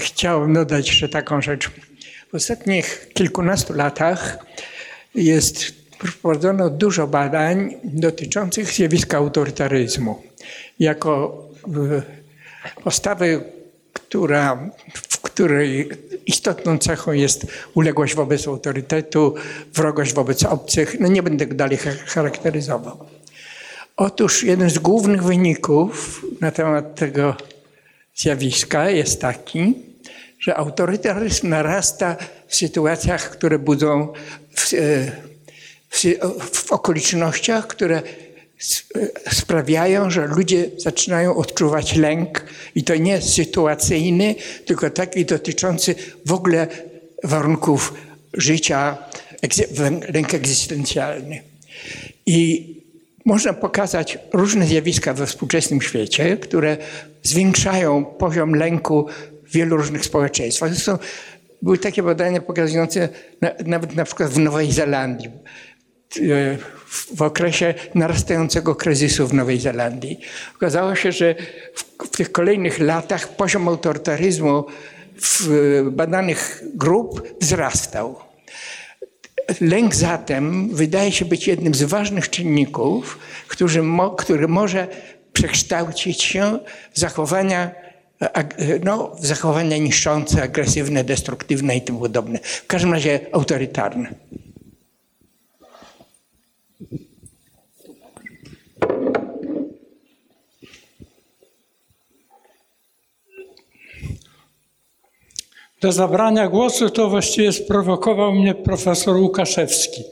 [0.00, 1.70] Chciałem dodać jeszcze taką rzecz.
[2.32, 4.38] W ostatnich kilkunastu latach
[5.14, 10.22] jest prowadzono dużo badań dotyczących zjawiska autorytaryzmu.
[10.78, 11.38] Jako
[12.84, 13.44] postawy,
[13.92, 15.90] która, w której
[16.26, 19.34] istotną cechą jest uległość wobec autorytetu,
[19.74, 21.00] wrogość wobec obcych.
[21.00, 23.06] No nie będę go dalej cha- charakteryzował.
[23.96, 27.36] Otóż jeden z głównych wyników na temat tego
[28.14, 29.74] zjawiska jest taki,
[30.40, 32.16] że autorytaryzm narasta
[32.46, 34.12] w sytuacjach, które budzą
[34.54, 34.76] w, e,
[35.90, 36.04] w,
[36.52, 42.44] w okolicznościach, które e, sprawiają, że ludzie zaczynają odczuwać lęk
[42.74, 44.34] i to nie sytuacyjny,
[44.66, 45.94] tylko taki dotyczący
[46.26, 46.66] w ogóle
[47.24, 47.94] warunków
[48.32, 48.98] życia,
[50.14, 51.42] lęk egzystencjalny.
[52.26, 52.74] I
[53.24, 56.76] można pokazać różne zjawiska we współczesnym świecie, które
[57.22, 59.06] zwiększają poziom lęku
[59.44, 60.74] w wielu różnych społeczeństwach.
[60.74, 60.98] Zresztą
[61.62, 63.08] były takie badania pokazujące
[63.40, 65.30] na, nawet na przykład w Nowej Zelandii,
[67.16, 70.20] w, okresie narastającego kryzysu w Nowej Zelandii.
[70.56, 71.34] Okazało się, że
[71.74, 74.64] w, w tych kolejnych latach poziom autorytaryzmu
[75.20, 75.48] w
[75.90, 78.16] badanych grup wzrastał.
[79.60, 83.18] Lęk zatem wydaje się być jednym z ważnych czynników,
[83.48, 84.88] który, mo, który może
[85.32, 86.58] przekształcić się
[86.92, 87.70] w zachowania,
[88.22, 92.38] e, ag- no, w zachowania niszczące, agresywne, destruktywne i tym podobne.
[92.38, 94.14] W każdym razie autorytarne.
[105.84, 110.02] Do zabrania głosu to właściwie sprowokował mnie profesor Łukaszewski,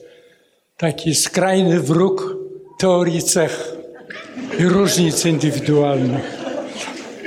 [0.76, 2.36] taki skrajny wróg
[2.78, 3.76] teorii cech
[4.58, 6.42] i różnic indywidualnych.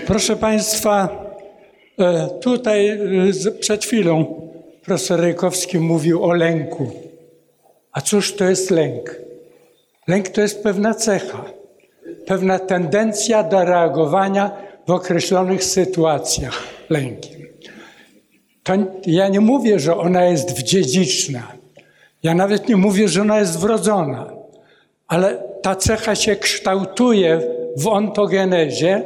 [0.08, 1.10] Proszę Państwa,
[2.00, 4.26] e, tutaj e, przed chwilą
[4.84, 6.92] profesor Rejkowski mówił o lęku.
[7.92, 9.16] A cóż to jest lęk?
[10.08, 11.46] Lęk to jest pewna cecha,
[12.26, 14.52] pewna tendencja do reagowania
[14.88, 17.46] w określonych sytuacjach lękiem.
[18.66, 18.74] To
[19.06, 21.52] ja nie mówię, że ona jest dziedziczna.
[22.24, 24.34] Ja nawet nie mówię, że ona jest wrodzona.
[25.08, 27.42] Ale ta cecha się kształtuje
[27.78, 29.02] w ontogenezie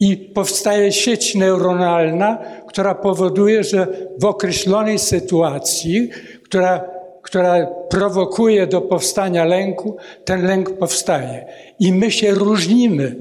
[0.00, 3.86] i powstaje sieć neuronalna, która powoduje, że
[4.18, 6.10] w określonej sytuacji,
[6.44, 6.84] która,
[7.22, 11.46] która prowokuje do powstania lęku, ten lęk powstaje.
[11.78, 13.16] I my się różnimy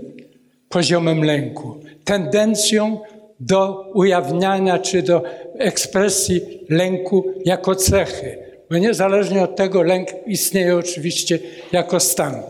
[0.69, 2.99] poziomem lęku, tendencją
[3.41, 5.23] do ujawniania czy do
[5.57, 8.38] ekspresji lęku jako cechy.
[8.69, 11.39] Bo niezależnie od tego lęk istnieje oczywiście
[11.72, 12.41] jako stan.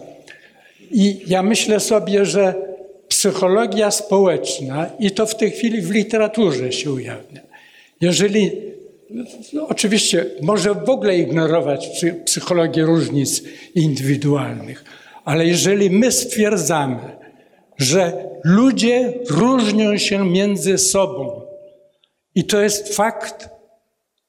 [0.91, 2.53] I ja myślę sobie, że
[3.07, 7.41] psychologia społeczna, i to w tej chwili w literaturze się ujawnia,
[8.01, 8.51] jeżeli
[9.53, 13.43] no, oczywiście może w ogóle ignorować psy- psychologię różnic
[13.76, 14.84] indywidualnych,
[15.26, 17.20] ale jeżeli my stwierdzamy,
[17.81, 21.41] że ludzie różnią się między sobą
[22.35, 23.49] i to jest fakt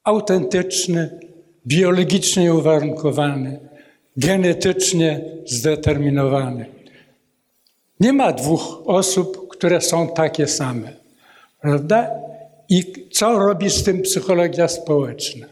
[0.05, 1.21] autentyczny,
[1.67, 3.61] biologicznie uwarunkowany,
[4.17, 6.67] genetycznie zdeterminowany.
[8.01, 10.93] Nie ma dwóch osób, które są takie same,
[11.61, 12.11] prawda?
[12.69, 15.47] I co robi z tym psychologia społeczna?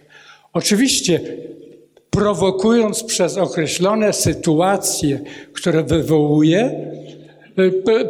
[0.52, 1.20] Oczywiście
[2.10, 5.20] prowokując przez określone sytuacje,
[5.52, 6.90] które wywołuje,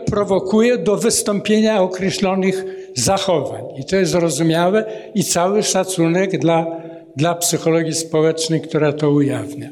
[0.06, 2.64] prowokuje do wystąpienia określonych
[2.94, 3.64] zachowań.
[3.78, 4.84] I to jest zrozumiałe
[5.14, 6.66] i cały szacunek dla,
[7.16, 9.68] dla psychologii społecznej, która to ujawnia.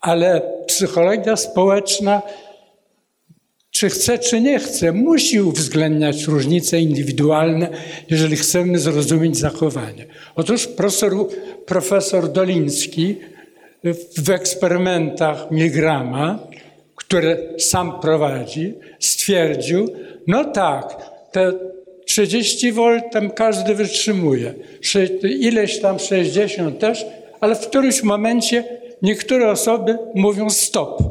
[0.00, 2.22] Ale psychologia społeczna,
[3.70, 7.68] czy chce, czy nie chce, musi uwzględniać różnice indywidualne,
[8.10, 10.06] jeżeli chcemy zrozumieć zachowanie.
[10.36, 11.12] Otóż profesor,
[11.66, 13.16] profesor Doliński
[14.18, 16.38] w eksperymentach Milgrama,
[16.96, 19.88] które sam prowadzi, stwierdził,
[20.26, 20.96] no tak,
[21.32, 21.52] te
[22.04, 24.54] 30 V tam każdy wytrzymuje,
[25.22, 27.06] ileś tam 60 też,
[27.40, 28.64] ale w którymś momencie
[29.02, 31.02] niektóre osoby mówią stop,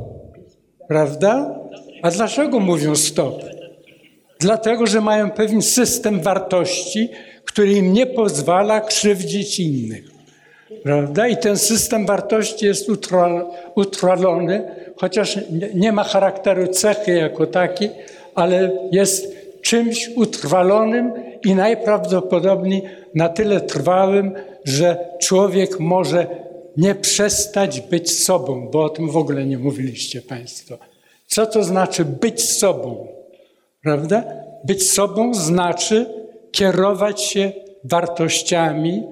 [0.88, 1.60] prawda?
[2.02, 3.44] A dlaczego mówią stop?
[4.40, 7.10] Dlatego, że mają pewien system wartości,
[7.46, 10.15] który im nie pozwala krzywdzić innych.
[10.84, 11.28] Prawda?
[11.28, 15.40] I ten system wartości jest utrwal- utrwalony, chociaż
[15.74, 17.90] nie ma charakteru cechy jako taki,
[18.36, 21.12] ale jest czymś utrwalonym
[21.46, 22.82] i najprawdopodobniej
[23.16, 24.34] na tyle trwałym,
[24.64, 26.28] że człowiek może
[26.78, 30.78] nie przestać być sobą, bo o tym w ogóle nie mówiliście Państwo.
[31.28, 33.08] Co to znaczy być sobą?
[33.84, 34.24] Prawda?
[34.64, 36.06] Być sobą znaczy
[36.52, 37.52] kierować się
[37.84, 39.04] wartościami,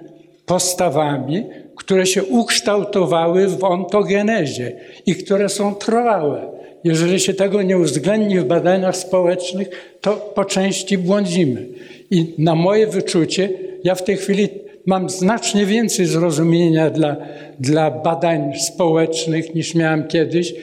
[0.46, 1.46] postawami,
[1.76, 4.72] które się ukształtowały w ontogenezie
[5.06, 6.54] i które są trwałe.
[6.84, 11.66] Jeżeli się tego nie uwzględni w badaniach społecznych, to po części błądzimy.
[12.12, 13.50] I na moje wyczucie,
[13.84, 14.50] ja w tej chwili
[14.86, 17.16] mam znacznie więcej zrozumienia dla,
[17.60, 20.54] dla badań społecznych niż miałem kiedyś,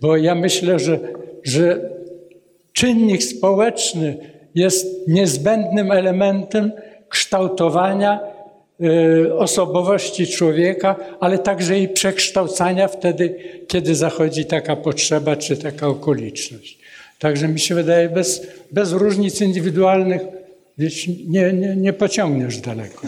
[0.00, 0.98] bo ja myślę, że,
[1.44, 1.90] że
[2.72, 4.16] czynnik społeczny
[4.54, 6.72] jest niezbędnym elementem
[7.08, 8.20] kształtowania
[9.38, 13.34] osobowości człowieka, ale także i przekształcania wtedy,
[13.68, 16.78] kiedy zachodzi taka potrzeba czy taka okoliczność.
[17.18, 20.22] Także mi się wydaje, bez, bez różnic indywidualnych
[20.78, 23.06] wiesz, nie, nie, nie pociągniesz daleko.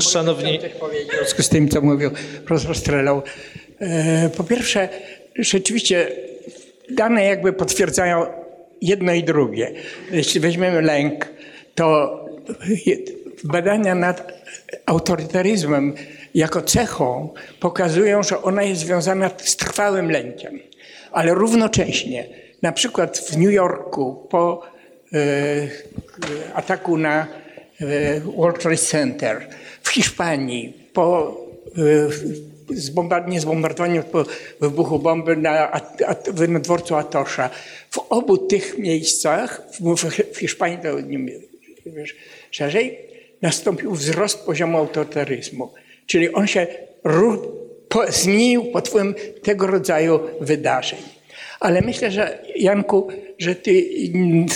[0.00, 0.58] Szanowni
[1.10, 2.10] w związku z tym, co mówił
[2.46, 3.24] profesor Strelow.
[3.80, 4.88] E, Po pierwsze,
[5.36, 6.08] rzeczywiście
[6.90, 8.26] dane jakby potwierdzają
[8.82, 9.72] jedno i drugie.
[10.10, 11.28] Jeśli weźmiemy lęk,
[11.74, 12.20] to
[13.44, 14.32] badania nad
[14.86, 15.94] autorytaryzmem
[16.34, 17.28] jako cechą
[17.60, 20.60] pokazują, że ona jest związana z trwałym lękiem.
[21.12, 22.26] Ale równocześnie,
[22.62, 24.62] na przykład w New Yorku po
[25.12, 25.18] e,
[26.54, 27.26] ataku na
[28.36, 29.48] World Trade Center,
[29.82, 31.36] w Hiszpanii po
[31.78, 34.24] e, nie zbombardowaniu, po
[34.60, 35.80] wybuchu bomby na,
[36.48, 37.50] na dworcu Atosza.
[37.90, 39.62] W obu tych miejscach,
[40.32, 41.18] w, Hiszpanii to nie
[41.86, 42.16] wiesz,
[42.50, 42.98] szerzej,
[43.42, 45.70] nastąpił wzrost poziomu autorytaryzmu.
[46.06, 46.66] Czyli on się
[47.88, 50.98] po, zmienił pod wpływem tego rodzaju wydarzeń.
[51.60, 53.08] Ale myślę, że Janku,
[53.40, 53.86] że ty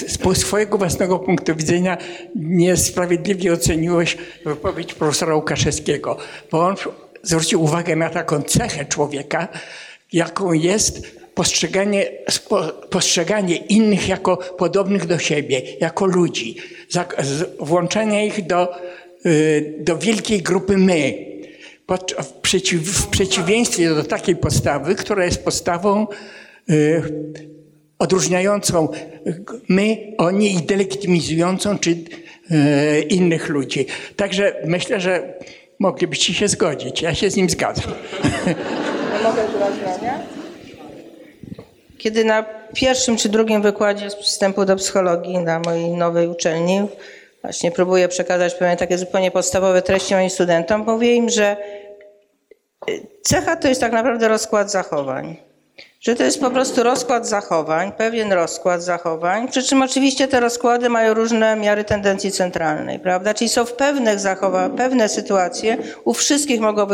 [0.07, 1.99] z swojego własnego punktu widzenia
[2.37, 6.17] niesprawiedliwie oceniłeś wypowiedź profesora Łukaszewskiego,
[6.51, 6.75] bo on
[7.23, 9.49] zwrócił uwagę na taką cechę człowieka,
[10.13, 12.11] jaką jest postrzeganie,
[12.91, 16.57] postrzeganie innych jako podobnych do siebie, jako ludzi,
[17.61, 18.77] włączenie ich do,
[19.27, 21.35] y, do wielkiej grupy my.
[22.19, 26.07] W, przeciw, w przeciwieństwie do takiej postawy, która jest postawą
[26.71, 27.54] y,
[27.99, 28.89] odróżniającą
[29.69, 33.87] my, oni i delegitymizującą czy y, innych ludzi.
[34.17, 35.35] Także myślę, że
[35.79, 37.03] moglibyście się zgodzić.
[37.03, 37.93] Ja się z nim zgadzam.
[39.23, 39.43] Mogę?
[41.99, 42.45] Kiedy na
[42.75, 46.89] pierwszym czy drugim wykładzie z przystępu do psychologii na mojej nowej uczelni
[47.45, 51.57] właśnie próbuję przekazać pewne takie zupełnie podstawowe treści moim studentom, mówię im, że
[52.89, 55.37] y, cecha to jest tak naprawdę rozkład zachowań.
[56.07, 60.89] Że to jest po prostu rozkład zachowań, pewien rozkład zachowań, przy czym oczywiście te rozkłady
[60.89, 63.35] mają różne miary tendencji centralnej, prawda?
[63.35, 66.87] Czyli są w pewnych zachowa pewne sytuacje, u wszystkich mogą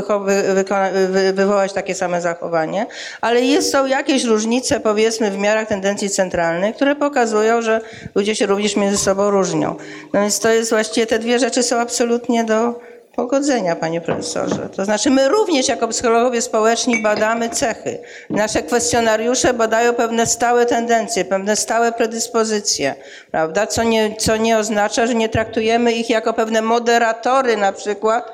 [1.33, 2.87] wywołać takie same zachowanie,
[3.21, 7.81] ale jest, są jakieś różnice, powiedzmy, w miarach tendencji centralnej, które pokazują, że
[8.15, 9.77] ludzie się również między sobą różnią.
[10.13, 12.81] No więc to jest właściwie, te dwie rzeczy są absolutnie do
[13.21, 14.69] pogodzenia, panie profesorze.
[14.77, 17.99] To znaczy my również jako psychologowie społeczni badamy cechy.
[18.31, 22.95] Nasze kwestionariusze badają pewne stałe tendencje, pewne stałe predyspozycje,
[23.31, 23.67] prawda?
[23.67, 28.33] Co nie, co nie oznacza, że nie traktujemy ich jako pewne moderatory na przykład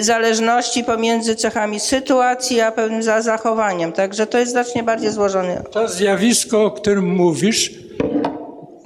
[0.00, 3.92] zależności pomiędzy cechami sytuacji a pewnym za- zachowaniem.
[3.92, 5.62] Także to jest znacznie bardziej złożony.
[5.70, 7.72] To zjawisko, o którym mówisz,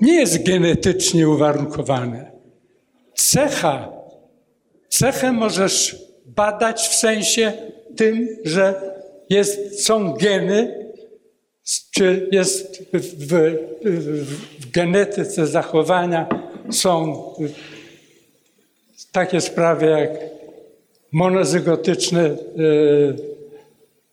[0.01, 2.31] nie jest genetycznie uwarunkowane.
[3.15, 3.89] Cecha,
[4.91, 5.97] cechę możesz
[6.27, 7.53] badać w sensie
[7.97, 8.75] tym, że
[9.31, 10.91] jest, są geny,
[11.91, 13.57] czy jest w, w,
[14.61, 16.29] w genetyce zachowania
[16.71, 17.23] są
[19.12, 20.11] takie sprawy jak
[21.12, 22.37] monozygotyczne e,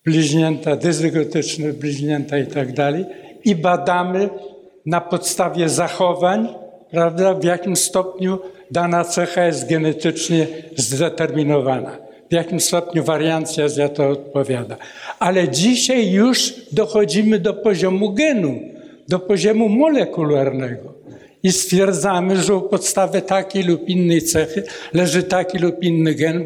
[0.06, 3.06] bliźnięta, dyzygotyczne bliźnięta i tak dalej.
[3.44, 4.30] i badamy
[4.86, 6.48] na podstawie zachowań,
[6.92, 8.40] prawda, w jakim stopniu
[8.72, 11.98] dana cecha jest genetycznie zdeterminowana,
[12.30, 14.78] w jakim stopniu wariancja za to odpowiada.
[15.20, 18.60] Ale dzisiaj już dochodzimy do poziomu genu,
[19.08, 20.94] do poziomu molekularnego
[21.44, 24.64] i stwierdzamy, że u podstawy takiej lub innej cechy
[24.94, 26.46] leży taki lub inny gen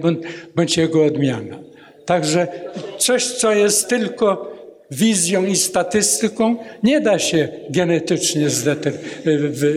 [0.55, 1.59] bądź, jego odmiana.
[2.05, 2.47] Także
[2.97, 4.51] coś, co jest tylko
[4.91, 8.47] wizją i statystyką, nie da się genetycznie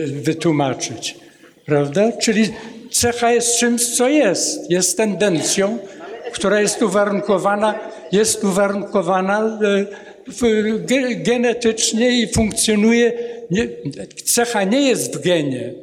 [0.07, 1.24] wytłumaczyć.
[1.65, 2.11] Prawda?
[2.11, 2.49] Czyli
[2.91, 4.71] cecha jest czymś, co jest.
[4.71, 5.77] Jest tendencją,
[6.33, 7.79] która jest uwarunkowana,
[8.11, 13.13] jest uwarunkowana e, genetycznie i funkcjonuje.
[14.23, 15.73] Cecha nie jest w genie.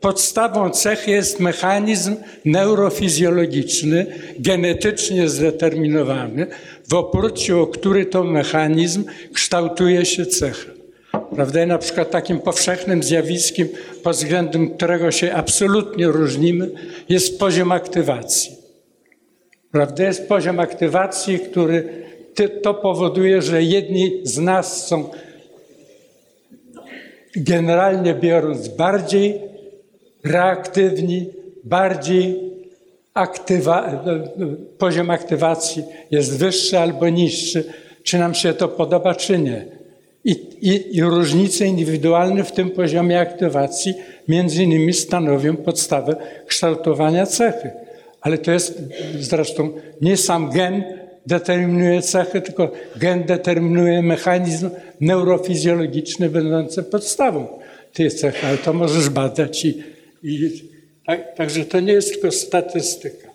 [0.00, 4.06] Podstawą cech jest mechanizm neurofizjologiczny,
[4.38, 6.46] genetycznie zdeterminowany,
[6.88, 10.73] w oparciu o który to mechanizm kształtuje się cecha.
[11.18, 11.66] Prawda?
[11.66, 13.68] Na przykład takim powszechnym zjawiskiem,
[14.02, 16.70] pod względem którego się absolutnie różnimy,
[17.08, 18.56] jest poziom aktywacji.
[19.70, 20.04] Prawda?
[20.04, 22.04] Jest poziom aktywacji, który
[22.62, 25.10] to powoduje, że jedni z nas są
[27.36, 29.40] generalnie biorąc bardziej
[30.24, 31.30] reaktywni,
[31.64, 32.40] bardziej
[33.14, 34.04] aktywa,
[34.78, 37.64] poziom aktywacji jest wyższy albo niższy,
[38.02, 39.73] czy nam się to podoba, czy nie.
[40.24, 40.30] I,
[40.60, 43.94] i, I różnice indywidualne w tym poziomie aktywacji
[44.28, 47.70] między innymi stanowią podstawę kształtowania cechy.
[48.20, 48.82] Ale to jest
[49.18, 49.70] zresztą
[50.00, 50.84] nie sam gen
[51.26, 54.70] determinuje cechy, tylko gen determinuje mechanizm
[55.00, 57.46] neurofizjologiczny będący podstawą
[57.92, 58.46] tej cechy.
[58.46, 59.82] Ale to możesz badać i,
[60.22, 60.50] i
[61.06, 63.33] tak, także to nie jest tylko statystyka.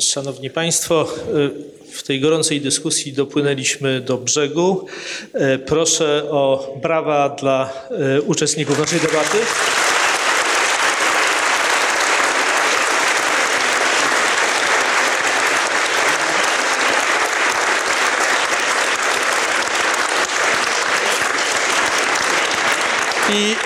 [0.00, 4.86] Szanowni Państwo, y, w tej gorącej dyskusji dopłynęliśmy do brzegu.
[5.34, 7.72] Y, Proszę o brawa dla
[8.18, 9.38] y, uczestników naszej debaty.
[23.32, 23.56] I,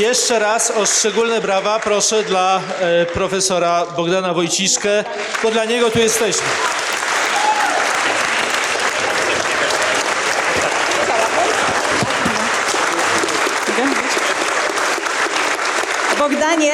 [0.00, 5.04] Jeszcze raz o szczególne brawa proszę dla e, profesora Bogdana Wojciszkę,
[5.42, 6.46] bo dla niego tu jesteśmy.
[16.18, 16.72] Bogdanie,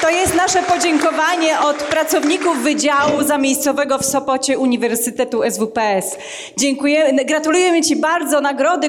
[0.00, 6.16] to jest nasze podziękowanie od pracowników Wydziału Zamiejscowego w Sopocie Uniwersytetu SWPS.
[6.56, 8.88] Dziękuję, gratulujemy Ci bardzo nagrody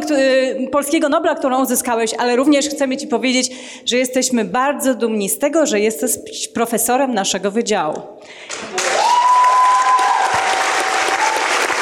[0.65, 3.51] y, Polskiego Nobla, którą uzyskałeś, ale również chcemy Ci powiedzieć,
[3.85, 8.01] że jesteśmy bardzo dumni z tego, że jesteś profesorem naszego wydziału.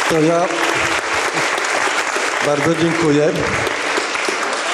[0.10, 0.45] To ja
[2.45, 3.31] bardzo dziękuję.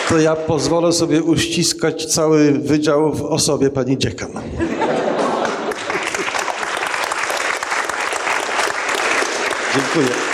[0.09, 4.31] To ja pozwolę sobie uściskać cały wydział w osobie pani dziekan.
[9.77, 10.26] Dziękuję.